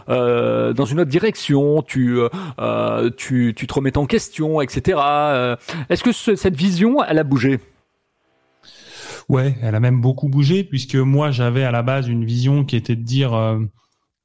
euh, 0.07 0.71
dans 0.71 0.85
une 0.85 1.01
autre 1.01 1.09
direction, 1.09 1.81
tu, 1.81 2.19
euh, 2.59 3.09
tu, 3.17 3.53
tu 3.53 3.67
te 3.67 3.73
remets 3.73 3.97
en 3.97 4.05
question, 4.05 4.61
etc. 4.61 4.97
Est-ce 5.89 6.03
que 6.03 6.13
cette 6.13 6.55
vision, 6.55 7.03
elle 7.03 7.19
a 7.19 7.23
bougé? 7.25 7.59
Ouais, 9.31 9.55
elle 9.61 9.75
a 9.75 9.79
même 9.79 10.01
beaucoup 10.01 10.27
bougé 10.27 10.65
puisque 10.65 10.95
moi 10.95 11.31
j'avais 11.31 11.63
à 11.63 11.71
la 11.71 11.83
base 11.83 12.09
une 12.09 12.25
vision 12.25 12.65
qui 12.65 12.75
était 12.75 12.97
de 12.97 13.03
dire 13.03 13.33
euh, 13.33 13.59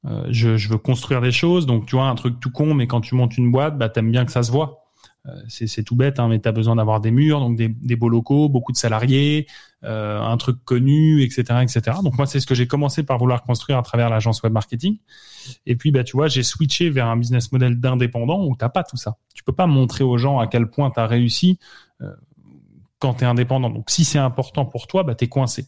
euh, 0.05 0.27
je, 0.29 0.67
veux 0.67 0.77
construire 0.77 1.21
des 1.21 1.31
choses. 1.31 1.65
Donc 1.65 1.85
tu 1.85 1.95
vois 1.95 2.09
un 2.09 2.15
truc 2.15 2.41
tout 2.41 2.51
con, 2.51 2.73
mais 2.73 2.87
quand 2.87 2.99
tu 2.99 3.15
montes 3.15 3.37
une 3.37 3.49
boîte, 3.49 3.77
bah 3.77 3.87
t'aimes 3.87 4.11
bien 4.11 4.25
que 4.25 4.33
ça 4.33 4.43
se 4.43 4.51
voit. 4.51 4.83
Euh, 5.27 5.31
c'est 5.47 5.83
tout 5.83 5.95
bête, 5.95 6.19
hein, 6.19 6.27
mais 6.27 6.39
tu 6.41 6.47
as 6.49 6.51
besoin 6.51 6.75
d'avoir 6.75 6.99
des 6.99 7.11
murs, 7.11 7.39
donc 7.39 7.55
des, 7.55 7.69
des, 7.69 7.95
beaux 7.95 8.09
locaux, 8.09 8.49
beaucoup 8.49 8.73
de 8.73 8.77
salariés, 8.77 9.47
euh, 9.83 10.21
un 10.21 10.35
truc 10.37 10.57
connu, 10.65 11.21
etc., 11.23 11.59
etc. 11.61 11.97
Donc 12.03 12.17
moi, 12.17 12.25
c'est 12.25 12.39
ce 12.39 12.47
que 12.47 12.55
j'ai 12.55 12.67
commencé 12.67 13.03
par 13.03 13.17
vouloir 13.17 13.43
construire 13.43 13.77
à 13.77 13.83
travers 13.83 14.09
l'agence 14.09 14.41
web 14.43 14.53
marketing. 14.53 14.97
Et 15.65 15.75
puis, 15.75 15.91
bah, 15.91 16.03
tu 16.03 16.17
vois, 16.17 16.27
j'ai 16.27 16.43
switché 16.43 16.89
vers 16.89 17.07
un 17.07 17.17
business 17.17 17.51
model 17.51 17.79
d'indépendant 17.79 18.45
où 18.45 18.55
t'as 18.57 18.69
pas 18.69 18.83
tout 18.83 18.97
ça. 18.97 19.17
Tu 19.33 19.43
peux 19.43 19.53
pas 19.53 19.67
montrer 19.67 20.03
aux 20.03 20.17
gens 20.17 20.39
à 20.39 20.47
quel 20.47 20.69
point 20.69 20.91
tu 20.91 20.99
as 20.99 21.07
réussi. 21.07 21.59
Quand 22.99 23.13
tu 23.13 23.23
es 23.25 23.27
indépendant. 23.27 23.69
Donc 23.69 23.91
si 23.91 24.05
c'est 24.05 24.17
important 24.17 24.65
pour 24.65 24.87
toi, 24.87 25.03
bah 25.03 25.13
tu 25.13 25.25
es 25.25 25.27
coincé 25.27 25.67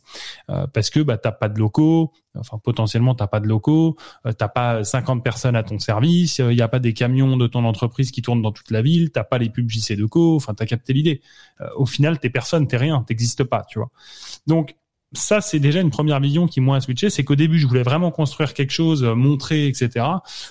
euh, 0.49 0.65
parce 0.67 0.89
que 0.89 0.99
bah 0.99 1.17
t'as 1.17 1.31
pas 1.31 1.47
de 1.47 1.59
locaux, 1.59 2.11
enfin 2.35 2.57
potentiellement 2.57 3.13
t'as 3.13 3.27
pas 3.27 3.39
de 3.39 3.47
locaux, 3.47 3.97
euh, 4.25 4.31
t'as 4.31 4.47
pas 4.47 4.83
50 4.83 5.23
personnes 5.23 5.55
à 5.55 5.61
ton 5.61 5.77
service, 5.77 6.39
il 6.39 6.45
euh, 6.45 6.53
y 6.53 6.61
a 6.61 6.67
pas 6.67 6.79
des 6.79 6.93
camions 6.93 7.37
de 7.37 7.45
ton 7.45 7.65
entreprise 7.65 8.11
qui 8.11 8.23
tournent 8.23 8.41
dans 8.41 8.51
toute 8.51 8.71
la 8.71 8.81
ville, 8.81 9.11
t'as 9.11 9.23
pas 9.23 9.37
les 9.37 9.49
pubs 9.49 9.69
JC 9.69 9.95
de 9.95 10.05
co, 10.05 10.35
enfin 10.35 10.55
t'as 10.55 10.65
capté 10.65 10.93
l'idée. 10.93 11.21
Euh, 11.61 11.67
au 11.75 11.85
final, 11.85 12.19
t'es 12.19 12.29
personne, 12.29 12.67
t'es 12.67 12.77
rien, 12.77 13.03
t'existes 13.03 13.43
pas, 13.43 13.63
tu 13.69 13.79
vois. 13.79 13.91
Donc 14.47 14.75
ça, 15.13 15.41
c'est 15.41 15.59
déjà 15.59 15.81
une 15.81 15.89
première 15.89 16.19
vision 16.19 16.47
qui 16.47 16.61
m'a 16.61 16.79
switché. 16.81 17.09
C'est 17.09 17.23
qu'au 17.23 17.35
début, 17.35 17.57
je 17.57 17.65
voulais 17.65 17.81
vraiment 17.81 18.11
construire 18.11 18.53
quelque 18.53 18.71
chose, 18.71 19.03
euh, 19.03 19.15
montrer, 19.15 19.65
etc. 19.65 20.05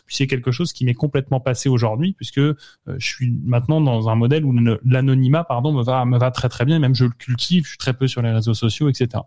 Puis 0.07 0.17
c'est 0.17 0.27
quelque 0.27 0.51
chose 0.51 0.73
qui 0.73 0.85
m'est 0.85 0.95
complètement 0.95 1.39
passé 1.39 1.69
aujourd'hui, 1.69 2.13
puisque 2.13 2.39
euh, 2.39 2.57
je 2.87 3.07
suis 3.07 3.31
maintenant 3.45 3.81
dans 3.81 4.09
un 4.09 4.17
modèle 4.17 4.45
où 4.45 4.53
l'anonymat, 4.85 5.45
pardon, 5.45 5.73
me 5.73 5.85
va 5.85 6.05
me 6.05 6.19
va 6.19 6.33
très 6.33 6.49
très 6.49 6.65
bien. 6.65 6.81
Même 6.81 6.95
je 6.97 7.05
le 7.05 7.11
cultive, 7.11 7.65
je 7.65 7.71
suis 7.71 7.79
très 7.79 7.95
peu 7.95 8.09
sur 8.09 8.21
les 8.21 8.33
réseaux 8.33 8.55
sociaux, 8.55 8.89
etc. 8.89 9.23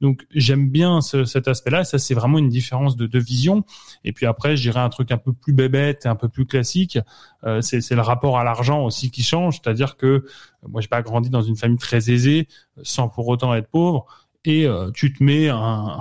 Donc 0.00 0.26
j'aime 0.34 0.68
bien 0.68 1.00
cet 1.00 1.46
aspect-là. 1.46 1.84
Ça, 1.84 1.98
c'est 1.98 2.14
vraiment 2.14 2.38
une 2.38 2.48
différence 2.48 2.96
de, 2.96 3.06
de, 3.06 3.18
vision. 3.20 3.64
Et 4.02 4.12
puis 4.12 4.26
après, 4.26 4.56
je 4.56 4.62
dirais 4.62 4.80
un 4.80 4.88
truc 4.88 5.12
un 5.12 5.18
peu 5.18 5.32
plus 5.32 5.52
bébête 5.52 6.06
un 6.06 6.16
peu 6.16 6.28
plus 6.28 6.44
classique. 6.46 6.98
Euh, 7.44 7.60
c'est 7.60 7.94
le 7.94 8.00
rapport 8.00 8.38
à 8.38 8.44
l'argent 8.44 8.84
aussi 8.84 9.10
qui 9.12 9.22
change. 9.22 9.60
C'est-à-dire 9.62 9.96
que 9.96 10.24
moi, 10.68 10.80
j'ai 10.80 10.88
pas 10.88 11.02
grandi 11.02 11.30
dans 11.30 11.42
une 11.42 11.56
famille 11.56 11.78
très 11.78 12.10
aisée, 12.10 12.48
sans 12.82 13.08
pour 13.08 13.28
autant 13.28 13.54
être 13.54 13.68
pauvre 13.68 14.06
et 14.44 14.66
euh, 14.66 14.90
tu 14.92 15.12
te 15.12 15.22
mets 15.22 15.48
un, 15.48 16.00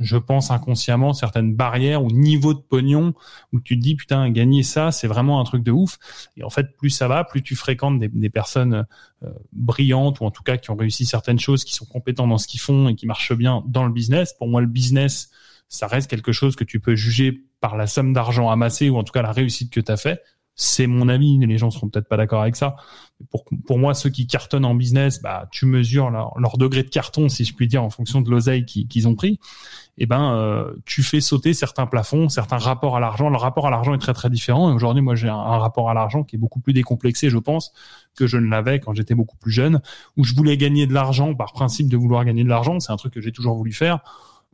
je 0.00 0.16
pense 0.16 0.50
inconsciemment 0.50 1.12
certaines 1.12 1.54
barrières 1.54 2.02
ou 2.02 2.10
niveau 2.10 2.54
de 2.54 2.60
pognon 2.60 3.14
où 3.52 3.60
tu 3.60 3.76
te 3.76 3.82
dis 3.82 3.96
putain 3.96 4.30
gagner 4.30 4.62
ça 4.62 4.92
c'est 4.92 5.06
vraiment 5.06 5.40
un 5.40 5.44
truc 5.44 5.62
de 5.62 5.72
ouf. 5.72 5.98
Et 6.36 6.44
en 6.44 6.50
fait 6.50 6.76
plus 6.76 6.90
ça 6.90 7.08
va 7.08 7.24
plus 7.24 7.42
tu 7.42 7.56
fréquentes 7.56 7.98
des, 7.98 8.08
des 8.08 8.30
personnes 8.30 8.86
euh, 9.22 9.30
brillantes 9.52 10.20
ou 10.20 10.24
en 10.24 10.30
tout 10.30 10.42
cas 10.42 10.56
qui 10.56 10.70
ont 10.70 10.76
réussi 10.76 11.06
certaines 11.06 11.40
choses 11.40 11.64
qui 11.64 11.74
sont 11.74 11.86
compétents 11.86 12.26
dans 12.26 12.38
ce 12.38 12.46
qu'ils 12.46 12.60
font 12.60 12.88
et 12.88 12.94
qui 12.94 13.06
marchent 13.06 13.34
bien 13.34 13.64
dans 13.66 13.84
le 13.84 13.92
business. 13.92 14.34
Pour 14.34 14.48
moi 14.48 14.60
le 14.60 14.66
business 14.66 15.30
ça 15.68 15.86
reste 15.86 16.08
quelque 16.08 16.32
chose 16.32 16.56
que 16.56 16.64
tu 16.64 16.80
peux 16.80 16.94
juger 16.94 17.42
par 17.60 17.76
la 17.76 17.86
somme 17.86 18.12
d'argent 18.12 18.50
amassée 18.50 18.88
ou 18.88 18.96
en 18.96 19.04
tout 19.04 19.12
cas 19.12 19.22
la 19.22 19.32
réussite 19.32 19.72
que 19.72 19.80
tu 19.80 19.92
as 19.92 19.96
fait 19.96 20.22
c'est 20.60 20.88
mon 20.88 21.08
avis, 21.08 21.38
les 21.38 21.56
gens 21.56 21.70
seront 21.70 21.88
peut-être 21.88 22.08
pas 22.08 22.16
d'accord 22.16 22.42
avec 22.42 22.56
ça. 22.56 22.74
Pour, 23.30 23.44
pour 23.64 23.78
moi, 23.78 23.94
ceux 23.94 24.10
qui 24.10 24.26
cartonnent 24.26 24.64
en 24.64 24.74
business, 24.74 25.22
bah, 25.22 25.46
tu 25.52 25.66
mesures 25.66 26.10
leur, 26.10 26.36
leur 26.36 26.58
degré 26.58 26.82
de 26.82 26.88
carton, 26.88 27.28
si 27.28 27.44
je 27.44 27.54
puis 27.54 27.68
dire, 27.68 27.84
en 27.84 27.90
fonction 27.90 28.20
de 28.20 28.28
l'oseille 28.28 28.64
qu'ils 28.64 29.06
ont 29.06 29.14
pris. 29.14 29.38
Et 30.00 30.02
eh 30.02 30.06
ben, 30.06 30.34
euh, 30.34 30.74
tu 30.84 31.04
fais 31.04 31.20
sauter 31.20 31.54
certains 31.54 31.86
plafonds, 31.86 32.28
certains 32.28 32.58
rapports 32.58 32.96
à 32.96 33.00
l'argent. 33.00 33.30
Le 33.30 33.36
rapport 33.36 33.68
à 33.68 33.70
l'argent 33.70 33.94
est 33.94 33.98
très 33.98 34.14
très 34.14 34.30
différent. 34.30 34.70
Et 34.70 34.74
aujourd'hui, 34.74 35.02
moi, 35.02 35.14
j'ai 35.14 35.28
un, 35.28 35.34
un, 35.34 35.58
rapport 35.58 35.90
à 35.90 35.94
l'argent 35.94 36.24
qui 36.24 36.34
est 36.34 36.38
beaucoup 36.38 36.60
plus 36.60 36.72
décomplexé, 36.72 37.30
je 37.30 37.38
pense, 37.38 37.72
que 38.16 38.26
je 38.26 38.36
ne 38.36 38.48
l'avais 38.48 38.80
quand 38.80 38.94
j'étais 38.94 39.14
beaucoup 39.14 39.36
plus 39.36 39.52
jeune, 39.52 39.80
où 40.16 40.24
je 40.24 40.34
voulais 40.34 40.56
gagner 40.56 40.88
de 40.88 40.94
l'argent 40.94 41.34
par 41.34 41.52
principe 41.52 41.88
de 41.88 41.96
vouloir 41.96 42.24
gagner 42.24 42.42
de 42.42 42.48
l'argent. 42.48 42.80
C'est 42.80 42.92
un 42.92 42.96
truc 42.96 43.14
que 43.14 43.20
j'ai 43.20 43.32
toujours 43.32 43.54
voulu 43.54 43.72
faire. 43.72 44.00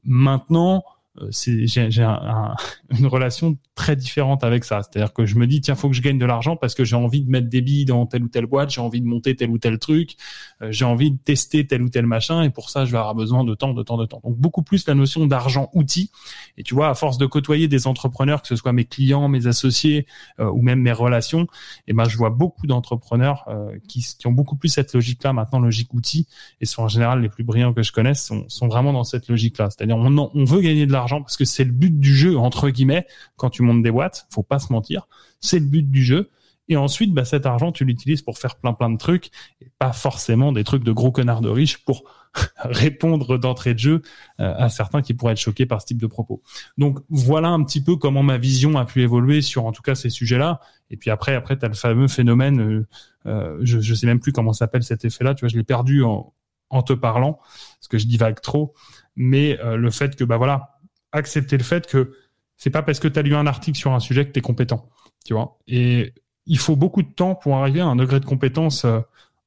Maintenant, 0.04 0.84
j'ai 1.30 2.02
un, 2.02 2.54
une 2.98 3.06
relation 3.06 3.56
très 3.74 3.96
différente 3.96 4.44
avec 4.44 4.64
ça. 4.64 4.82
C'est-à-dire 4.82 5.12
que 5.12 5.26
je 5.26 5.36
me 5.36 5.46
dis 5.46 5.60
tiens 5.60 5.74
faut 5.74 5.88
que 5.88 5.94
je 5.94 6.02
gagne 6.02 6.18
de 6.18 6.26
l'argent 6.26 6.56
parce 6.56 6.74
que 6.74 6.84
j'ai 6.84 6.96
envie 6.96 7.22
de 7.22 7.30
mettre 7.30 7.48
des 7.48 7.60
billes 7.60 7.84
dans 7.84 8.06
telle 8.06 8.24
ou 8.24 8.28
telle 8.28 8.46
boîte, 8.46 8.70
j'ai 8.70 8.80
envie 8.80 9.00
de 9.00 9.06
monter 9.06 9.34
tel 9.36 9.50
ou 9.50 9.58
tel 9.58 9.78
truc, 9.78 10.16
euh, 10.62 10.70
j'ai 10.70 10.84
envie 10.84 11.10
de 11.10 11.18
tester 11.18 11.66
tel 11.66 11.82
ou 11.82 11.88
tel 11.88 12.06
machin 12.06 12.42
et 12.42 12.50
pour 12.50 12.70
ça 12.70 12.84
je 12.84 12.92
vais 12.92 12.98
avoir 12.98 13.14
besoin 13.14 13.44
de 13.44 13.54
temps, 13.54 13.74
de 13.74 13.82
temps, 13.82 13.96
de 13.96 14.06
temps. 14.06 14.20
Donc 14.24 14.36
beaucoup 14.36 14.62
plus 14.62 14.86
la 14.86 14.94
notion 14.94 15.26
d'argent 15.26 15.70
outil. 15.72 16.10
Et 16.56 16.62
tu 16.62 16.74
vois 16.74 16.88
à 16.88 16.94
force 16.94 17.18
de 17.18 17.26
côtoyer 17.26 17.68
des 17.68 17.86
entrepreneurs, 17.86 18.42
que 18.42 18.48
ce 18.48 18.56
soit 18.56 18.72
mes 18.72 18.84
clients, 18.84 19.28
mes 19.28 19.46
associés 19.46 20.06
euh, 20.40 20.50
ou 20.50 20.62
même 20.62 20.80
mes 20.80 20.92
relations, 20.92 21.42
et 21.42 21.48
eh 21.88 21.92
ben 21.92 22.04
je 22.04 22.16
vois 22.16 22.30
beaucoup 22.30 22.66
d'entrepreneurs 22.66 23.46
qui, 23.88 24.04
qui, 24.18 24.26
ont 24.26 24.32
beaucoup 24.32 24.56
plus 24.56 24.68
cette 24.68 24.94
logique-là 24.94 25.32
maintenant 25.32 25.58
logique 25.58 25.92
outil 25.94 26.26
et 26.60 26.66
sont 26.66 26.82
en 26.82 26.88
général 26.88 27.20
les 27.20 27.28
plus 27.28 27.44
brillants 27.44 27.72
que 27.72 27.82
je 27.82 27.92
connaisse 27.92 28.24
sont, 28.24 28.48
sont 28.48 28.68
vraiment 28.68 28.92
dans 28.92 29.04
cette 29.04 29.28
logique-là. 29.28 29.70
C'est-à-dire 29.70 29.96
on, 29.96 30.30
on 30.34 30.44
veut 30.44 30.60
gagner 30.60 30.86
de 30.86 30.92
l'argent 30.92 31.03
parce 31.08 31.36
que 31.36 31.44
c'est 31.44 31.64
le 31.64 31.72
but 31.72 31.98
du 31.98 32.14
jeu 32.14 32.36
entre 32.36 32.70
guillemets 32.70 33.06
quand 33.36 33.50
tu 33.50 33.62
montes 33.62 33.82
des 33.82 33.90
boîtes. 33.90 34.26
Faut 34.30 34.42
pas 34.42 34.58
se 34.58 34.72
mentir, 34.72 35.08
c'est 35.40 35.58
le 35.58 35.66
but 35.66 35.90
du 35.90 36.04
jeu. 36.04 36.30
Et 36.68 36.76
ensuite, 36.76 37.12
bah, 37.12 37.24
cet 37.24 37.46
argent, 37.46 37.72
tu 37.72 37.84
l'utilises 37.84 38.22
pour 38.22 38.38
faire 38.38 38.56
plein 38.56 38.72
plein 38.72 38.90
de 38.90 38.96
trucs, 38.96 39.30
et 39.60 39.70
pas 39.78 39.92
forcément 39.92 40.52
des 40.52 40.64
trucs 40.64 40.82
de 40.82 40.92
gros 40.92 41.12
connards 41.12 41.42
de 41.42 41.50
riches 41.50 41.84
pour 41.84 42.04
répondre 42.64 43.38
d'entrée 43.38 43.74
de 43.74 43.78
jeu 43.78 44.02
euh, 44.40 44.54
à 44.56 44.68
certains 44.68 45.02
qui 45.02 45.14
pourraient 45.14 45.32
être 45.32 45.38
choqués 45.38 45.66
par 45.66 45.80
ce 45.82 45.86
type 45.86 46.00
de 46.00 46.06
propos. 46.06 46.42
Donc 46.78 46.98
voilà 47.08 47.48
un 47.48 47.62
petit 47.64 47.82
peu 47.82 47.96
comment 47.96 48.22
ma 48.22 48.38
vision 48.38 48.76
a 48.78 48.84
pu 48.84 49.02
évoluer 49.02 49.42
sur 49.42 49.66
en 49.66 49.72
tout 49.72 49.82
cas 49.82 49.94
ces 49.94 50.10
sujets-là. 50.10 50.60
Et 50.90 50.96
puis 50.96 51.10
après, 51.10 51.34
après, 51.34 51.58
tu 51.58 51.64
as 51.64 51.68
le 51.68 51.74
fameux 51.74 52.08
phénomène, 52.08 52.60
euh, 52.60 52.86
euh, 53.26 53.58
je, 53.62 53.80
je 53.80 53.94
sais 53.94 54.06
même 54.06 54.20
plus 54.20 54.32
comment 54.32 54.52
s'appelle 54.52 54.82
cet 54.82 55.04
effet-là, 55.04 55.34
tu 55.34 55.40
vois, 55.40 55.48
je 55.48 55.56
l'ai 55.56 55.64
perdu 55.64 56.02
en, 56.02 56.32
en 56.70 56.82
te 56.82 56.92
parlant, 56.92 57.34
parce 57.78 57.88
que 57.88 57.98
je 57.98 58.06
divague 58.06 58.40
trop. 58.40 58.74
Mais 59.16 59.56
le 59.62 59.90
fait 59.92 60.16
que, 60.16 60.24
bah 60.24 60.38
voilà, 60.38 60.73
accepter 61.14 61.56
le 61.56 61.64
fait 61.64 61.86
que 61.86 62.12
c'est 62.56 62.70
pas 62.70 62.82
parce 62.82 63.00
que 63.00 63.08
tu 63.08 63.18
as 63.18 63.22
lu 63.22 63.34
un 63.34 63.46
article 63.46 63.78
sur 63.78 63.92
un 63.92 64.00
sujet 64.00 64.26
que 64.26 64.32
tu 64.32 64.38
es 64.38 64.42
compétent, 64.42 64.88
tu 65.24 65.34
vois. 65.34 65.58
Et 65.66 66.12
il 66.46 66.58
faut 66.58 66.76
beaucoup 66.76 67.02
de 67.02 67.10
temps 67.10 67.34
pour 67.34 67.56
arriver 67.56 67.80
à 67.80 67.86
un 67.86 67.96
degré 67.96 68.20
de 68.20 68.24
compétence 68.24 68.84
euh, 68.84 69.00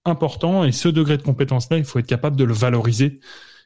important 0.05 0.63
et 0.63 0.71
ce 0.71 0.87
degré 0.87 1.17
de 1.17 1.21
compétence 1.21 1.69
là, 1.69 1.77
il 1.77 1.83
faut 1.83 1.99
être 1.99 2.07
capable 2.07 2.35
de 2.35 2.43
le 2.43 2.53
valoriser 2.53 3.19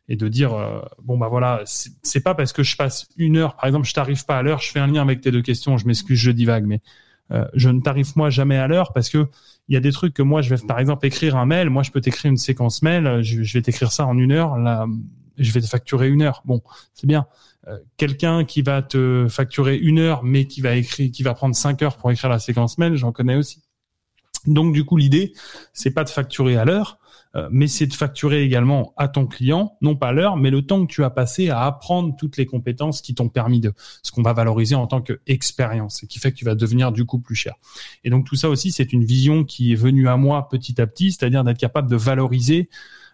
et 0.10 0.16
de 0.16 0.28
dire 0.28 0.54
euh, 0.54 0.82
bon 1.04 1.18
bah 1.18 1.28
voilà, 1.30 1.62
c'est 1.66 2.22
pas 2.22 2.36
parce 2.36 2.54
que 2.54 2.64
je 2.64 2.76
passe 2.76 3.08
une 3.18 3.38
heure, 3.38 3.56
par 3.56 3.66
exemple, 3.68 3.88
je 3.88 3.94
t'arrive 3.94 4.26
pas 4.26 4.38
à 4.38 4.42
l'heure, 4.42 4.60
je 4.60 4.72
fais 4.72 4.80
un 4.80 4.88
lien 4.88 5.02
avec 5.02 5.22
tes 5.22 5.32
deux 5.32 5.44
questions, 5.44 5.78
je 5.78 5.86
m'excuse, 5.86 6.20
je 6.20 6.32
divague, 6.32 6.66
mais 6.66 6.82
euh, 7.32 7.46
je 7.54 7.70
ne 7.70 7.80
t'arrive 7.82 8.12
moi 8.16 8.30
jamais 8.30 8.58
à 8.58 8.68
l'heure 8.68 8.94
parce 8.94 9.10
que 9.10 9.28
il 9.70 9.74
y 9.76 9.78
a 9.78 9.80
des 9.80 9.92
trucs 9.92 10.14
que 10.14 10.24
moi 10.24 10.42
je 10.42 10.54
vais 10.54 10.62
par 10.68 10.80
exemple 10.80 11.06
écrire 11.06 11.38
un 11.38 11.46
mail, 11.46 11.70
moi 11.70 11.84
je 11.84 11.92
peux 11.92 12.02
t'écrire 12.02 12.30
une 12.32 12.38
séquence 12.38 12.82
mail, 12.82 13.22
je, 13.22 13.44
je 13.44 13.54
vais 13.54 13.62
t'écrire 13.62 13.92
ça 13.92 14.06
en 14.06 14.18
une 14.18 14.32
heure, 14.32 14.58
là 14.58 14.88
je 15.38 15.52
vais 15.52 15.62
te 15.62 15.68
facturer 15.68 16.10
une 16.10 16.22
heure. 16.22 16.42
Bon, 16.46 16.62
c'est 16.94 17.08
bien. 17.08 17.26
Euh, 17.68 17.78
quelqu'un 17.98 18.44
qui 18.44 18.64
va 18.64 18.82
te 18.82 19.28
facturer 19.30 19.78
une 19.78 20.00
heure, 20.00 20.24
mais 20.24 20.46
qui 20.46 20.62
va 20.62 20.76
écrire, 20.76 21.12
qui 21.12 21.22
va 21.22 21.34
prendre 21.34 21.56
cinq 21.56 21.82
heures 21.84 21.96
pour 21.96 22.12
écrire 22.12 22.30
la 22.30 22.40
séquence 22.40 22.78
mail, 22.78 22.96
j'en 22.96 23.12
connais 23.12 23.36
aussi. 23.36 23.62
Donc 24.48 24.74
du 24.74 24.84
coup, 24.84 24.98
l'idée, 24.98 25.34
c'est 25.74 25.92
pas 25.92 26.04
de 26.04 26.10
facturer 26.10 26.58
à 26.58 26.66
l'heure, 26.66 26.98
euh, 27.36 27.48
mais 27.52 27.68
c'est 27.68 27.86
de 27.86 27.94
facturer 27.94 28.42
également 28.42 28.94
à 28.98 29.08
ton 29.08 29.28
client, 29.28 29.78
non 29.82 29.96
pas 29.96 30.12
l'heure, 30.12 30.38
mais 30.38 30.50
le 30.50 30.64
temps 30.64 30.86
que 30.86 30.92
tu 30.92 31.04
as 31.04 31.12
passé 31.12 31.50
à 31.50 31.64
apprendre 31.66 32.16
toutes 32.18 32.38
les 32.38 32.48
compétences 32.48 33.02
qui 33.02 33.14
t'ont 33.14 33.30
permis 33.30 33.60
de 33.60 33.74
ce 34.02 34.12
qu'on 34.12 34.24
va 34.24 34.34
valoriser 34.34 34.74
en 34.74 34.88
tant 34.88 35.02
qu'expérience 35.02 36.04
et 36.04 36.08
qui 36.08 36.18
fait 36.18 36.32
que 36.32 36.38
tu 36.38 36.46
vas 36.46 36.56
devenir 36.56 36.92
du 36.92 37.06
coup 37.06 37.20
plus 37.20 37.36
cher. 37.36 37.54
Et 38.04 38.10
donc 38.10 38.26
tout 38.26 38.36
ça 38.36 38.50
aussi, 38.50 38.72
c'est 38.72 38.92
une 38.92 39.06
vision 39.06 39.44
qui 39.44 39.72
est 39.72 39.76
venue 39.76 40.10
à 40.10 40.18
moi 40.18 40.50
petit 40.50 40.82
à 40.82 40.88
petit, 40.88 41.12
c'est-à-dire 41.12 41.44
d'être 41.44 41.60
capable 41.60 41.90
de 41.90 41.96
valoriser 41.96 42.70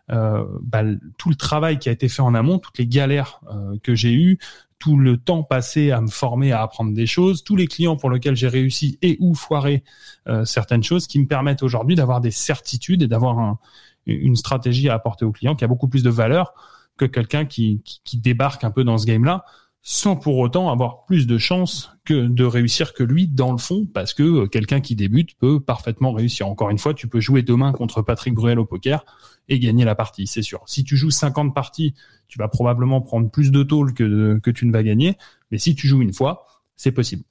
bah, 0.10 0.84
tout 1.18 1.30
le 1.30 1.36
travail 1.36 1.80
qui 1.80 1.90
a 1.90 1.92
été 1.92 2.08
fait 2.08 2.22
en 2.22 2.34
amont, 2.34 2.60
toutes 2.60 2.78
les 2.78 2.88
galères 2.88 3.42
euh, 3.52 3.78
que 3.84 3.96
j'ai 3.96 4.14
eues, 4.14 4.40
tout 4.80 4.98
le 4.98 5.18
temps 5.18 5.44
passé 5.44 5.92
à 5.92 6.02
me 6.02 6.08
former, 6.08 6.52
à 6.52 6.62
apprendre 6.62 6.94
des 6.94 7.08
choses, 7.08 7.44
tous 7.44 7.56
les 7.56 7.68
clients 7.68 7.98
pour 7.98 8.10
lesquels 8.10 8.36
j'ai 8.36 8.48
réussi 8.48 8.98
et 9.02 9.18
ou 9.20 9.34
foiré 9.34 9.84
euh, 10.28 10.46
certaines 10.46 10.84
choses 10.84 11.08
qui 11.08 11.20
me 11.20 11.26
permettent 11.26 11.64
aujourd'hui 11.64 11.96
d'avoir 11.96 12.22
des 12.22 12.32
certitudes 12.32 13.02
et 13.02 13.08
d'avoir 13.08 13.40
un, 13.40 13.60
une 14.06 14.36
stratégie 14.36 14.88
à 14.90 14.94
apporter 14.94 15.26
au 15.26 15.32
client 15.32 15.56
qui 15.56 15.66
a 15.66 15.68
beaucoup 15.68 15.88
plus 15.88 16.04
de 16.04 16.10
valeur 16.10 16.54
que 16.96 17.06
quelqu'un 17.06 17.46
qui 17.46 17.82
débarque 18.14 18.64
un 18.64 18.72
peu 18.72 18.84
dans 18.84 18.98
ce 18.98 19.06
game-là 19.06 19.46
sans 19.90 20.18
pour 20.18 20.38
autant 20.40 20.70
avoir 20.70 21.06
plus 21.06 21.28
de 21.28 21.38
chances 21.38 21.94
que 22.04 22.28
de 22.28 22.44
réussir 22.44 22.94
que 22.94 23.04
lui 23.04 23.26
dans 23.26 23.54
le 23.54 23.58
fond, 23.58 23.88
parce 23.94 24.14
que 24.14 24.22
euh, 24.22 24.46
quelqu'un 24.46 24.82
qui 24.82 24.98
débute 24.98 25.38
peut 25.38 25.62
parfaitement 25.62 26.12
réussir. 26.12 26.46
Encore 26.50 26.70
une 26.72 26.78
fois, 26.78 26.94
tu 26.94 27.08
peux 27.08 27.22
jouer 27.22 27.42
demain 27.42 27.72
contre 27.72 28.02
Patrick 28.02 28.34
Bruel 28.34 28.60
au 28.60 28.66
poker 28.66 29.06
et 29.48 29.60
gagner 29.60 29.86
la 29.86 29.96
partie, 29.96 30.28
c'est 30.28 30.42
sûr. 30.42 30.62
Si 30.66 30.84
tu 30.84 30.98
joues 30.98 31.10
50 31.10 31.56
parties, 31.56 31.94
tu 32.28 32.38
vas 32.38 32.50
probablement 32.50 33.00
prendre 33.00 33.32
plus 33.32 33.50
de 33.50 33.64
tôle 33.64 33.94
que, 33.94 34.40
que 34.44 34.52
tu 34.52 34.66
ne 34.66 34.74
vas 34.74 34.84
gagner, 34.84 35.16
mais 35.52 35.58
si 35.58 35.74
tu 35.74 35.88
joues 35.88 36.02
une 36.02 36.12
fois, 36.12 36.46
c'est 36.76 36.92
possible. 36.92 37.24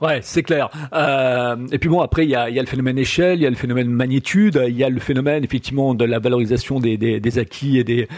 Ouais, 0.00 0.20
c'est 0.22 0.42
clair. 0.42 0.70
Euh, 0.94 1.56
et 1.72 1.78
puis 1.78 1.90
bon, 1.90 2.00
après, 2.00 2.24
il 2.24 2.30
y 2.30 2.34
a, 2.34 2.48
le 2.48 2.66
phénomène 2.66 2.96
échelle, 2.96 3.38
il 3.38 3.42
y 3.42 3.46
a 3.46 3.50
le 3.50 3.56
phénomène 3.56 3.88
magnitude, 3.90 4.58
il 4.66 4.76
y 4.76 4.82
a 4.82 4.88
le 4.88 4.98
phénomène 4.98 5.44
effectivement 5.44 5.94
de 5.94 6.06
la 6.06 6.18
valorisation 6.18 6.80
des, 6.80 7.38
acquis 7.38 7.78
et 7.78 7.84
des 7.84 8.08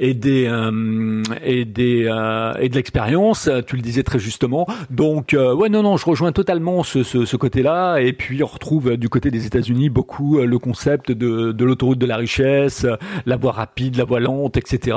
et 0.00 0.14
des 0.14 0.46
euh, 0.46 1.22
et 1.44 1.64
des 1.64 2.06
euh, 2.06 2.54
et 2.58 2.68
de 2.68 2.74
l'expérience. 2.74 3.48
Tu 3.68 3.76
le 3.76 3.82
disais 3.82 4.02
très 4.02 4.18
justement. 4.18 4.66
Donc 4.90 5.36
ouais, 5.38 5.68
non, 5.68 5.82
non, 5.82 5.96
je 5.96 6.06
rejoins 6.06 6.32
totalement 6.32 6.82
ce, 6.82 7.04
ce, 7.04 7.24
ce 7.24 7.36
côté-là. 7.36 7.98
Et 7.98 8.12
puis 8.12 8.42
on 8.42 8.46
retrouve 8.46 8.96
du 8.96 9.08
côté 9.08 9.30
des 9.30 9.46
États-Unis 9.46 9.90
beaucoup 9.90 10.38
le 10.38 10.58
concept 10.58 11.12
de, 11.12 11.52
de 11.52 11.64
l'autoroute 11.64 11.98
de 11.98 12.06
la 12.06 12.16
richesse, 12.16 12.84
la 13.26 13.36
voie 13.36 13.52
rapide, 13.52 13.96
la 13.96 14.04
voie 14.04 14.18
lente, 14.18 14.56
etc. 14.56 14.96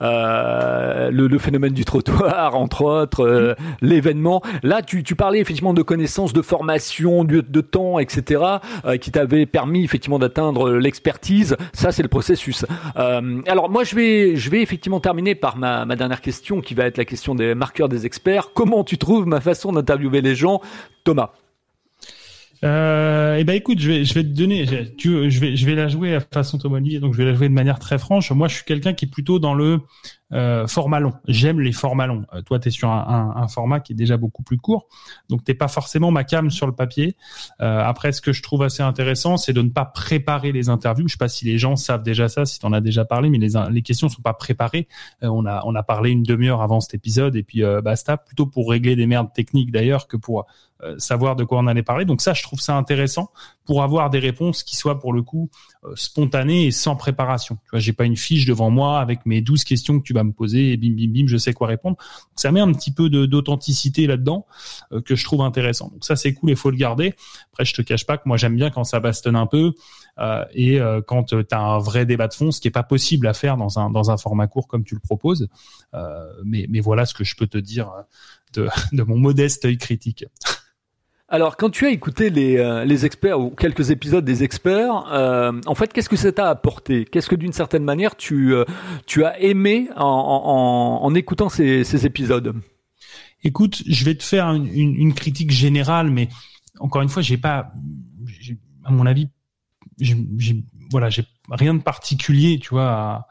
Le, 0.00 1.10
le, 1.10 1.38
phénomène 1.38 1.72
du 1.72 1.84
trottoir, 1.84 2.54
entre 2.56 2.84
autres, 2.84 3.56
l'événement. 3.80 4.42
Là, 4.62 4.82
tu, 4.82 5.02
tu 5.02 5.16
parlais 5.16 5.40
effectivement 5.40 5.74
de 5.74 5.79
de 5.80 5.82
connaissances, 5.82 6.34
de 6.34 6.42
formation, 6.42 7.24
de, 7.24 7.40
de 7.40 7.60
temps, 7.62 7.98
etc., 7.98 8.42
euh, 8.84 8.98
qui 8.98 9.10
t'avait 9.10 9.46
permis 9.46 9.82
effectivement 9.82 10.18
d'atteindre 10.18 10.72
l'expertise. 10.72 11.56
Ça, 11.72 11.90
c'est 11.90 12.02
le 12.02 12.08
processus. 12.08 12.66
Euh, 12.96 13.40
alors 13.46 13.70
moi, 13.70 13.82
je 13.82 13.94
vais, 13.94 14.36
je 14.36 14.50
vais 14.50 14.60
effectivement 14.60 15.00
terminer 15.00 15.34
par 15.34 15.56
ma, 15.56 15.86
ma 15.86 15.96
dernière 15.96 16.20
question, 16.20 16.60
qui 16.60 16.74
va 16.74 16.84
être 16.84 16.98
la 16.98 17.06
question 17.06 17.34
des 17.34 17.54
marqueurs 17.54 17.88
des 17.88 18.04
experts. 18.04 18.50
Comment 18.52 18.84
tu 18.84 18.98
trouves 18.98 19.26
ma 19.26 19.40
façon 19.40 19.72
d'interviewer 19.72 20.20
les 20.20 20.34
gens, 20.34 20.60
Thomas 21.02 21.32
euh, 22.62 23.36
eh 23.38 23.44
ben 23.44 23.54
écoute, 23.54 23.78
je 23.78 23.90
vais 23.90 24.04
je 24.04 24.12
vais 24.12 24.22
te 24.22 24.28
donner, 24.28 24.66
tu, 24.98 25.30
je 25.30 25.40
vais 25.40 25.56
je 25.56 25.66
vais 25.66 25.74
la 25.74 25.88
jouer 25.88 26.14
à 26.14 26.20
façon 26.20 26.58
Thomas 26.58 26.80
donc 26.80 27.14
je 27.14 27.18
vais 27.18 27.24
la 27.24 27.34
jouer 27.34 27.48
de 27.48 27.54
manière 27.54 27.78
très 27.78 27.98
franche. 27.98 28.30
Moi, 28.32 28.48
je 28.48 28.56
suis 28.56 28.64
quelqu'un 28.64 28.92
qui 28.92 29.06
est 29.06 29.08
plutôt 29.08 29.38
dans 29.38 29.54
le 29.54 29.80
euh, 30.32 30.66
format 30.66 31.00
long. 31.00 31.12
J'aime 31.26 31.60
les 31.60 31.72
formats 31.72 32.06
longs. 32.06 32.24
Euh, 32.34 32.42
toi, 32.42 32.58
tu 32.58 32.68
es 32.68 32.70
sur 32.70 32.90
un, 32.90 33.32
un, 33.36 33.42
un, 33.42 33.48
format 33.48 33.80
qui 33.80 33.94
est 33.94 33.96
déjà 33.96 34.16
beaucoup 34.16 34.42
plus 34.42 34.58
court, 34.58 34.88
donc 35.28 35.42
t'es 35.42 35.54
pas 35.54 35.68
forcément 35.68 36.10
ma 36.10 36.22
cam 36.22 36.50
sur 36.50 36.66
le 36.66 36.74
papier. 36.74 37.16
Euh, 37.60 37.82
après, 37.82 38.12
ce 38.12 38.20
que 38.20 38.32
je 38.32 38.42
trouve 38.42 38.62
assez 38.62 38.82
intéressant, 38.82 39.36
c'est 39.38 39.52
de 39.52 39.62
ne 39.62 39.70
pas 39.70 39.86
préparer 39.86 40.52
les 40.52 40.68
interviews. 40.68 41.08
Je 41.08 41.14
sais 41.14 41.18
pas 41.18 41.28
si 41.28 41.46
les 41.46 41.58
gens 41.58 41.76
savent 41.76 42.02
déjà 42.02 42.28
ça, 42.28 42.44
si 42.44 42.58
tu 42.58 42.66
en 42.66 42.72
as 42.72 42.80
déjà 42.80 43.04
parlé, 43.04 43.30
mais 43.30 43.38
les 43.38 43.50
les 43.70 43.82
questions 43.82 44.08
sont 44.08 44.22
pas 44.22 44.34
préparées. 44.34 44.86
Euh, 45.22 45.28
on 45.28 45.46
a 45.46 45.62
on 45.64 45.74
a 45.74 45.82
parlé 45.82 46.10
une 46.10 46.22
demi-heure 46.22 46.62
avant 46.62 46.80
cet 46.80 46.94
épisode 46.94 47.36
et 47.36 47.42
puis 47.42 47.64
euh, 47.64 47.80
basta, 47.80 48.16
plutôt 48.16 48.46
pour 48.46 48.70
régler 48.70 48.96
des 48.96 49.06
merdes 49.06 49.32
techniques 49.32 49.72
d'ailleurs 49.72 50.06
que 50.06 50.16
pour 50.16 50.46
savoir 50.98 51.36
de 51.36 51.44
quoi 51.44 51.58
on 51.58 51.66
allait 51.66 51.82
parler. 51.82 52.04
Donc 52.04 52.20
ça, 52.20 52.32
je 52.32 52.42
trouve 52.42 52.60
ça 52.60 52.76
intéressant 52.76 53.30
pour 53.70 53.84
avoir 53.84 54.10
des 54.10 54.18
réponses 54.18 54.64
qui 54.64 54.74
soient 54.74 54.98
pour 54.98 55.12
le 55.12 55.22
coup 55.22 55.48
euh, 55.84 55.92
spontanées 55.94 56.66
et 56.66 56.70
sans 56.72 56.96
préparation. 56.96 57.54
Tu 57.62 57.70
vois, 57.70 57.78
j'ai 57.78 57.92
pas 57.92 58.04
une 58.04 58.16
fiche 58.16 58.44
devant 58.44 58.68
moi 58.68 58.98
avec 58.98 59.26
mes 59.26 59.40
12 59.42 59.62
questions 59.62 60.00
que 60.00 60.04
tu 60.04 60.12
vas 60.12 60.24
me 60.24 60.32
poser 60.32 60.72
et 60.72 60.76
bim 60.76 60.92
bim 60.96 61.12
bim, 61.12 61.26
je 61.28 61.36
sais 61.36 61.52
quoi 61.52 61.68
répondre. 61.68 61.96
ça 62.34 62.50
met 62.50 62.58
un 62.58 62.72
petit 62.72 62.92
peu 62.92 63.08
d'authenticité 63.08 64.08
là-dedans 64.08 64.44
euh, 64.92 65.00
que 65.00 65.14
je 65.14 65.24
trouve 65.24 65.42
intéressant. 65.42 65.88
Donc 65.88 66.04
ça, 66.04 66.16
c'est 66.16 66.34
cool, 66.34 66.50
il 66.50 66.56
faut 66.56 66.70
le 66.70 66.76
garder. 66.76 67.14
Après, 67.52 67.64
je 67.64 67.72
te 67.72 67.82
cache 67.82 68.06
pas 68.06 68.18
que 68.18 68.24
moi 68.26 68.36
j'aime 68.36 68.56
bien 68.56 68.70
quand 68.70 68.82
ça 68.82 68.98
bastonne 68.98 69.36
un 69.36 69.46
peu 69.46 69.72
euh, 70.18 70.44
et 70.52 70.80
quand 71.06 71.24
tu 71.24 71.36
as 71.52 71.60
un 71.60 71.78
vrai 71.78 72.06
débat 72.06 72.26
de 72.26 72.34
fond, 72.34 72.50
ce 72.50 72.60
qui 72.60 72.66
est 72.66 72.72
pas 72.72 72.82
possible 72.82 73.28
à 73.28 73.34
faire 73.34 73.56
dans 73.56 73.78
un 73.78 73.88
dans 73.90 74.10
un 74.10 74.16
format 74.16 74.48
court 74.48 74.66
comme 74.66 74.82
tu 74.82 74.94
le 74.94 75.00
proposes. 75.00 75.48
mais 76.44 76.66
mais 76.68 76.80
voilà 76.80 77.06
ce 77.06 77.14
que 77.14 77.22
je 77.22 77.36
peux 77.36 77.46
te 77.46 77.58
dire 77.58 77.92
de, 78.54 78.68
de 78.92 79.02
mon 79.04 79.16
modeste 79.16 79.64
œil 79.64 79.78
critique. 79.78 80.24
Alors, 81.32 81.56
quand 81.56 81.70
tu 81.70 81.86
as 81.86 81.90
écouté 81.90 82.28
les, 82.28 82.56
euh, 82.56 82.84
les 82.84 83.06
experts 83.06 83.38
ou 83.38 83.50
quelques 83.50 83.92
épisodes 83.92 84.24
des 84.24 84.42
experts, 84.42 85.04
euh, 85.12 85.52
en 85.64 85.76
fait, 85.76 85.92
qu'est-ce 85.92 86.08
que 86.08 86.16
ça 86.16 86.32
t'a 86.32 86.50
apporté? 86.50 87.04
Qu'est-ce 87.04 87.28
que 87.28 87.36
d'une 87.36 87.52
certaine 87.52 87.84
manière 87.84 88.16
tu, 88.16 88.52
euh, 88.52 88.64
tu 89.06 89.24
as 89.24 89.40
aimé 89.40 89.88
en, 89.96 90.02
en, 90.04 91.04
en 91.04 91.14
écoutant 91.14 91.48
ces, 91.48 91.84
ces, 91.84 92.04
épisodes? 92.04 92.60
Écoute, 93.44 93.80
je 93.86 94.04
vais 94.04 94.16
te 94.16 94.24
faire 94.24 94.48
une, 94.48 94.66
une, 94.66 95.14
critique 95.14 95.52
générale, 95.52 96.10
mais 96.10 96.28
encore 96.80 97.00
une 97.00 97.08
fois, 97.08 97.22
j'ai 97.22 97.38
pas, 97.38 97.72
à 98.84 98.90
mon 98.90 99.06
avis, 99.06 99.28
j'ai, 100.00 100.16
voilà, 100.90 101.10
j'ai 101.10 101.24
rien 101.48 101.74
de 101.74 101.82
particulier, 101.82 102.58
tu 102.58 102.70
vois, 102.70 102.90
à, 102.90 103.28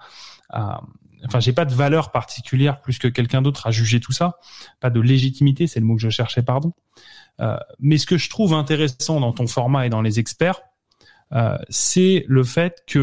à 0.52 0.82
enfin 1.26 1.42
j'ai 1.42 1.52
pas 1.52 1.66
de 1.66 1.74
valeur 1.74 2.12
particulière 2.12 2.82
plus 2.82 2.98
que 2.98 3.10
quelqu'un 3.10 3.42
d'autre 3.42 3.68
à 3.68 3.72
juger 3.72 4.00
tout 4.00 4.14
ça, 4.14 4.38
pas 4.80 4.90
de 4.90 5.02
légitimité, 5.02 5.68
c'est 5.68 5.82
le 5.82 5.86
mot 5.86 5.96
que 5.96 6.02
je 6.02 6.10
cherchais, 6.10 6.42
pardon. 6.44 6.74
Euh, 7.40 7.58
mais 7.80 7.98
ce 7.98 8.06
que 8.06 8.18
je 8.18 8.30
trouve 8.30 8.54
intéressant 8.54 9.20
dans 9.20 9.32
ton 9.32 9.48
format 9.48 9.86
et 9.86 9.90
dans 9.90 10.02
les 10.02 10.20
experts, 10.20 10.62
euh, 11.34 11.58
c'est 11.70 12.26
le 12.28 12.44
fait 12.44 12.84
que 12.88 13.00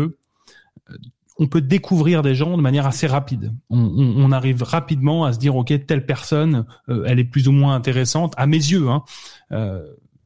euh, 0.91 0.97
on 1.39 1.47
peut 1.47 1.61
découvrir 1.61 2.23
des 2.23 2.35
gens 2.35 2.57
de 2.57 2.63
manière 2.63 2.87
assez 2.87 3.07
rapide. 3.07 3.53
On, 3.69 4.33
arrive 4.33 4.63
rapidement 4.63 5.27
à 5.27 5.35
se 5.35 5.39
dire 5.39 5.55
ok 5.55 5.87
telle 5.87 6.07
personne, 6.07 6.65
elle 6.89 7.19
est 7.19 7.25
plus 7.25 7.47
ou 7.47 7.53
moins 7.53 7.75
intéressante 7.75 8.33
à 8.39 8.47
mes 8.47 8.57
yeux. 8.57 8.89
Hein. 8.89 9.05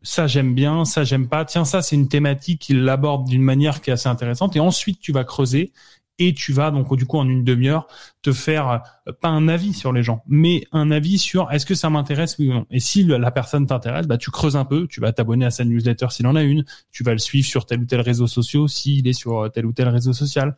Ça 0.03 0.29
j'aime 0.29 0.55
bien, 0.55 0.85
ça 0.85 1.03
j'aime 1.03 1.27
pas. 1.27 1.45
Tiens 1.45 1.65
ça 1.65 1.83
c'est 1.83 1.97
une 1.97 2.07
thématique 2.07 2.61
qu'il 2.61 2.89
aborde 2.89 3.27
d'une 3.27 3.43
manière 3.43 3.81
qui 3.81 3.91
est 3.91 3.95
assez 3.95 4.09
intéressante. 4.09 4.55
Et 4.55 4.61
ensuite 4.61 5.01
tu 5.01 5.11
vas 5.11 5.25
creuser 5.25 5.73
et 6.21 6.33
tu 6.33 6.53
vas 6.53 6.71
donc 6.71 6.95
du 6.97 7.07
coup 7.07 7.19
en 7.19 7.29
une 7.29 7.43
demi-heure 7.43 7.89
te 8.23 8.33
faire 8.33 8.83
euh, 9.09 9.13
pas 9.21 9.29
un 9.29 9.49
avis 9.49 9.73
sur 9.73 9.93
les 9.93 10.03
gens, 10.03 10.23
mais 10.27 10.65
un 10.73 10.91
avis 10.91 11.19
sur 11.19 11.51
est-ce 11.51 11.65
que 11.65 11.75
ça 11.75 11.89
m'intéresse 11.91 12.39
ou 12.39 12.45
non. 12.45 12.67
Et 12.71 12.81
si 12.81 13.05
la 13.05 13.31
personne 13.31 13.67
t'intéresse, 13.67 14.07
bah 14.07 14.19
tu 14.19 14.31
creuses 14.31 14.57
un 14.57 14.65
peu, 14.65 14.87
tu 14.87 15.01
vas 15.01 15.13
t'abonner 15.13 15.47
à 15.47 15.51
sa 15.51 15.65
newsletter 15.65 16.07
s'il 16.11 16.27
en 16.27 16.37
a 16.37 16.43
une, 16.43 16.65
tu 16.93 17.03
vas 17.03 17.13
le 17.13 17.19
suivre 17.19 17.47
sur 17.47 17.67
tel 17.67 17.81
ou 17.81 17.87
tel 17.87 18.01
réseau 18.01 18.27
social 18.27 18.41
s'il 18.69 19.07
est 19.07 19.13
sur 19.13 19.45
euh, 19.45 19.49
tel 19.49 19.67
ou 19.67 19.73
tel 19.73 19.89
réseau 19.89 20.13
social, 20.13 20.57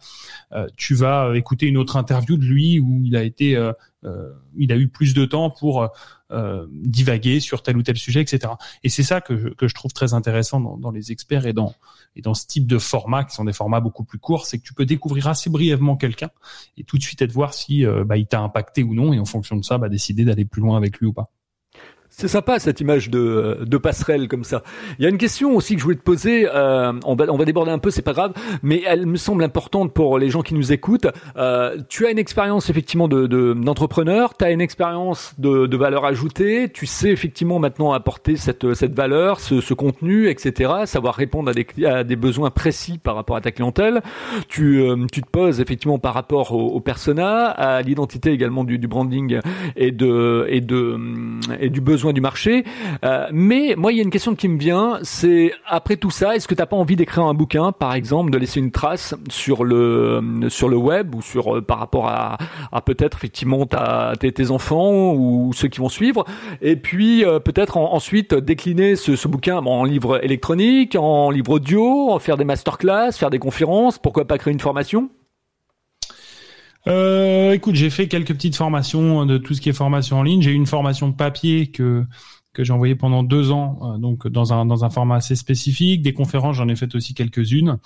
euh, 0.53 0.67
tu 0.77 0.95
vas 0.95 1.33
écouter 1.37 1.67
une 1.67 1.77
autre 1.77 1.97
interview 1.97 2.37
de 2.37 2.45
lui 2.45 2.81
où 2.81 3.03
il 3.05 3.17
a 3.17 3.23
été 3.23 3.57
euh, 4.05 4.33
il 4.57 4.73
a 4.73 4.77
eu 4.77 4.89
plus 4.89 5.15
de 5.15 5.25
temps 5.25 5.51
pour 5.51 5.89
euh, 6.33 6.67
divaguer 6.73 7.41
sur 7.41 7.63
tel 7.63 7.77
ou 7.77 7.83
tel 7.83 7.97
sujet, 7.97 8.21
etc. 8.21 8.55
Et 8.83 8.89
c'est 8.89 9.05
ça 9.05 9.21
que 9.21 9.37
je, 9.37 9.49
que 9.49 9.69
je 9.69 9.75
trouve 9.75 9.93
très 9.93 10.13
intéressant 10.13 10.61
dans, 10.61 10.77
dans, 10.77 10.91
les 10.91 11.13
experts 11.13 11.47
et 11.47 11.53
dans, 11.53 11.75
et 12.17 12.23
dans 12.23 12.35
ce 12.35 12.47
type 12.47 12.67
de 12.67 12.79
format, 12.79 13.25
qui 13.25 13.35
sont 13.35 13.45
des 13.45 13.53
formats 13.53 13.81
beaucoup 13.81 14.03
plus 14.03 14.19
courts, 14.19 14.47
c'est 14.47 14.59
que 14.59 14.65
tu 14.65 14.75
peux 14.75 14.87
découvrir 14.87 15.29
assez 15.29 15.51
brièvement 15.51 15.97
quelqu'un 15.97 16.31
et 16.77 16.85
tout 16.85 16.99
de 16.99 17.03
suite 17.03 17.23
être 17.23 17.33
voir 17.33 17.52
si 17.53 17.87
euh, 17.87 18.05
bah, 18.05 18.17
il 18.17 18.27
t'a 18.27 18.41
impacté 18.41 18.83
ou 18.83 18.95
non, 18.95 19.13
et 19.13 19.19
en 19.19 19.25
fonction 19.25 19.57
de 19.57 19.65
ça, 19.65 19.79
bah, 19.79 19.89
décider 19.89 20.25
d'aller 20.25 20.45
plus 20.45 20.61
loin 20.61 20.77
avec 20.77 20.99
lui 20.99 21.07
ou 21.07 21.13
pas. 21.13 21.31
C'est 22.15 22.29
sympa 22.29 22.59
cette 22.59 22.79
image 22.81 23.09
de, 23.09 23.61
de 23.63 23.77
passerelle 23.79 24.29
comme 24.29 24.45
ça. 24.45 24.63
Il 24.99 25.03
y 25.03 25.07
a 25.07 25.09
une 25.09 25.17
question 25.17 25.57
aussi 25.57 25.75
que 25.75 25.81
je 25.81 25.85
voulais 25.85 25.97
te 25.97 26.03
poser. 26.03 26.47
Euh, 26.47 26.93
on 27.07 27.15
va 27.15 27.25
on 27.31 27.39
va 27.39 27.47
déborder 27.47 27.71
un 27.71 27.79
peu, 27.79 27.91
c'est 27.91 28.03
pas 28.03 28.13
grave, 28.13 28.35
mais 28.63 28.83
elle 28.87 29.07
me 29.07 29.17
semble 29.17 29.43
importante 29.43 29.95
pour 29.95 30.19
les 30.19 30.29
gens 30.29 30.43
qui 30.43 30.53
nous 30.53 30.73
écoutent. 30.73 31.07
Euh, 31.39 31.79
tu 31.89 32.07
as 32.07 32.11
une 32.11 32.19
expérience 32.19 32.69
effectivement 32.69 33.09
de 33.09 33.55
d'entrepreneur, 33.55 34.31
de, 34.31 34.35
tu 34.41 34.45
as 34.45 34.51
une 34.51 34.61
expérience 34.61 35.33
de, 35.39 35.67
de 35.67 35.77
valeur 35.79 36.05
ajoutée. 36.05 36.69
Tu 36.69 36.85
sais 36.85 37.09
effectivement 37.09 37.59
maintenant 37.59 37.93
apporter 37.93 38.37
cette 38.37 38.75
cette 38.75 38.95
valeur, 38.95 39.41
ce, 39.41 39.63
ce 39.63 39.73
contenu, 39.73 40.29
etc. 40.29 40.71
Savoir 40.85 41.15
répondre 41.15 41.51
à 41.51 41.55
des 41.55 41.67
à 41.87 42.05
des 42.05 42.17
besoins 42.17 42.51
précis 42.51 42.99
par 42.99 43.15
rapport 43.15 43.37
à 43.37 43.41
ta 43.41 43.53
clientèle. 43.53 44.03
Tu 44.49 44.83
euh, 44.83 45.07
tu 45.11 45.23
te 45.23 45.31
poses 45.31 45.63
effectivement 45.63 45.99
par 45.99 46.13
rapport 46.13 46.53
au, 46.53 46.73
au 46.73 46.81
persona, 46.81 47.47
à 47.47 47.81
l'identité 47.81 48.33
également 48.33 48.65
du, 48.65 48.79
du 48.79 48.87
branding 48.87 49.41
et 49.77 49.93
de 49.93 50.47
et 50.51 50.61
de 50.61 50.99
et 51.59 51.71
du 51.71 51.81
besoin 51.81 52.02
du 52.11 52.21
marché. 52.21 52.65
Euh, 53.05 53.29
mais 53.31 53.75
moi, 53.77 53.93
il 53.93 53.99
y 53.99 54.01
a 54.01 54.03
une 54.03 54.11
question 54.11 54.35
qui 54.35 54.49
me 54.49 54.59
vient, 54.59 54.99
c'est 55.03 55.53
après 55.67 55.97
tout 55.97 56.11
ça, 56.11 56.35
est-ce 56.35 56.49
que 56.49 56.55
t'as 56.55 56.67
pas 56.67 56.77
envie 56.77 56.97
d'écrire 56.97 57.25
un 57.25 57.35
bouquin, 57.35 57.71
par 57.71 57.95
exemple, 57.95 58.33
de 58.33 58.39
laisser 58.39 58.59
une 58.59 58.73
trace 58.73 59.15
sur 59.29 59.63
le 59.63 60.21
sur 60.49 60.69
le 60.69 60.77
web 60.77 61.15
ou 61.15 61.23
sur 61.23 61.59
euh, 61.59 61.61
par 61.63 61.79
rapport 61.79 62.09
à, 62.09 62.39
peut-être 62.85 63.19
effectivement 63.19 63.67
tes, 63.67 64.51
enfants 64.51 65.13
ou 65.13 65.53
ceux 65.55 65.69
qui 65.69 65.79
vont 65.79 65.89
suivre, 65.89 66.25
et 66.61 66.75
puis 66.75 67.25
euh, 67.25 67.39
peut-être 67.39 67.77
ensuite 67.77 68.35
décliner 68.35 68.97
ce 68.97 69.29
bouquin 69.29 69.59
en 69.59 69.85
livre 69.85 70.25
électronique, 70.25 70.97
en 70.97 71.31
livre 71.31 71.53
audio, 71.53 72.19
faire 72.19 72.37
des 72.37 72.45
masterclass, 72.45 73.13
faire 73.13 73.31
des 73.31 73.39
conférences, 73.39 73.99
pourquoi 73.99 74.25
pas 74.25 74.39
créer 74.39 74.53
une 74.53 74.61
formation? 74.61 75.11
Euh, 76.89 77.53
écoute, 77.53 77.75
j'ai 77.75 77.91
fait 77.91 78.09
quelques 78.09 78.35
petites 78.35 78.57
formations 78.57 79.25
de 79.27 79.39
tout 79.39 79.55
ce 79.55 79.61
qui 79.61 79.69
est 79.69 79.73
formation 79.73 80.19
en 80.19 80.23
ligne. 80.23 80.43
J'ai 80.43 80.51
eu 80.51 80.55
une 80.55 80.67
formation 80.67 81.13
papier 81.13 81.69
que 81.69 82.05
que 82.53 82.65
j'ai 82.65 82.73
envoyé 82.73 82.95
pendant 82.95 83.23
deux 83.23 83.51
ans, 83.51 83.79
euh, 83.83 83.99
donc 83.99 84.29
dans 84.29 84.53
un 84.53 84.67
dans 84.67 84.85
un 84.85 84.91
format 84.91 85.17
assez 85.17 85.37
spécifique. 85.37 86.03
Des 86.03 86.13
conférences, 86.13 86.57
j'en 86.57 86.69
ai 86.69 86.77
fait 86.77 86.95
aussi 86.95 87.15
quelques-unes. 87.15 87.79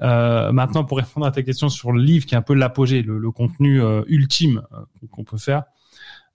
Euh, 0.00 0.52
maintenant, 0.52 0.84
pour 0.84 0.98
répondre 0.98 1.26
à 1.26 1.30
ta 1.30 1.42
question 1.42 1.68
sur 1.68 1.92
le 1.92 2.02
livre, 2.02 2.26
qui 2.26 2.34
est 2.34 2.38
un 2.38 2.42
peu 2.42 2.54
l'apogée, 2.54 3.02
le, 3.02 3.18
le, 3.18 3.30
contenu 3.30 3.80
euh, 3.80 4.02
ultime 4.08 4.62
euh, 4.72 5.06
qu'on 5.10 5.24
peut 5.24 5.38
faire. 5.38 5.64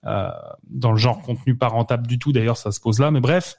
dans 0.04 0.92
le 0.92 0.98
genre 0.98 1.22
contenu 1.22 1.56
pas 1.56 1.68
rentable 1.68 2.06
du 2.06 2.18
tout, 2.18 2.32
d'ailleurs, 2.32 2.56
ça 2.58 2.72
se 2.72 2.80
pose 2.80 3.00
là. 3.00 3.10
Mais 3.10 3.20
bref, 3.20 3.56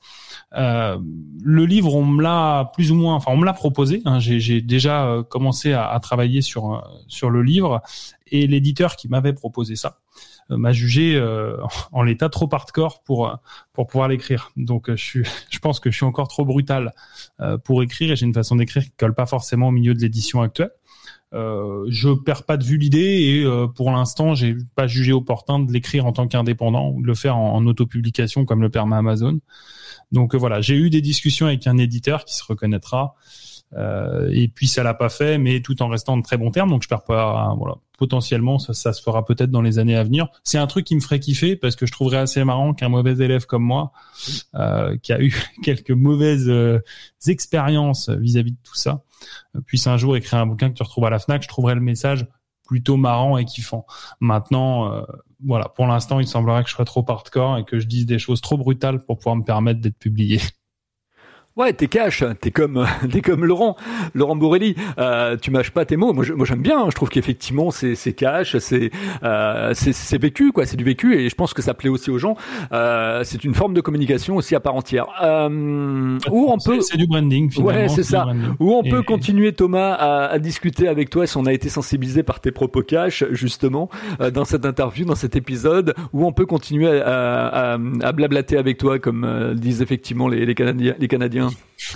le 0.52 1.66
livre, 1.66 1.96
on 1.96 2.06
me 2.06 2.22
l'a 2.22 2.72
plus 2.74 2.92
ou 2.92 2.96
moins, 2.96 3.16
enfin, 3.16 3.32
on 3.32 3.38
me 3.38 3.46
l'a 3.46 3.54
proposé. 3.54 4.02
Hein, 4.06 4.20
j'ai 4.20 4.62
déjà 4.62 5.24
commencé 5.30 5.74
à, 5.74 5.88
à, 5.88 6.00
travailler 6.00 6.42
sur 6.42 6.84
sur 7.08 7.30
le 7.30 7.42
livre 7.42 7.82
et 8.28 8.48
l'éditeur 8.48 8.96
qui 8.96 9.08
m'avait 9.08 9.34
proposé 9.34 9.76
ça 9.76 10.00
euh, 10.52 10.58
m'a 10.58 10.72
jugé 10.72 11.16
euh, 11.16 11.58
en 11.92 12.04
l'état 12.04 12.30
trop 12.30 12.50
hardcore 12.52 13.02
pour 13.04 13.38
pour 13.74 13.88
pouvoir 13.88 14.08
l'écrire. 14.08 14.52
Donc 14.58 14.90
euh, 14.90 14.96
je 14.96 15.04
suis, 15.04 15.24
je 15.50 15.60
pense 15.60 15.80
que 15.80 15.90
je 15.90 15.96
suis 15.96 16.06
encore 16.06 16.28
trop 16.28 16.46
brutal 16.46 16.94
pour 17.64 17.84
écrire 17.84 18.12
et 18.12 18.16
j'ai 18.16 18.26
une 18.26 18.34
façon 18.34 18.56
d'écrire 18.56 18.84
qui 18.84 18.92
colle 18.92 19.14
pas 19.14 19.26
forcément 19.26 19.70
au 19.70 19.72
milieu 19.72 19.94
de 19.94 20.00
l'édition 20.00 20.42
actuelle. 20.42 20.72
Euh, 21.34 21.86
je 21.90 22.10
perds 22.10 22.44
pas 22.44 22.56
de 22.56 22.64
vue 22.64 22.78
l'idée 22.78 23.00
et 23.00 23.46
pour 23.76 23.92
l'instant 23.92 24.36
j'ai 24.36 24.56
pas 24.76 24.88
jugé 24.88 25.12
opportun 25.12 25.60
de 25.60 25.72
l'écrire 25.72 26.06
en 26.06 26.14
tant 26.14 26.28
qu'indépendant 26.28 26.92
ou 26.92 27.02
de 27.02 27.08
le 27.08 27.16
faire 27.16 27.36
en, 27.36 27.56
en 27.56 27.66
autopublication 27.66 28.46
comme 28.46 28.62
le 28.62 28.70
permet 28.70 28.96
Amazon. 28.96 29.40
Donc 30.12 30.36
voilà, 30.36 30.62
j'ai 30.62 30.76
eu 30.76 30.90
des 30.90 31.02
discussions 31.02 31.48
avec 31.48 31.66
un 31.68 31.78
éditeur 31.78 32.26
qui 32.26 32.36
se 32.36 32.44
reconnaîtra 32.44 33.16
euh, 33.74 34.30
et 34.32 34.48
puis 34.48 34.68
ça 34.68 34.84
l'a 34.84 34.94
pas 34.94 35.10
fait, 35.10 35.38
mais 35.38 35.62
tout 35.62 35.82
en 35.82 35.88
restant 35.88 36.18
de 36.18 36.24
très 36.24 36.38
bons 36.38 36.52
termes. 36.52 36.70
Donc 36.70 36.84
je 36.84 36.88
perds 36.88 37.04
pas. 37.04 37.54
Voilà, 37.58 37.76
potentiellement 37.98 38.60
ça, 38.60 38.74
ça 38.74 38.94
se 38.94 39.02
fera 39.02 39.26
peut-être 39.26 39.52
dans 39.52 39.62
les 39.62 39.80
années 39.80 39.96
à 39.96 40.04
venir. 40.04 40.28
C'est 40.44 40.58
un 40.58 40.68
truc 40.68 40.86
qui 40.86 40.96
me 40.96 41.02
ferait 41.02 41.20
kiffer 41.20 41.56
parce 41.56 41.76
que 41.76 41.86
je 41.86 41.92
trouverais 41.92 42.18
assez 42.18 42.44
marrant 42.44 42.74
qu'un 42.74 42.90
mauvais 42.90 43.14
élève 43.14 43.46
comme 43.46 43.64
moi, 43.64 43.92
euh, 44.56 44.98
qui 44.98 45.14
a 45.14 45.22
eu 45.22 45.34
quelques 45.64 45.92
mauvaises 45.92 46.50
euh, 46.50 46.80
expériences 47.28 48.10
vis-à-vis 48.10 48.52
de 48.52 48.58
tout 48.64 48.76
ça, 48.76 49.04
euh, 49.56 49.62
puisse 49.62 49.88
un 49.88 49.98
jour 49.98 50.16
écrire 50.16 50.40
un 50.40 50.46
bouquin 50.46 50.70
que 50.70 50.76
tu 50.76 50.84
retrouves 50.84 51.06
à 51.06 51.10
la 51.10 51.20
Fnac. 51.20 51.44
Je 51.44 51.48
trouverais 51.48 51.76
le 51.76 51.82
message 51.82 52.28
plutôt 52.66 52.98
marrant 52.98 53.38
et 53.38 53.46
kiffant. 53.46 53.86
Maintenant, 54.20 54.92
euh, 54.92 55.04
voilà, 55.46 55.70
pour 55.70 55.88
l'instant, 55.88 56.20
il 56.20 56.28
semblerait 56.28 56.64
que 56.64 56.70
je 56.70 56.76
sois 56.76 56.86
trop 56.86 57.06
hardcore 57.08 57.58
et 57.58 57.66
que 57.66 57.80
je 57.80 57.88
dise 57.88 58.06
des 58.06 58.20
choses 58.20 58.42
trop 58.42 58.58
brutales 58.58 59.06
pour 59.06 59.18
pouvoir 59.18 59.36
me 59.36 59.44
permettre 59.44 59.82
d'être 59.82 59.98
publié. 59.98 60.42
Ouais, 61.58 61.72
t'es 61.72 61.88
cash, 61.88 62.22
t'es 62.42 62.52
comme 62.52 62.86
t'es 63.12 63.22
comme 63.22 63.46
Laurent, 63.46 63.78
Laurent 64.14 64.36
Borelli. 64.36 64.76
Euh, 64.98 65.38
tu 65.38 65.52
mâches 65.52 65.72
pas 65.72 65.86
tes 65.86 65.96
mots. 65.96 66.12
Moi, 66.12 66.26
moi 66.36 66.46
j'aime 66.46 66.62
bien. 66.62 66.82
Hein. 66.82 66.88
Je 66.90 66.96
trouve 66.96 67.08
qu'effectivement, 67.08 67.72
c'est 67.72 67.96
c'est 67.96 68.12
cash, 68.12 68.58
c'est 68.58 68.92
euh, 69.24 69.72
c'est 69.74 70.18
vécu 70.18 70.52
quoi. 70.52 70.66
C'est 70.66 70.76
du 70.76 70.84
vécu 70.84 71.16
et 71.18 71.30
je 71.30 71.36
pense 71.36 71.54
que 71.54 71.62
ça 71.62 71.74
plaît 71.74 71.88
aussi 71.88 72.12
aux 72.12 72.18
gens. 72.18 72.36
Euh, 72.74 73.22
c'est 73.24 73.46
une 73.46 73.54
forme 73.54 73.74
de 73.74 73.80
communication 73.80 74.36
aussi 74.36 74.54
à 74.54 74.60
part 74.60 74.76
entière. 74.76 75.06
Euh, 75.24 76.20
où 76.30 76.48
on 76.52 76.58
peut. 76.58 76.82
C'est 76.82 76.98
du 76.98 77.08
branding. 77.08 77.50
Finalement, 77.50 77.84
ouais, 77.84 77.88
c'est 77.88 78.04
ça. 78.04 78.28
Où 78.60 78.74
on 78.74 78.84
peut 78.84 79.02
continuer 79.04 79.54
Thomas 79.54 79.94
à, 79.94 80.26
à, 80.26 80.40
discuter 80.40 80.90
avec 80.90 81.10
toi 81.10 81.26
si 81.26 81.38
on 81.38 81.46
a 81.46 81.54
été 81.54 81.70
sensibilisé 81.70 82.24
par 82.24 82.42
tes 82.42 82.52
propos 82.52 82.82
cash 82.82 83.24
justement 83.32 83.90
euh, 84.20 84.30
dans 84.30 84.44
cette 84.44 84.66
interview, 84.66 85.06
dans 85.06 85.16
cet 85.16 85.38
épisode. 85.38 85.94
Où 86.12 86.26
on 86.26 86.34
peut 86.34 86.46
continuer 86.46 87.00
à, 87.00 87.48
à, 87.48 87.74
à 88.02 88.12
blablater 88.12 88.58
avec 88.58 88.78
toi 88.78 89.00
comme 89.00 89.24
euh, 89.24 89.54
disent 89.54 89.82
effectivement 89.82 90.28
les, 90.28 90.46
les 90.46 90.54
Canadiens. 90.54 90.96
Les 91.00 91.08
Canadiens 91.08 91.45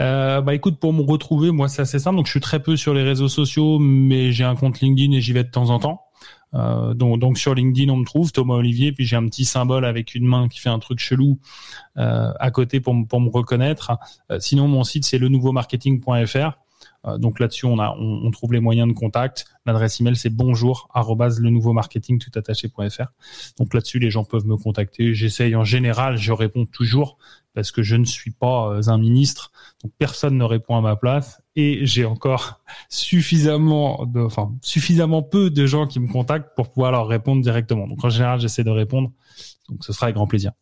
euh, 0.00 0.40
bah 0.40 0.54
écoute, 0.54 0.78
pour 0.78 0.92
me 0.92 1.02
retrouver, 1.02 1.50
moi 1.50 1.68
c'est 1.68 1.82
assez 1.82 1.98
simple. 1.98 2.16
Donc 2.16 2.26
je 2.26 2.30
suis 2.30 2.40
très 2.40 2.60
peu 2.60 2.76
sur 2.76 2.94
les 2.94 3.02
réseaux 3.02 3.28
sociaux, 3.28 3.78
mais 3.78 4.32
j'ai 4.32 4.44
un 4.44 4.56
compte 4.56 4.80
LinkedIn 4.80 5.12
et 5.12 5.20
j'y 5.20 5.32
vais 5.32 5.44
de 5.44 5.50
temps 5.50 5.70
en 5.70 5.78
temps. 5.78 6.02
Euh, 6.54 6.94
donc, 6.94 7.38
sur 7.38 7.54
LinkedIn 7.54 7.92
on 7.92 7.96
me 7.96 8.04
trouve 8.04 8.32
Thomas 8.32 8.54
Olivier, 8.54 8.92
puis 8.92 9.04
j'ai 9.04 9.16
un 9.16 9.26
petit 9.26 9.44
symbole 9.44 9.84
avec 9.84 10.14
une 10.14 10.26
main 10.26 10.48
qui 10.48 10.58
fait 10.58 10.68
un 10.68 10.80
truc 10.80 10.98
chelou 10.98 11.38
euh, 11.96 12.32
à 12.40 12.50
côté 12.50 12.80
pour, 12.80 12.94
me 12.94 13.30
reconnaître. 13.30 13.92
Sinon 14.38 14.66
mon 14.68 14.84
site 14.84 15.04
c'est 15.04 15.18
le 15.18 15.28
nouveau 15.28 15.52
marketing.fr. 15.52 16.58
Euh, 17.06 17.18
donc 17.18 17.40
là-dessus, 17.40 17.66
on, 17.66 18.30
trouve 18.30 18.52
les 18.52 18.60
moyens 18.60 18.88
de 18.88 18.92
contact. 18.92 19.46
L'adresse 19.66 20.00
email, 20.00 20.16
c'est 20.16 20.30
bonjour 20.30 20.88
marketing 20.94 22.18
tout 22.18 22.30
attaché.fr. 22.38 23.06
Donc 23.58 23.74
là-dessus, 23.74 23.98
les 23.98 24.10
gens 24.10 24.24
peuvent 24.24 24.46
me 24.46 24.56
contacter. 24.56 25.14
J'essaye 25.14 25.54
en 25.56 25.64
général, 25.64 26.16
je 26.16 26.32
réponds 26.32 26.66
toujours 26.66 27.18
parce 27.54 27.72
que 27.72 27.82
je 27.82 27.96
ne 27.96 28.04
suis 28.04 28.30
pas 28.30 28.70
euh, 28.72 28.88
un 28.88 28.98
ministre, 28.98 29.52
donc 29.82 29.92
personne 29.98 30.36
ne 30.36 30.44
répond 30.44 30.76
à 30.76 30.80
ma 30.80 30.96
place 30.96 31.42
et 31.56 31.84
j'ai 31.86 32.04
encore 32.04 32.60
suffisamment 34.62 35.22
peu 35.22 35.50
de 35.50 35.66
gens 35.66 35.86
qui 35.86 36.00
me 36.00 36.08
contactent 36.08 36.54
pour 36.54 36.70
pouvoir 36.70 36.92
leur 36.92 37.08
répondre 37.08 37.42
directement. 37.42 37.86
Donc 37.86 38.04
en 38.04 38.10
général, 38.10 38.40
j'essaie 38.40 38.64
de 38.64 38.70
répondre. 38.70 39.10
Donc 39.68 39.84
ce 39.84 39.92
sera 39.92 40.06
avec 40.06 40.16
grand 40.16 40.26
plaisir. 40.26 40.52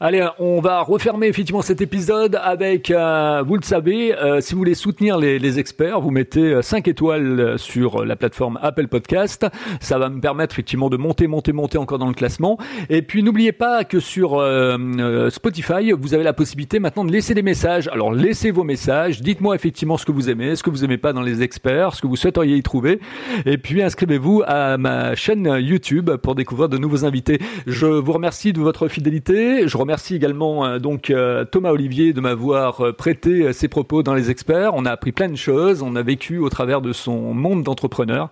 Allez, 0.00 0.24
on 0.38 0.60
va 0.60 0.82
refermer 0.82 1.26
effectivement 1.26 1.60
cet 1.60 1.80
épisode 1.80 2.38
avec, 2.40 2.92
euh, 2.92 3.42
vous 3.44 3.56
le 3.56 3.64
savez, 3.64 4.14
euh, 4.14 4.40
si 4.40 4.52
vous 4.52 4.58
voulez 4.58 4.76
soutenir 4.76 5.18
les, 5.18 5.58
experts, 5.58 6.00
vous 6.00 6.12
mettez 6.12 6.62
5 6.62 6.86
étoiles 6.86 7.58
sur 7.58 8.04
la 8.04 8.14
plateforme 8.14 8.60
Apple 8.62 8.86
Podcast. 8.86 9.48
Ça 9.80 9.98
va 9.98 10.08
me 10.08 10.20
permettre 10.20 10.54
effectivement 10.54 10.88
de 10.88 10.96
monter, 10.96 11.26
monter, 11.26 11.52
monter 11.52 11.78
encore 11.78 11.98
dans 11.98 12.06
le 12.06 12.14
classement. 12.14 12.58
Et 12.90 13.02
puis 13.02 13.24
n'oubliez 13.24 13.50
pas 13.50 13.82
que 13.82 13.98
sur 13.98 14.38
euh, 14.38 15.30
Spotify, 15.30 15.90
vous 15.90 16.14
avez 16.14 16.22
la 16.22 16.32
possibilité 16.32 16.78
maintenant 16.78 17.04
de 17.04 17.10
laisser 17.10 17.34
des 17.34 17.42
messages. 17.42 17.88
Alors 17.88 18.12
laissez 18.12 18.52
vos 18.52 18.62
messages, 18.62 19.20
dites-moi 19.20 19.56
effectivement 19.56 19.96
ce 19.96 20.04
que 20.04 20.12
vous 20.12 20.30
aimez, 20.30 20.54
ce 20.54 20.62
que 20.62 20.70
vous 20.70 20.84
aimez 20.84 20.98
pas 20.98 21.12
dans 21.12 21.22
les 21.22 21.42
experts, 21.42 21.96
ce 21.96 22.02
que 22.02 22.06
vous 22.06 22.14
souhaiteriez 22.14 22.54
y 22.54 22.62
trouver. 22.62 23.00
Et 23.46 23.58
puis 23.58 23.82
inscrivez-vous 23.82 24.44
à 24.46 24.78
ma 24.78 25.16
chaîne 25.16 25.58
YouTube 25.58 26.08
pour 26.22 26.36
découvrir 26.36 26.68
de 26.68 26.78
nouveaux 26.78 27.04
invités. 27.04 27.40
Je 27.66 27.86
vous 27.86 28.12
remercie 28.12 28.52
de 28.52 28.60
votre 28.60 28.86
fidélité. 28.86 29.66
Merci 29.88 30.14
également 30.14 30.66
euh, 30.66 30.78
donc 30.78 31.08
euh, 31.08 31.46
Thomas 31.46 31.70
Olivier 31.70 32.12
de 32.12 32.20
m'avoir 32.20 32.84
euh, 32.84 32.92
prêté 32.92 33.54
ses 33.54 33.68
propos 33.68 34.02
dans 34.02 34.12
les 34.12 34.30
experts. 34.30 34.72
On 34.74 34.84
a 34.84 34.90
appris 34.90 35.12
plein 35.12 35.30
de 35.30 35.34
choses, 35.34 35.80
on 35.80 35.96
a 35.96 36.02
vécu 36.02 36.36
au 36.36 36.50
travers 36.50 36.82
de 36.82 36.92
son 36.92 37.32
monde 37.32 37.62
d'entrepreneur 37.62 38.28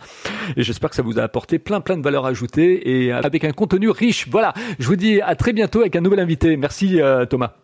et 0.58 0.62
j'espère 0.62 0.90
que 0.90 0.96
ça 0.96 1.00
vous 1.00 1.18
a 1.18 1.22
apporté 1.22 1.58
plein 1.58 1.80
plein 1.80 1.96
de 1.96 2.02
valeurs 2.02 2.26
ajoutées 2.26 3.06
et 3.06 3.10
avec 3.10 3.42
un 3.44 3.52
contenu 3.52 3.88
riche. 3.88 4.28
Voilà, 4.28 4.52
je 4.78 4.86
vous 4.86 4.96
dis 4.96 5.22
à 5.22 5.34
très 5.34 5.54
bientôt 5.54 5.80
avec 5.80 5.96
un 5.96 6.02
nouvel 6.02 6.20
invité. 6.20 6.58
Merci 6.58 7.00
Thomas. 7.30 7.54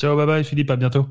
Ciao, 0.00 0.16
bye 0.16 0.26
bye 0.26 0.42
Philippe, 0.42 0.72
à 0.72 0.76
bientôt. 0.76 1.06